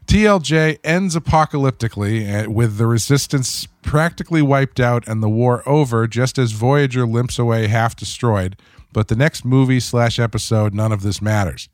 TLJ 0.07 0.79
ends 0.83 1.15
apocalyptically 1.15 2.45
uh, 2.45 2.49
with 2.49 2.77
the 2.77 2.85
resistance 2.85 3.67
practically 3.81 4.41
wiped 4.41 4.79
out 4.79 5.07
and 5.07 5.21
the 5.21 5.29
war 5.29 5.67
over 5.67 6.07
just 6.07 6.37
as 6.37 6.51
Voyager 6.51 7.05
limps 7.05 7.39
away 7.39 7.67
half 7.67 7.95
destroyed. 7.95 8.55
But 8.93 9.07
the 9.07 9.15
next 9.15 9.43
movie 9.43 9.79
slash 9.79 10.19
episode, 10.19 10.73
none 10.73 10.91
of 10.91 11.01
this 11.01 11.21
matters. 11.21 11.69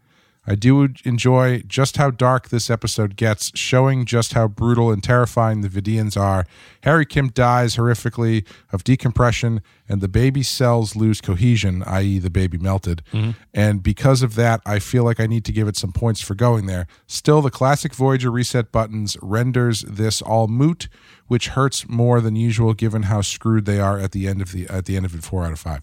I 0.47 0.55
do 0.55 0.89
enjoy 1.05 1.59
just 1.67 1.97
how 1.97 2.09
dark 2.09 2.49
this 2.49 2.71
episode 2.71 3.15
gets, 3.15 3.51
showing 3.53 4.05
just 4.05 4.33
how 4.33 4.47
brutal 4.47 4.91
and 4.91 5.03
terrifying 5.03 5.61
the 5.61 5.69
Vidiians 5.69 6.19
are. 6.19 6.47
Harry 6.81 7.05
Kim 7.05 7.29
dies 7.29 7.75
horrifically 7.75 8.47
of 8.73 8.83
decompression, 8.83 9.61
and 9.87 10.01
the 10.01 10.07
baby 10.07 10.41
cells 10.41 10.95
lose 10.95 11.21
cohesion, 11.21 11.83
i.e., 11.85 12.17
the 12.17 12.31
baby 12.31 12.57
melted. 12.57 13.03
Mm-hmm. 13.13 13.31
And 13.53 13.83
because 13.83 14.23
of 14.23 14.33
that, 14.33 14.61
I 14.65 14.79
feel 14.79 15.03
like 15.03 15.19
I 15.19 15.27
need 15.27 15.45
to 15.45 15.51
give 15.51 15.67
it 15.67 15.77
some 15.77 15.91
points 15.91 16.21
for 16.21 16.33
going 16.33 16.65
there. 16.65 16.87
Still, 17.05 17.43
the 17.43 17.51
classic 17.51 17.93
Voyager 17.93 18.31
reset 18.31 18.71
buttons 18.71 19.17
renders 19.21 19.81
this 19.81 20.23
all 20.23 20.47
moot, 20.47 20.87
which 21.27 21.49
hurts 21.49 21.87
more 21.87 22.19
than 22.19 22.35
usual 22.35 22.73
given 22.73 23.03
how 23.03 23.21
screwed 23.21 23.65
they 23.65 23.79
are 23.79 23.99
at 23.99 24.11
the 24.11 24.27
end 24.27 24.41
of 24.41 24.53
the 24.53 24.67
at 24.67 24.85
the 24.85 24.97
end 24.97 25.05
of 25.05 25.13
it. 25.13 25.23
Four 25.23 25.45
out 25.45 25.51
of 25.51 25.59
five. 25.59 25.81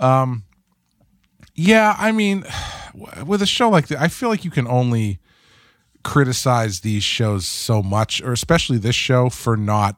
Um, 0.00 0.42
Yeah, 1.54 1.94
I 1.98 2.12
mean, 2.12 2.44
with 3.26 3.42
a 3.42 3.46
show 3.46 3.68
like 3.68 3.88
that, 3.88 4.00
I 4.00 4.08
feel 4.08 4.28
like 4.28 4.44
you 4.44 4.50
can 4.50 4.66
only 4.66 5.18
criticize 6.02 6.80
these 6.80 7.02
shows 7.04 7.46
so 7.46 7.82
much, 7.82 8.20
or 8.22 8.32
especially 8.32 8.78
this 8.78 8.94
show 8.96 9.30
for 9.30 9.56
not 9.56 9.96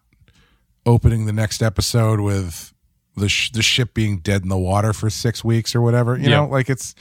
opening 0.84 1.26
the 1.26 1.32
next 1.32 1.62
episode 1.62 2.20
with 2.20 2.72
the 3.16 3.28
sh- 3.28 3.50
the 3.50 3.62
ship 3.62 3.92
being 3.94 4.18
dead 4.18 4.42
in 4.42 4.48
the 4.48 4.59
water 4.59 4.92
for 4.92 5.11
six 5.11 5.42
weeks 5.42 5.74
or 5.74 5.80
whatever. 5.80 6.16
You 6.16 6.24
Yeah. 6.24 6.36
know, 6.36 6.46
like 6.46 6.68
it's 6.70 6.94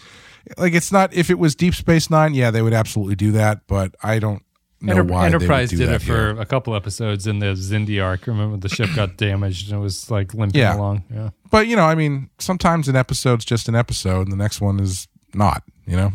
like 0.57 0.73
it's 0.73 0.91
not. 0.91 1.13
If 1.13 1.29
it 1.29 1.37
was 1.39 1.55
Deep 1.55 1.75
Space 1.75 2.09
Nine, 2.09 2.33
yeah, 2.33 2.51
they 2.51 2.61
would 2.61 2.73
absolutely 2.73 3.15
do 3.15 3.31
that. 3.33 3.61
But 3.67 3.93
I 4.01 4.19
don't 4.19 4.41
know 4.85 4.91
Enter- 4.99 5.03
why 5.13 5.25
Enterprise 5.25 5.69
they 5.71 5.77
would 5.77 5.79
do 5.85 5.85
did 5.91 5.95
it 5.95 5.99
for 6.05 6.33
here. 6.33 6.39
a 6.41 6.45
couple 6.45 6.75
episodes 6.75 7.27
in 7.27 7.39
the 7.39 7.47
Xindi 7.47 8.03
arc. 8.03 8.27
Remember 8.27 8.57
the 8.57 8.69
ship 8.69 8.89
got 8.95 9.17
damaged 9.17 9.69
and 9.71 9.79
it 9.79 9.83
was 9.83 10.09
like 10.11 10.33
limping 10.33 10.59
Yeah. 10.61 10.75
along. 10.77 11.03
Yeah. 11.13 11.29
But 11.51 11.67
you 11.67 11.75
know, 11.75 11.85
I 11.85 11.95
mean, 11.95 12.29
sometimes 12.39 12.87
an 12.87 12.95
episode's 12.95 13.45
just 13.45 13.67
an 13.67 13.75
episode, 13.75 14.21
and 14.21 14.31
the 14.31 14.37
next 14.37 14.61
one 14.61 14.79
is 14.79 15.07
not. 15.33 15.63
You 15.85 15.95
know. 15.97 16.13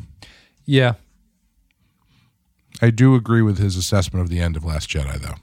Yeah. 0.66 0.95
I 2.83 2.91
do 2.91 3.14
agree 3.14 3.43
with 3.43 3.59
his 3.59 3.77
assessment 3.77 4.23
of 4.23 4.31
the 4.31 4.41
end 4.41 4.57
of 4.57 4.64
Last 4.64 4.89
Jedi, 4.89 5.21
though. 5.21 5.35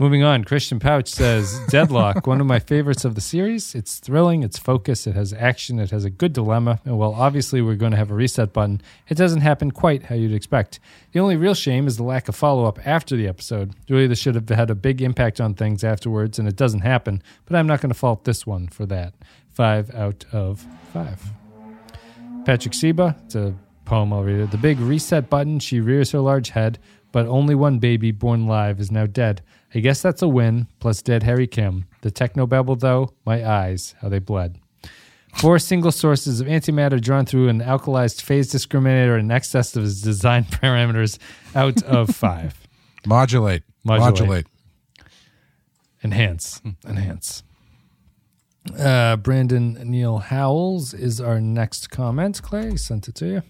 Moving 0.00 0.22
on, 0.22 0.44
Christian 0.44 0.78
Pouch 0.78 1.08
says 1.08 1.58
Deadlock, 1.70 2.24
one 2.24 2.40
of 2.40 2.46
my 2.46 2.60
favorites 2.60 3.04
of 3.04 3.16
the 3.16 3.20
series. 3.20 3.74
It's 3.74 3.98
thrilling, 3.98 4.44
it's 4.44 4.56
focused, 4.56 5.08
it 5.08 5.16
has 5.16 5.32
action, 5.32 5.80
it 5.80 5.90
has 5.90 6.04
a 6.04 6.10
good 6.10 6.32
dilemma. 6.32 6.78
And 6.84 6.96
while 6.96 7.14
obviously 7.14 7.60
we're 7.62 7.74
going 7.74 7.90
to 7.90 7.96
have 7.96 8.12
a 8.12 8.14
reset 8.14 8.52
button, 8.52 8.80
it 9.08 9.16
doesn't 9.16 9.40
happen 9.40 9.72
quite 9.72 10.04
how 10.04 10.14
you'd 10.14 10.32
expect. 10.32 10.78
The 11.10 11.18
only 11.18 11.34
real 11.34 11.52
shame 11.52 11.88
is 11.88 11.96
the 11.96 12.04
lack 12.04 12.28
of 12.28 12.36
follow 12.36 12.66
up 12.66 12.78
after 12.86 13.16
the 13.16 13.26
episode. 13.26 13.74
Really, 13.88 14.06
this 14.06 14.20
should 14.20 14.36
have 14.36 14.48
had 14.48 14.70
a 14.70 14.76
big 14.76 15.02
impact 15.02 15.40
on 15.40 15.54
things 15.54 15.82
afterwards, 15.82 16.38
and 16.38 16.46
it 16.46 16.54
doesn't 16.54 16.82
happen. 16.82 17.20
But 17.46 17.56
I'm 17.56 17.66
not 17.66 17.80
going 17.80 17.90
to 17.90 17.98
fault 17.98 18.22
this 18.22 18.46
one 18.46 18.68
for 18.68 18.86
that. 18.86 19.14
Five 19.50 19.92
out 19.96 20.24
of 20.30 20.64
five. 20.92 21.20
Patrick 22.44 22.74
Seba, 22.74 23.16
it's 23.24 23.34
a 23.34 23.52
poem 23.84 24.12
I'll 24.12 24.22
read 24.22 24.38
it. 24.38 24.52
The 24.52 24.58
big 24.58 24.78
reset 24.78 25.28
button, 25.28 25.58
she 25.58 25.80
rears 25.80 26.12
her 26.12 26.20
large 26.20 26.50
head, 26.50 26.78
but 27.10 27.26
only 27.26 27.56
one 27.56 27.80
baby 27.80 28.12
born 28.12 28.46
live 28.46 28.78
is 28.78 28.92
now 28.92 29.06
dead. 29.06 29.42
I 29.74 29.80
guess 29.80 30.00
that's 30.00 30.22
a 30.22 30.28
win, 30.28 30.66
plus 30.80 31.02
dead 31.02 31.22
Harry 31.22 31.46
Kim. 31.46 31.84
The 32.00 32.10
technobabble, 32.10 32.80
though, 32.80 33.12
my 33.26 33.46
eyes, 33.46 33.94
how 34.00 34.08
they 34.08 34.18
bled. 34.18 34.58
Four 35.36 35.58
single 35.58 35.92
sources 35.92 36.40
of 36.40 36.46
antimatter 36.46 37.00
drawn 37.00 37.26
through 37.26 37.48
an 37.48 37.60
alkalized 37.60 38.22
phase 38.22 38.52
discriminator 38.52 39.18
in 39.18 39.30
excess 39.30 39.76
of 39.76 39.84
its 39.84 40.00
design 40.00 40.44
parameters 40.50 41.18
out 41.54 41.82
of 41.82 42.08
five. 42.16 42.66
Modulate. 43.06 43.62
Modulate. 43.84 44.20
Modulate. 44.20 44.46
Enhance. 46.02 46.62
Enhance. 46.86 47.42
Uh, 48.78 49.16
Brandon 49.16 49.74
Neil 49.84 50.18
Howells 50.18 50.94
is 50.94 51.20
our 51.20 51.40
next 51.40 51.90
comment. 51.90 52.42
Clay 52.42 52.76
sent 52.76 53.08
it 53.08 53.14
to 53.16 53.26
you. 53.26 53.42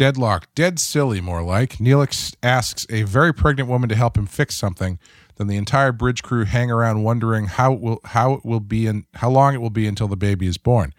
Deadlock. 0.00 0.48
Dead 0.54 0.78
silly, 0.78 1.20
more 1.20 1.42
like. 1.42 1.72
Neelix 1.76 2.34
asks 2.42 2.86
a 2.88 3.02
very 3.02 3.34
pregnant 3.34 3.68
woman 3.68 3.90
to 3.90 3.94
help 3.94 4.16
him 4.16 4.24
fix 4.24 4.56
something. 4.56 4.98
Then 5.36 5.46
the 5.46 5.58
entire 5.58 5.92
bridge 5.92 6.22
crew 6.22 6.46
hang 6.46 6.70
around 6.70 7.02
wondering 7.02 7.48
how 7.48 7.74
it 7.74 7.80
will 7.80 8.00
how 8.06 8.32
it 8.32 8.42
will 8.42 8.60
be 8.60 8.86
and 8.86 9.04
how 9.16 9.28
long 9.28 9.52
it 9.52 9.60
will 9.60 9.68
be 9.68 9.86
until 9.86 10.08
the 10.08 10.16
baby 10.16 10.46
is 10.46 10.56
born. 10.56 10.94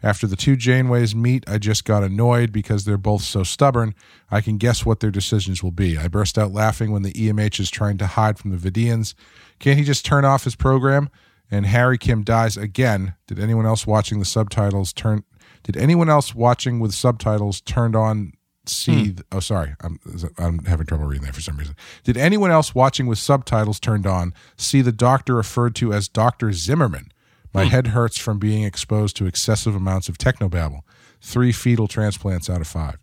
After 0.00 0.28
the 0.28 0.36
two 0.36 0.56
Janeways 0.56 1.12
meet, 1.12 1.42
I 1.48 1.58
just 1.58 1.84
got 1.84 2.04
annoyed 2.04 2.52
because 2.52 2.84
they're 2.84 2.96
both 2.96 3.22
so 3.22 3.42
stubborn. 3.42 3.96
I 4.30 4.40
can 4.40 4.58
guess 4.58 4.86
what 4.86 5.00
their 5.00 5.10
decisions 5.10 5.60
will 5.60 5.72
be. 5.72 5.98
I 5.98 6.06
burst 6.06 6.38
out 6.38 6.52
laughing 6.52 6.92
when 6.92 7.02
the 7.02 7.14
EMH 7.14 7.58
is 7.58 7.68
trying 7.68 7.98
to 7.98 8.06
hide 8.06 8.38
from 8.38 8.56
the 8.56 8.70
Vidiians. 8.70 9.14
Can't 9.58 9.76
he 9.76 9.84
just 9.84 10.06
turn 10.06 10.24
off 10.24 10.44
his 10.44 10.54
program? 10.54 11.10
And 11.50 11.66
Harry 11.66 11.98
Kim 11.98 12.22
dies 12.22 12.56
again. 12.56 13.14
Did 13.26 13.40
anyone 13.40 13.66
else 13.66 13.88
watching 13.88 14.20
the 14.20 14.24
subtitles 14.24 14.92
turn? 14.92 15.24
Did 15.66 15.76
anyone 15.76 16.08
else 16.08 16.32
watching 16.32 16.78
with 16.78 16.94
subtitles 16.94 17.60
turned 17.60 17.96
on 17.96 18.34
see? 18.66 18.92
th- 18.92 19.16
hmm. 19.16 19.36
oh, 19.36 19.40
sorry, 19.40 19.74
I'm 19.80 19.98
I'm 20.38 20.64
having 20.64 20.86
trouble 20.86 21.06
reading 21.06 21.26
that 21.26 21.34
for 21.34 21.40
some 21.40 21.56
reason. 21.56 21.74
Did 22.04 22.16
anyone 22.16 22.52
else 22.52 22.72
watching 22.72 23.08
with 23.08 23.18
subtitles 23.18 23.80
turned 23.80 24.06
on 24.06 24.32
see 24.56 24.80
the 24.80 24.92
doctor 24.92 25.34
referred 25.34 25.74
to 25.76 25.92
as 25.92 26.06
Doctor 26.06 26.52
Zimmerman? 26.52 27.10
My 27.52 27.64
hmm. 27.64 27.70
head 27.70 27.86
hurts 27.88 28.16
from 28.16 28.38
being 28.38 28.62
exposed 28.62 29.16
to 29.16 29.26
excessive 29.26 29.74
amounts 29.74 30.08
of 30.08 30.18
technobabble. 30.18 30.82
Three 31.20 31.50
fetal 31.50 31.88
transplants 31.88 32.48
out 32.48 32.60
of 32.60 32.68
five. 32.68 32.98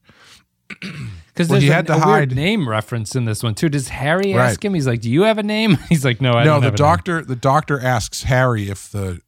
Because 1.34 1.50
Well, 1.50 1.56
there's 1.56 1.64
he 1.64 1.70
a, 1.70 1.74
had 1.74 1.88
to 1.88 1.94
a 1.94 1.96
weird 1.96 2.30
hide- 2.30 2.36
name 2.36 2.70
reference 2.70 3.16
in 3.16 3.26
this 3.26 3.42
one 3.42 3.56
too. 3.56 3.68
Does 3.68 3.88
Harry 3.88 4.36
ask 4.36 4.64
him? 4.64 4.76
He's 4.76 4.86
like, 4.86 5.02
"Do 5.02 5.10
you 5.10 5.24
have 5.24 5.40
a 5.40 5.44
name?" 5.44 5.80
He's 5.90 6.06
like, 6.06 6.22
"No, 6.22 6.34
I 6.34 6.44
no, 6.44 6.52
don't 6.52 6.62
the 6.62 6.66
have 6.68 6.74
a 6.76 6.78
doctor 6.78 7.26
the 7.26 7.36
doctor 7.36 7.80
asks 7.80 8.22
Harry 8.22 8.70
if 8.70 8.92
the 8.92 9.20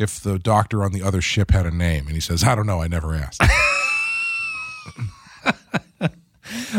if 0.00 0.18
the 0.20 0.38
doctor 0.38 0.82
on 0.82 0.92
the 0.92 1.02
other 1.02 1.20
ship 1.20 1.50
had 1.52 1.66
a 1.66 1.70
name, 1.70 2.06
and 2.06 2.14
he 2.14 2.20
says, 2.20 2.42
"I 2.42 2.54
don't 2.56 2.66
know, 2.66 2.82
I 2.82 2.88
never 2.88 3.14
asked." 3.14 3.42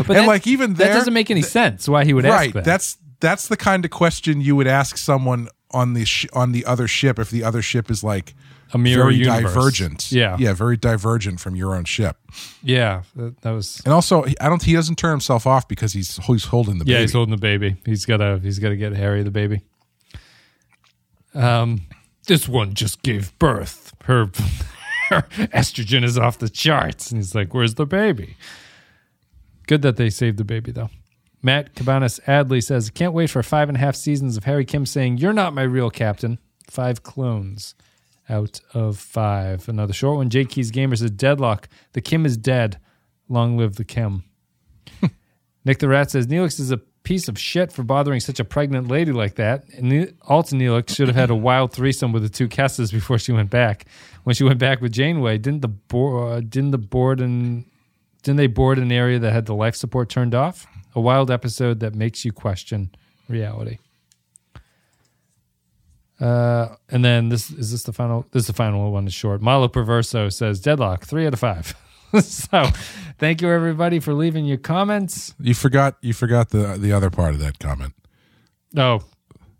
But 0.07 0.17
and 0.17 0.27
like 0.27 0.47
even 0.47 0.73
that 0.75 0.93
doesn't 0.93 1.13
make 1.13 1.31
any 1.31 1.41
sense. 1.41 1.87
Why 1.87 2.03
he 2.03 2.13
would 2.13 2.25
ask 2.25 2.35
right? 2.35 2.53
that? 2.53 2.63
That's 2.65 2.97
that's 3.19 3.47
the 3.47 3.55
kind 3.57 3.85
of 3.85 3.91
question 3.91 4.41
you 4.41 4.55
would 4.55 4.67
ask 4.67 4.97
someone 4.97 5.47
on 5.71 5.93
the 5.93 6.03
sh- 6.05 6.27
on 6.33 6.51
the 6.51 6.65
other 6.65 6.87
ship 6.87 7.17
if 7.19 7.29
the 7.29 7.43
other 7.43 7.61
ship 7.61 7.89
is 7.89 8.03
like 8.03 8.33
a 8.73 8.77
mirror 8.77 9.03
very 9.03 9.15
universe. 9.15 9.43
divergent. 9.53 10.11
Yeah, 10.11 10.35
yeah, 10.39 10.53
very 10.53 10.75
divergent 10.75 11.39
from 11.39 11.55
your 11.55 11.75
own 11.75 11.85
ship. 11.85 12.17
yeah. 12.63 13.03
That, 13.15 13.39
that 13.41 13.51
was. 13.51 13.81
And 13.85 13.93
also, 13.93 14.25
I 14.41 14.49
don't. 14.49 14.61
He 14.63 14.73
doesn't 14.73 14.97
turn 14.97 15.11
himself 15.11 15.47
off 15.47 15.67
because 15.67 15.93
he's 15.93 16.17
he's 16.25 16.45
holding 16.45 16.77
the 16.79 16.85
Yeah, 16.85 16.95
baby. 16.95 17.01
he's 17.03 17.13
holding 17.13 17.31
the 17.35 17.41
baby. 17.41 17.75
He's 17.85 18.05
gotta. 18.05 18.39
He's 18.43 18.59
gotta 18.59 18.75
get 18.75 18.93
Harry 18.93 19.23
the 19.23 19.31
baby. 19.31 19.61
Um, 21.33 21.81
this 22.27 22.47
one 22.47 22.73
just 22.73 23.01
gave 23.01 23.37
birth. 23.39 23.93
Her, 24.03 24.25
her 25.09 25.21
estrogen 25.53 26.03
is 26.03 26.17
off 26.17 26.37
the 26.37 26.49
charts, 26.49 27.11
and 27.11 27.19
he's 27.19 27.35
like, 27.35 27.53
"Where's 27.53 27.75
the 27.75 27.85
baby?" 27.85 28.37
Good 29.67 29.81
that 29.83 29.97
they 29.97 30.09
saved 30.09 30.37
the 30.37 30.43
baby, 30.43 30.71
though. 30.71 30.89
Matt 31.41 31.75
Cabanas 31.75 32.19
Adley 32.27 32.63
says, 32.63 32.89
"Can't 32.89 33.13
wait 33.13 33.29
for 33.29 33.41
five 33.43 33.69
and 33.69 33.77
a 33.77 33.79
half 33.79 33.95
seasons 33.95 34.37
of 34.37 34.43
Harry 34.43 34.65
Kim 34.65 34.85
saying 34.85 35.17
you're 35.17 35.33
not 35.33 35.53
my 35.53 35.63
real 35.63 35.89
captain." 35.89 36.39
Five 36.69 37.03
clones 37.03 37.75
out 38.29 38.61
of 38.73 38.97
five. 38.97 39.67
Another 39.67 39.91
short 39.93 40.17
one. 40.17 40.29
J 40.29 40.45
Keys 40.45 40.71
Gamer 40.71 40.95
says, 40.95 41.11
"Deadlock. 41.11 41.67
The 41.93 42.01
Kim 42.01 42.25
is 42.25 42.37
dead. 42.37 42.79
Long 43.27 43.57
live 43.57 43.75
the 43.75 43.83
Kim." 43.83 44.23
Nick 45.65 45.79
the 45.79 45.87
Rat 45.87 46.11
says 46.11 46.27
Neelix 46.27 46.59
is 46.59 46.71
a 46.71 46.81
piece 47.03 47.27
of 47.27 47.39
shit 47.39 47.71
for 47.71 47.83
bothering 47.83 48.19
such 48.19 48.39
a 48.39 48.45
pregnant 48.45 48.87
lady 48.87 49.11
like 49.11 49.35
that. 49.35 49.63
And 49.75 49.89
Ne- 49.89 50.13
Neelix 50.27 50.95
should 50.95 51.07
have 51.07 51.15
had 51.15 51.29
a 51.29 51.35
wild 51.35 51.73
threesome 51.73 52.11
with 52.11 52.23
the 52.23 52.29
two 52.29 52.47
Keses 52.47 52.91
before 52.91 53.17
she 53.17 53.31
went 53.31 53.49
back. 53.49 53.85
When 54.23 54.35
she 54.35 54.43
went 54.43 54.59
back 54.59 54.81
with 54.81 54.91
Janeway, 54.91 55.39
didn't 55.39 55.61
the 55.61 55.67
bo- 55.67 56.27
uh, 56.29 56.39
didn't 56.41 56.71
the 56.71 56.77
board 56.77 57.19
and 57.19 57.65
didn't 58.21 58.37
they 58.37 58.47
board 58.47 58.77
an 58.77 58.91
area 58.91 59.17
that 59.17 59.33
had 59.33 59.47
the 59.47 59.55
life 59.55 59.75
support 59.75 60.09
turned 60.09 60.35
off? 60.35 60.67
A 60.93 61.01
wild 61.01 61.31
episode 61.31 61.79
that 61.79 61.95
makes 61.95 62.23
you 62.23 62.31
question 62.31 62.91
reality. 63.27 63.77
Uh, 66.19 66.75
and 66.89 67.03
then 67.03 67.29
this 67.29 67.49
is 67.49 67.71
this 67.71 67.83
the 67.83 67.93
final. 67.93 68.27
This 68.31 68.41
is 68.41 68.47
the 68.47 68.53
final 68.53 68.91
one. 68.91 69.07
Is 69.07 69.13
short. 69.13 69.41
Malo 69.41 69.67
Perverso 69.67 70.31
says 70.31 70.59
deadlock 70.59 71.05
three 71.05 71.25
out 71.25 71.33
of 71.33 71.39
five. 71.39 71.73
so, 72.21 72.67
thank 73.17 73.41
you 73.41 73.49
everybody 73.49 73.99
for 73.99 74.13
leaving 74.13 74.45
your 74.45 74.57
comments. 74.57 75.33
You 75.39 75.53
forgot 75.53 75.97
you 76.01 76.13
forgot 76.13 76.49
the 76.49 76.77
the 76.77 76.91
other 76.91 77.09
part 77.09 77.33
of 77.33 77.39
that 77.39 77.59
comment. 77.59 77.93
Oh, 78.75 79.03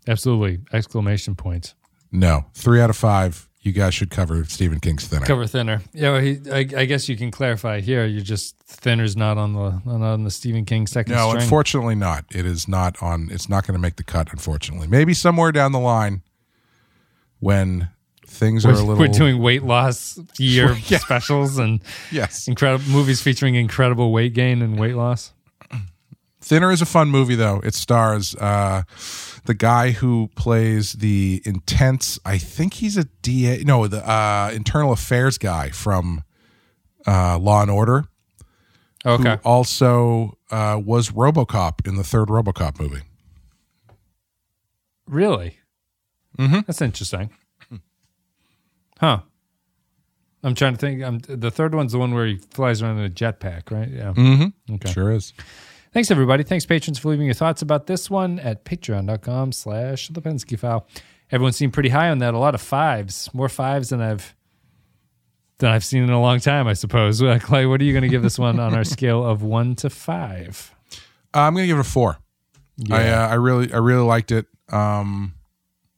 absolutely! 0.06 0.60
Exclamation 0.72 1.34
points. 1.34 1.74
No, 2.10 2.44
three 2.54 2.80
out 2.80 2.90
of 2.90 2.96
five. 2.96 3.48
You 3.64 3.70
guys 3.70 3.94
should 3.94 4.10
cover 4.10 4.44
Stephen 4.44 4.80
King's 4.80 5.06
Thinner. 5.06 5.24
Cover 5.24 5.46
thinner. 5.46 5.82
Yeah, 5.92 6.10
well, 6.12 6.20
he, 6.20 6.40
I, 6.50 6.58
I 6.80 6.84
guess 6.84 7.08
you 7.08 7.16
can 7.16 7.30
clarify 7.30 7.80
here. 7.80 8.04
You're 8.06 8.20
just 8.20 8.58
thinner's 8.66 9.16
not 9.16 9.38
on 9.38 9.52
the 9.52 9.80
not 9.84 10.02
on 10.02 10.24
the 10.24 10.32
Stephen 10.32 10.64
King 10.64 10.88
second 10.88 11.14
No, 11.14 11.28
string. 11.28 11.44
unfortunately 11.44 11.94
not. 11.94 12.24
It 12.34 12.44
is 12.44 12.66
not 12.66 13.00
on. 13.00 13.28
It's 13.30 13.48
not 13.48 13.64
going 13.64 13.74
to 13.74 13.80
make 13.80 13.96
the 13.96 14.02
cut. 14.02 14.32
Unfortunately, 14.32 14.88
maybe 14.88 15.14
somewhere 15.14 15.52
down 15.52 15.70
the 15.70 15.78
line, 15.78 16.22
when 17.38 17.88
things 18.32 18.64
are 18.64 18.70
a 18.70 18.72
we're, 18.72 18.78
little. 18.80 18.96
we're 18.98 19.08
doing 19.08 19.38
weight 19.40 19.62
loss 19.62 20.18
year 20.38 20.74
Yeah. 20.86 20.98
specials 20.98 21.58
and 21.58 21.80
yes. 22.10 22.48
incredible 22.48 22.84
movies 22.90 23.20
featuring 23.20 23.54
incredible 23.54 24.12
weight 24.12 24.34
gain 24.34 24.62
and 24.62 24.78
weight 24.78 24.94
loss. 24.96 25.32
Thinner 26.40 26.72
is 26.72 26.82
a 26.82 26.86
fun 26.86 27.08
movie, 27.08 27.34
though. 27.36 27.60
It 27.62 27.74
stars 27.74 28.34
uh, 28.36 28.82
the 29.44 29.54
guy 29.54 29.90
who 29.92 30.28
plays 30.34 30.94
the 30.94 31.42
intense. 31.44 32.18
I 32.24 32.38
think 32.38 32.74
he's 32.74 32.96
a 32.96 33.04
DA. 33.22 33.62
No, 33.64 33.86
the 33.86 34.08
uh, 34.08 34.50
internal 34.52 34.92
affairs 34.92 35.38
guy 35.38 35.70
from 35.70 36.24
uh, 37.06 37.38
Law 37.38 37.62
and 37.62 37.70
Order. 37.70 38.04
Okay. 39.04 39.30
Who 39.42 39.48
also 39.48 40.38
uh, 40.50 40.80
was 40.84 41.10
RoboCop 41.10 41.86
in 41.86 41.96
the 41.96 42.04
third 42.04 42.28
RoboCop 42.28 42.80
movie. 42.80 43.02
Really? 45.06 45.58
Mm-hmm. 46.38 46.60
That's 46.66 46.80
interesting. 46.80 47.30
Huh. 49.02 49.20
I'm 50.44 50.54
trying 50.54 50.74
to 50.74 50.78
think. 50.78 51.02
I'm, 51.02 51.18
the 51.18 51.50
third 51.50 51.74
one's 51.74 51.92
the 51.92 51.98
one 51.98 52.14
where 52.14 52.26
he 52.26 52.36
flies 52.36 52.82
around 52.82 52.98
in 52.98 53.04
a 53.04 53.10
jetpack, 53.10 53.70
right? 53.70 53.88
Yeah. 53.88 54.12
Mm-hmm. 54.12 54.74
Okay. 54.74 54.92
Sure 54.92 55.12
is. 55.12 55.32
Thanks, 55.92 56.10
everybody. 56.10 56.42
Thanks, 56.42 56.64
patrons, 56.64 56.98
for 56.98 57.10
leaving 57.10 57.26
your 57.26 57.34
thoughts 57.34 57.62
about 57.62 57.86
this 57.86 58.08
one 58.08 58.38
at 58.38 58.64
patreon.com 58.64 59.52
slash 59.52 60.08
the 60.08 60.22
Pensky 60.22 60.58
file. 60.58 60.86
Everyone 61.30 61.52
seemed 61.52 61.72
pretty 61.72 61.90
high 61.90 62.10
on 62.10 62.18
that. 62.18 62.34
A 62.34 62.38
lot 62.38 62.54
of 62.54 62.60
fives. 62.60 63.28
More 63.34 63.48
fives 63.48 63.90
than 63.90 64.00
I've 64.00 64.34
than 65.58 65.70
I've 65.70 65.84
seen 65.84 66.02
in 66.02 66.10
a 66.10 66.20
long 66.20 66.40
time, 66.40 66.66
I 66.66 66.72
suppose. 66.72 67.22
Uh, 67.22 67.38
Clay, 67.42 67.66
what 67.66 67.80
are 67.80 67.84
you 67.84 67.92
going 67.92 68.02
to 68.02 68.08
give 68.08 68.22
this 68.22 68.38
one 68.38 68.58
on 68.58 68.74
our 68.74 68.84
scale 68.84 69.24
of 69.24 69.42
one 69.42 69.74
to 69.76 69.90
five? 69.90 70.74
Uh, 71.34 71.40
I'm 71.40 71.54
going 71.54 71.64
to 71.64 71.66
give 71.68 71.78
it 71.78 71.80
a 71.80 71.84
four. 71.84 72.18
I 72.90 73.08
uh, 73.08 73.28
I 73.28 73.34
really 73.34 73.72
I 73.72 73.78
really 73.78 74.04
liked 74.04 74.32
it. 74.32 74.46
Um, 74.70 75.34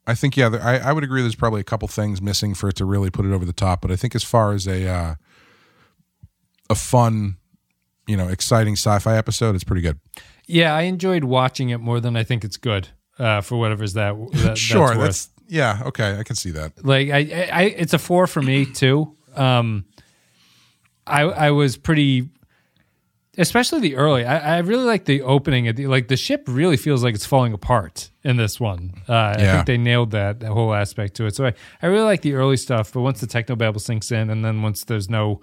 I 0.07 0.14
think 0.14 0.36
yeah, 0.36 0.50
I 0.62 0.78
I 0.78 0.92
would 0.92 1.05
agree. 1.05 1.22
There's 1.22 1.34
probably 1.34 1.61
a 1.61 1.64
couple 1.64 1.88
things 1.88 2.20
missing 2.20 2.55
for 2.55 2.68
it 2.68 2.76
to 2.76 2.84
really 2.84 3.11
put 3.11 3.24
it 3.24 3.32
over 3.32 3.44
the 3.44 3.52
top. 3.52 3.80
But 3.80 3.90
I 3.90 3.96
think 3.96 4.14
as 4.14 4.22
far 4.22 4.52
as 4.52 4.66
a 4.66 4.88
uh, 4.88 5.14
a 6.68 6.74
fun, 6.74 7.36
you 8.07 8.16
know, 8.16 8.28
exciting 8.28 8.74
sci-fi 8.74 9.16
episode, 9.16 9.55
it's 9.55 9.64
pretty 9.64 9.82
good. 9.82 9.98
Yeah, 10.46 10.74
I 10.74 10.82
enjoyed 10.82 11.24
watching 11.24 11.70
it 11.70 11.78
more 11.78 12.00
than 12.00 12.16
I 12.16 12.24
think 12.24 12.44
it's 12.44 12.59
good. 12.59 12.88
Uh, 13.18 13.40
for 13.40 13.57
whatever's 13.57 13.92
that, 13.92 14.14
that 14.32 14.59
sure, 14.59 14.88
that's, 14.88 15.26
that's 15.26 15.30
yeah, 15.48 15.82
okay, 15.86 16.18
I 16.18 16.24
can 16.24 16.34
see 16.36 16.50
that. 16.50 16.84
like 16.84 17.11
I, 17.11 17.18
I, 17.18 17.48
I 17.52 17.62
it's 17.62 17.94
a 17.94 17.98
four 17.98 18.26
for 18.26 18.42
me 18.42 18.66
too. 18.66 19.16
Um, 19.36 19.84
I 21.07 21.22
I 21.22 21.50
was 21.52 21.76
pretty 21.76 22.28
especially 23.39 23.80
the 23.80 23.97
early. 23.97 24.24
I, 24.24 24.57
I 24.57 24.59
really 24.59 24.85
like 24.85 25.05
the 25.05 25.22
opening. 25.22 25.68
At 25.68 25.76
the, 25.76 25.87
like 25.87 26.09
the 26.09 26.16
ship 26.16 26.45
really 26.47 26.76
feels 26.76 27.03
like 27.03 27.14
it's 27.14 27.26
falling 27.26 27.53
apart 27.53 28.11
in 28.22 28.37
this 28.37 28.59
one. 28.59 29.03
Uh, 29.09 29.35
I 29.37 29.37
think 29.37 29.66
they 29.66 29.78
nailed 29.78 30.12
that, 30.12 30.41
that 30.41 30.51
whole 30.51 30.74
aspect 30.74 31.14
to 31.16 31.26
it. 31.26 31.35
So 31.35 31.47
I, 31.47 31.55
I 31.82 31.87
really 31.87 32.05
like 32.05 32.22
the 32.22 32.35
early 32.35 32.57
stuff. 32.57 32.93
But 32.93 33.03
once 33.03 33.20
the 33.20 33.26
technobabble 33.26 33.80
sinks 33.80 34.11
in, 34.11 34.30
and 34.30 34.45
then 34.45 34.62
once 34.62 34.85
there's 34.85 35.09
no 35.09 35.41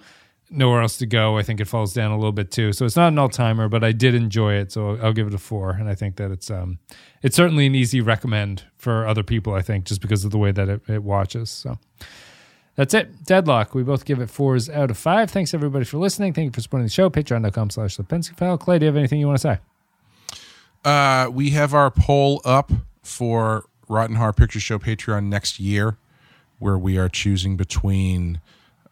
nowhere 0.50 0.82
else 0.82 0.98
to 0.98 1.06
go, 1.06 1.38
I 1.38 1.42
think 1.42 1.60
it 1.60 1.66
falls 1.66 1.94
down 1.94 2.10
a 2.10 2.16
little 2.16 2.32
bit 2.32 2.50
too. 2.50 2.72
So 2.72 2.84
it's 2.84 2.96
not 2.96 3.08
an 3.08 3.18
all 3.18 3.28
timer, 3.28 3.68
but 3.68 3.82
I 3.82 3.92
did 3.92 4.14
enjoy 4.14 4.54
it. 4.54 4.72
So 4.72 4.98
I'll 5.02 5.12
give 5.12 5.26
it 5.26 5.34
a 5.34 5.38
four, 5.38 5.70
and 5.70 5.88
I 5.88 5.94
think 5.94 6.16
that 6.16 6.30
it's 6.30 6.50
um 6.50 6.78
it's 7.22 7.36
certainly 7.36 7.66
an 7.66 7.74
easy 7.74 8.00
recommend 8.00 8.64
for 8.76 9.06
other 9.06 9.22
people. 9.22 9.54
I 9.54 9.62
think 9.62 9.84
just 9.84 10.00
because 10.00 10.24
of 10.24 10.30
the 10.30 10.38
way 10.38 10.52
that 10.52 10.68
it, 10.68 10.82
it 10.88 11.02
watches. 11.02 11.50
So. 11.50 11.78
That's 12.74 12.94
it. 12.94 13.24
Deadlock. 13.24 13.74
We 13.74 13.82
both 13.82 14.04
give 14.04 14.20
it 14.20 14.30
fours 14.30 14.70
out 14.70 14.90
of 14.90 14.96
five. 14.96 15.30
Thanks 15.30 15.52
everybody 15.52 15.84
for 15.84 15.98
listening. 15.98 16.32
Thank 16.32 16.46
you 16.46 16.52
for 16.52 16.60
supporting 16.60 16.86
the 16.86 16.90
show. 16.90 17.10
Patreon.com 17.10 17.70
slash 17.70 17.96
the 17.96 18.02
Pensky 18.02 18.36
file. 18.36 18.56
Clay, 18.56 18.78
do 18.78 18.86
you 18.86 18.88
have 18.88 18.96
anything 18.96 19.20
you 19.20 19.26
want 19.26 19.40
to 19.40 19.42
say? 19.42 19.58
Uh, 20.84 21.28
we 21.30 21.50
have 21.50 21.74
our 21.74 21.90
poll 21.90 22.40
up 22.44 22.72
for 23.02 23.66
Rotten 23.88 24.16
Horror 24.16 24.32
Picture 24.32 24.58
Show 24.60 24.78
Patreon 24.78 25.26
next 25.26 25.60
year, 25.60 25.98
where 26.58 26.78
we 26.78 26.96
are 26.96 27.08
choosing 27.08 27.56
between 27.56 28.40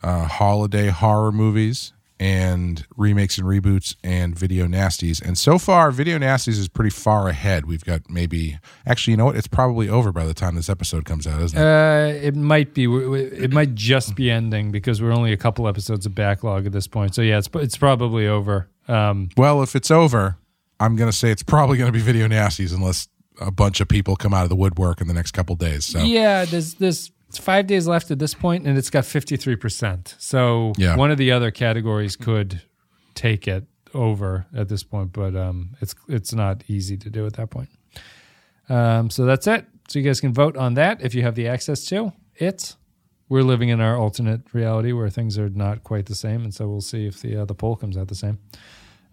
uh, 0.02 0.26
holiday 0.26 0.88
horror 0.88 1.32
movies 1.32 1.92
and 2.20 2.86
remakes 2.96 3.38
and 3.38 3.46
reboots 3.46 3.96
and 4.04 4.38
video 4.38 4.66
nasties. 4.66 5.22
And 5.22 5.38
so 5.38 5.58
far, 5.58 5.90
video 5.90 6.18
nasties 6.18 6.58
is 6.58 6.68
pretty 6.68 6.90
far 6.90 7.28
ahead. 7.28 7.64
We've 7.64 7.84
got 7.84 8.10
maybe 8.10 8.58
actually, 8.86 9.12
you 9.12 9.16
know 9.16 9.24
what? 9.24 9.36
It's 9.36 9.48
probably 9.48 9.88
over 9.88 10.12
by 10.12 10.26
the 10.26 10.34
time 10.34 10.54
this 10.54 10.68
episode 10.68 11.06
comes 11.06 11.26
out, 11.26 11.40
isn't 11.40 11.58
it? 11.58 11.64
Uh, 11.64 12.12
it 12.22 12.36
might 12.36 12.74
be. 12.74 12.84
It 12.84 13.52
might 13.52 13.74
just 13.74 14.14
be 14.14 14.30
ending 14.30 14.70
because 14.70 15.00
we're 15.00 15.12
only 15.12 15.32
a 15.32 15.38
couple 15.38 15.66
episodes 15.66 16.04
of 16.04 16.14
backlog 16.14 16.66
at 16.66 16.72
this 16.72 16.86
point. 16.86 17.14
So 17.14 17.22
yeah, 17.22 17.38
it's 17.38 17.48
it's 17.54 17.78
probably 17.78 18.26
over. 18.26 18.68
Um, 18.86 19.30
well, 19.38 19.62
if 19.62 19.74
it's 19.74 19.90
over, 19.90 20.36
I'm 20.78 20.96
going 20.96 21.10
to 21.10 21.16
say 21.16 21.30
it's 21.30 21.42
probably 21.42 21.78
going 21.78 21.88
to 21.90 21.98
be 21.98 22.04
video 22.04 22.28
nasties 22.28 22.74
unless 22.74 23.08
a 23.40 23.50
bunch 23.50 23.80
of 23.80 23.88
people 23.88 24.16
come 24.16 24.34
out 24.34 24.42
of 24.42 24.50
the 24.50 24.56
woodwork 24.56 25.00
in 25.00 25.08
the 25.08 25.14
next 25.14 25.30
couple 25.30 25.56
days. 25.56 25.86
So 25.86 26.00
Yeah, 26.00 26.44
there's 26.44 26.74
there's 27.30 27.38
five 27.44 27.66
days 27.66 27.86
left 27.86 28.10
at 28.10 28.18
this 28.18 28.34
point, 28.34 28.66
and 28.66 28.76
it's 28.78 28.90
got 28.90 29.04
53 29.04 29.56
percent. 29.56 30.14
So 30.18 30.72
Yeah. 30.76 30.96
one 30.96 31.10
of 31.10 31.18
the 31.18 31.30
other 31.32 31.50
categories 31.50 32.16
could 32.16 32.62
take 33.14 33.46
it 33.48 33.64
over 33.94 34.46
at 34.54 34.68
this 34.68 34.82
point, 34.82 35.12
but 35.12 35.34
um, 35.36 35.70
it's 35.80 35.94
it's 36.08 36.32
not 36.34 36.62
easy 36.68 36.96
to 36.96 37.10
do 37.10 37.26
at 37.26 37.34
that 37.34 37.50
point. 37.50 37.68
Um, 38.68 39.10
so 39.10 39.24
that's 39.24 39.46
it. 39.46 39.66
So 39.88 39.98
you 39.98 40.04
guys 40.04 40.20
can 40.20 40.32
vote 40.32 40.56
on 40.56 40.74
that 40.74 41.02
if 41.02 41.14
you 41.14 41.22
have 41.22 41.34
the 41.34 41.48
access 41.48 41.84
to 41.86 42.12
it. 42.36 42.76
We're 43.28 43.42
living 43.42 43.68
in 43.68 43.80
our 43.80 43.96
alternate 43.96 44.42
reality 44.52 44.92
where 44.92 45.08
things 45.08 45.38
are 45.38 45.48
not 45.48 45.84
quite 45.84 46.06
the 46.06 46.14
same, 46.16 46.42
and 46.42 46.52
so 46.54 46.68
we'll 46.68 46.80
see 46.80 47.06
if 47.06 47.20
the 47.20 47.36
uh, 47.42 47.44
the 47.44 47.54
poll 47.54 47.76
comes 47.76 47.96
out 47.96 48.08
the 48.08 48.14
same. 48.16 48.38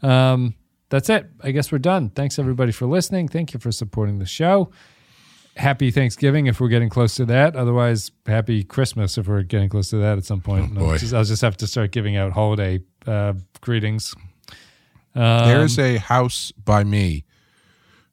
Um, 0.01 0.55
that's 0.89 1.09
it. 1.09 1.27
I 1.43 1.51
guess 1.51 1.71
we're 1.71 1.77
done. 1.79 2.09
Thanks 2.11 2.39
everybody 2.39 2.71
for 2.71 2.85
listening. 2.87 3.27
Thank 3.27 3.53
you 3.53 3.59
for 3.59 3.71
supporting 3.71 4.19
the 4.19 4.25
show. 4.25 4.71
Happy 5.57 5.91
Thanksgiving 5.91 6.47
if 6.47 6.59
we're 6.59 6.69
getting 6.69 6.89
close 6.89 7.15
to 7.15 7.25
that. 7.25 7.55
Otherwise, 7.55 8.11
happy 8.25 8.63
Christmas 8.63 9.17
if 9.17 9.27
we're 9.27 9.43
getting 9.43 9.69
close 9.69 9.89
to 9.89 9.97
that 9.97 10.17
at 10.17 10.25
some 10.25 10.39
point. 10.39 10.77
Oh. 10.77 10.91
I'll, 10.91 10.97
just, 10.97 11.13
I'll 11.13 11.23
just 11.23 11.41
have 11.41 11.57
to 11.57 11.67
start 11.67 11.91
giving 11.91 12.15
out 12.15 12.31
holiday 12.31 12.79
uh, 13.05 13.33
greetings. 13.61 14.15
Um, 15.15 15.47
There's 15.47 15.79
a 15.79 15.97
house 15.97 16.51
by 16.51 16.83
me 16.83 17.25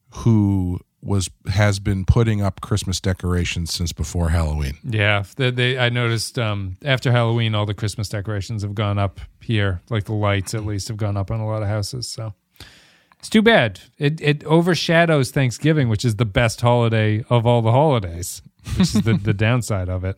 who 0.09 0.79
was 1.05 1.29
has 1.47 1.79
been 1.79 2.03
putting 2.03 2.41
up 2.41 2.61
Christmas 2.61 2.99
decorations 2.99 3.71
since 3.71 3.93
before 3.93 4.29
Halloween. 4.29 4.73
Yeah, 4.83 5.23
they, 5.37 5.51
they, 5.51 5.77
I 5.77 5.89
noticed 5.89 6.39
um, 6.39 6.77
after 6.83 7.11
Halloween, 7.11 7.53
all 7.53 7.67
the 7.67 7.75
Christmas 7.75 8.09
decorations 8.09 8.63
have 8.63 8.73
gone 8.73 8.97
up 8.97 9.19
here. 9.39 9.81
Like 9.89 10.05
the 10.05 10.13
lights, 10.13 10.55
at 10.55 10.65
least, 10.65 10.87
have 10.87 10.97
gone 10.97 11.15
up 11.15 11.29
on 11.29 11.39
a 11.39 11.47
lot 11.47 11.61
of 11.61 11.69
houses. 11.69 12.07
So 12.07 12.33
it's 13.19 13.29
too 13.29 13.41
bad. 13.41 13.79
It 13.97 14.21
it 14.21 14.43
overshadows 14.45 15.31
Thanksgiving, 15.31 15.89
which 15.89 16.05
is 16.05 16.15
the 16.17 16.25
best 16.25 16.61
holiday 16.61 17.23
of 17.29 17.45
all 17.45 17.61
the 17.61 17.71
holidays. 17.71 18.41
Which 18.77 18.81
is 18.95 19.01
the, 19.03 19.13
the 19.13 19.33
downside 19.47 19.89
of 19.89 20.03
it. 20.03 20.17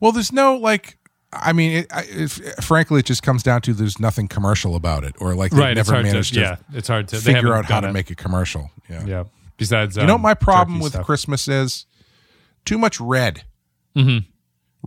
Well, 0.00 0.12
there's 0.12 0.32
no 0.32 0.56
like. 0.56 0.96
I 1.30 1.52
mean, 1.52 1.72
it, 1.80 1.86
I, 1.92 2.04
it, 2.08 2.28
frankly, 2.64 3.00
it 3.00 3.06
just 3.06 3.22
comes 3.22 3.42
down 3.42 3.60
to 3.62 3.74
there's 3.74 4.00
nothing 4.00 4.28
commercial 4.28 4.74
about 4.76 5.04
it, 5.04 5.14
or 5.20 5.34
like 5.34 5.50
they've 5.50 5.60
Right, 5.60 5.76
never 5.76 5.92
hard 5.92 6.06
to, 6.06 6.12
managed 6.12 6.32
to, 6.34 6.40
yeah, 6.40 6.56
it's 6.72 6.88
hard 6.88 7.08
to 7.08 7.16
figure 7.16 7.52
out 7.52 7.66
how 7.66 7.80
to 7.80 7.88
it. 7.88 7.92
make 7.92 8.08
a 8.10 8.14
commercial. 8.14 8.70
Yeah. 8.88 9.04
Yeah. 9.04 9.24
Besides, 9.58 9.96
You 9.98 10.04
know 10.06 10.14
um, 10.14 10.22
what 10.22 10.28
my 10.30 10.34
problem 10.34 10.80
with 10.80 10.92
stuff. 10.92 11.04
Christmas 11.04 11.46
is? 11.46 11.84
Too 12.64 12.78
much 12.78 12.98
red. 12.98 13.44
Mhm. 13.94 14.24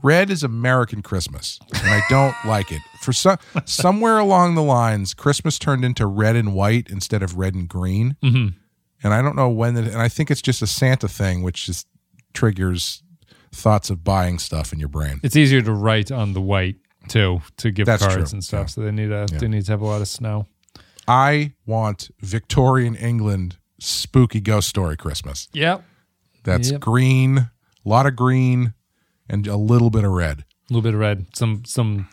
Red 0.03 0.29
is 0.29 0.43
American 0.43 1.01
Christmas, 1.01 1.59
and 1.73 1.87
I 1.87 2.01
don't 2.09 2.35
like 2.45 2.71
it. 2.71 2.81
For 3.01 3.13
some 3.13 3.37
somewhere 3.65 4.17
along 4.19 4.55
the 4.55 4.63
lines, 4.63 5.13
Christmas 5.13 5.59
turned 5.59 5.83
into 5.83 6.05
red 6.05 6.35
and 6.35 6.53
white 6.53 6.89
instead 6.89 7.21
of 7.23 7.37
red 7.37 7.53
and 7.55 7.67
green, 7.67 8.15
Mhm. 8.23 8.53
and 9.03 9.13
I 9.13 9.21
don't 9.21 9.35
know 9.35 9.49
when. 9.49 9.75
And 9.77 9.97
I 10.01 10.07
think 10.07 10.31
it's 10.31 10.41
just 10.41 10.61
a 10.61 10.67
Santa 10.67 11.07
thing, 11.07 11.41
which 11.43 11.65
just 11.65 11.87
triggers 12.33 13.03
thoughts 13.51 13.89
of 13.89 14.03
buying 14.03 14.39
stuff 14.39 14.71
in 14.71 14.79
your 14.79 14.87
brain. 14.87 15.19
It's 15.23 15.35
easier 15.35 15.61
to 15.61 15.73
write 15.73 16.11
on 16.11 16.33
the 16.33 16.41
white 16.41 16.77
too 17.09 17.41
to 17.57 17.71
give 17.71 17.85
That's 17.85 18.01
cards 18.03 18.15
true. 18.15 18.35
and 18.37 18.43
stuff. 18.43 18.61
Yeah. 18.61 18.65
So 18.67 18.81
they 18.81 18.91
need 18.91 19.11
a 19.11 19.25
Yeah. 19.31 19.37
they 19.39 19.47
need 19.47 19.65
to 19.65 19.71
have 19.71 19.81
a 19.81 19.85
lot 19.85 20.01
of 20.01 20.07
snow. 20.07 20.47
I 21.07 21.53
want 21.65 22.11
Victorian 22.21 22.95
England 22.95 23.57
spooky 23.79 24.39
ghost 24.39 24.69
story 24.69 24.95
Christmas. 24.95 25.49
Yep. 25.53 25.83
That's 26.43 26.71
Yep. 26.71 26.79
green, 26.81 27.37
a 27.39 27.49
lot 27.83 28.05
of 28.05 28.15
green, 28.15 28.73
and 29.31 29.47
a 29.47 29.57
little 29.57 29.89
bit 29.89 30.03
of 30.03 30.11
red. 30.11 30.39
A 30.39 30.45
little 30.73 30.81
bit 30.83 30.93
of 30.93 30.99
red, 30.99 31.25
some 31.35 31.63
some 31.65 32.07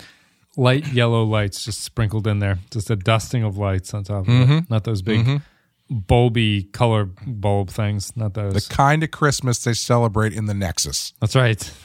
light 0.56 0.86
yellow 0.92 1.22
lights 1.24 1.64
just 1.64 1.82
sprinkled 1.82 2.26
in 2.26 2.38
there, 2.38 2.58
just 2.70 2.88
a 2.90 2.96
dusting 2.96 3.42
of 3.44 3.56
lights 3.58 3.92
on 3.94 4.04
top 4.04 4.22
of 4.22 4.26
Mm-hmm. 4.26 4.52
it. 4.52 4.70
Not 4.70 4.84
those 4.84 5.02
big 5.02 5.40
bulby 5.90 6.70
color 6.72 7.04
bulb 7.26 7.70
things. 7.70 8.16
Not 8.16 8.34
those. 8.34 8.54
The 8.54 8.74
kind 8.74 9.02
of 9.02 9.10
Christmas 9.10 9.62
they 9.64 9.74
celebrate 9.74 10.32
in 10.32 10.46
the 10.46 10.54
Nexus. 10.54 11.12
That's 11.20 11.36
right. 11.36 11.70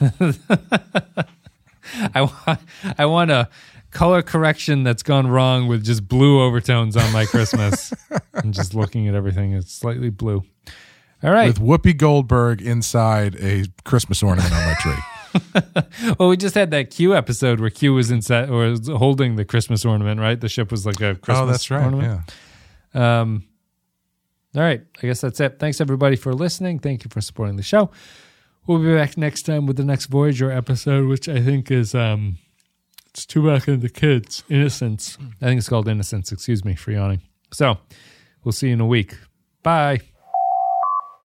I 2.14 2.22
want 2.22 2.60
I 2.98 3.04
want 3.06 3.30
a 3.30 3.48
color 3.90 4.22
correction 4.22 4.82
that's 4.82 5.02
gone 5.02 5.26
wrong 5.28 5.68
with 5.68 5.84
just 5.84 6.08
blue 6.08 6.42
overtones 6.42 6.96
on 6.96 7.12
my 7.12 7.24
Christmas. 7.26 7.92
and 8.34 8.52
just 8.52 8.74
looking 8.74 9.06
at 9.08 9.14
everything, 9.14 9.52
it's 9.52 9.72
slightly 9.72 10.10
blue. 10.10 10.42
All 11.22 11.30
right. 11.30 11.46
with 11.46 11.60
Whoopi 11.60 11.96
Goldberg 11.96 12.60
inside 12.60 13.36
a 13.36 13.64
Christmas 13.84 14.22
ornament 14.22 14.52
on 14.52 14.66
my 14.66 14.74
tree. 14.74 14.96
Well, 16.18 16.28
we 16.28 16.36
just 16.36 16.54
had 16.54 16.70
that 16.72 16.90
Q 16.90 17.14
episode 17.14 17.60
where 17.60 17.70
Q 17.70 17.94
was 17.94 18.10
inside 18.10 18.50
or 18.50 18.70
was 18.70 18.88
holding 18.88 19.36
the 19.36 19.44
Christmas 19.44 19.84
ornament, 19.84 20.20
right? 20.20 20.38
The 20.38 20.48
ship 20.48 20.70
was 20.70 20.84
like 20.84 21.00
a 21.00 21.14
Christmas 21.14 21.38
oh, 21.38 21.46
that's 21.46 21.70
right. 21.70 21.84
ornament. 21.84 22.32
Yeah. 22.94 23.20
Um, 23.20 23.44
all 24.54 24.62
right. 24.62 24.82
I 25.02 25.06
guess 25.06 25.20
that's 25.20 25.40
it. 25.40 25.58
Thanks 25.58 25.80
everybody 25.80 26.16
for 26.16 26.32
listening. 26.32 26.78
Thank 26.78 27.04
you 27.04 27.10
for 27.10 27.20
supporting 27.20 27.56
the 27.56 27.62
show. 27.62 27.90
We'll 28.66 28.78
be 28.78 28.94
back 28.94 29.16
next 29.16 29.42
time 29.42 29.66
with 29.66 29.76
the 29.76 29.84
next 29.84 30.06
Voyager 30.06 30.50
episode, 30.50 31.08
which 31.08 31.28
I 31.28 31.40
think 31.40 31.70
is 31.70 31.94
um, 31.94 32.38
it's 33.10 33.26
two 33.26 33.46
back 33.46 33.68
into 33.68 33.88
kids 33.88 34.42
innocence. 34.48 35.18
I 35.40 35.46
think 35.46 35.58
it's 35.58 35.68
called 35.68 35.88
innocence. 35.88 36.32
Excuse 36.32 36.64
me 36.64 36.74
for 36.74 36.92
yawning. 36.92 37.22
So 37.52 37.78
we'll 38.42 38.52
see 38.52 38.68
you 38.68 38.74
in 38.74 38.80
a 38.80 38.86
week. 38.86 39.16
Bye. 39.62 40.00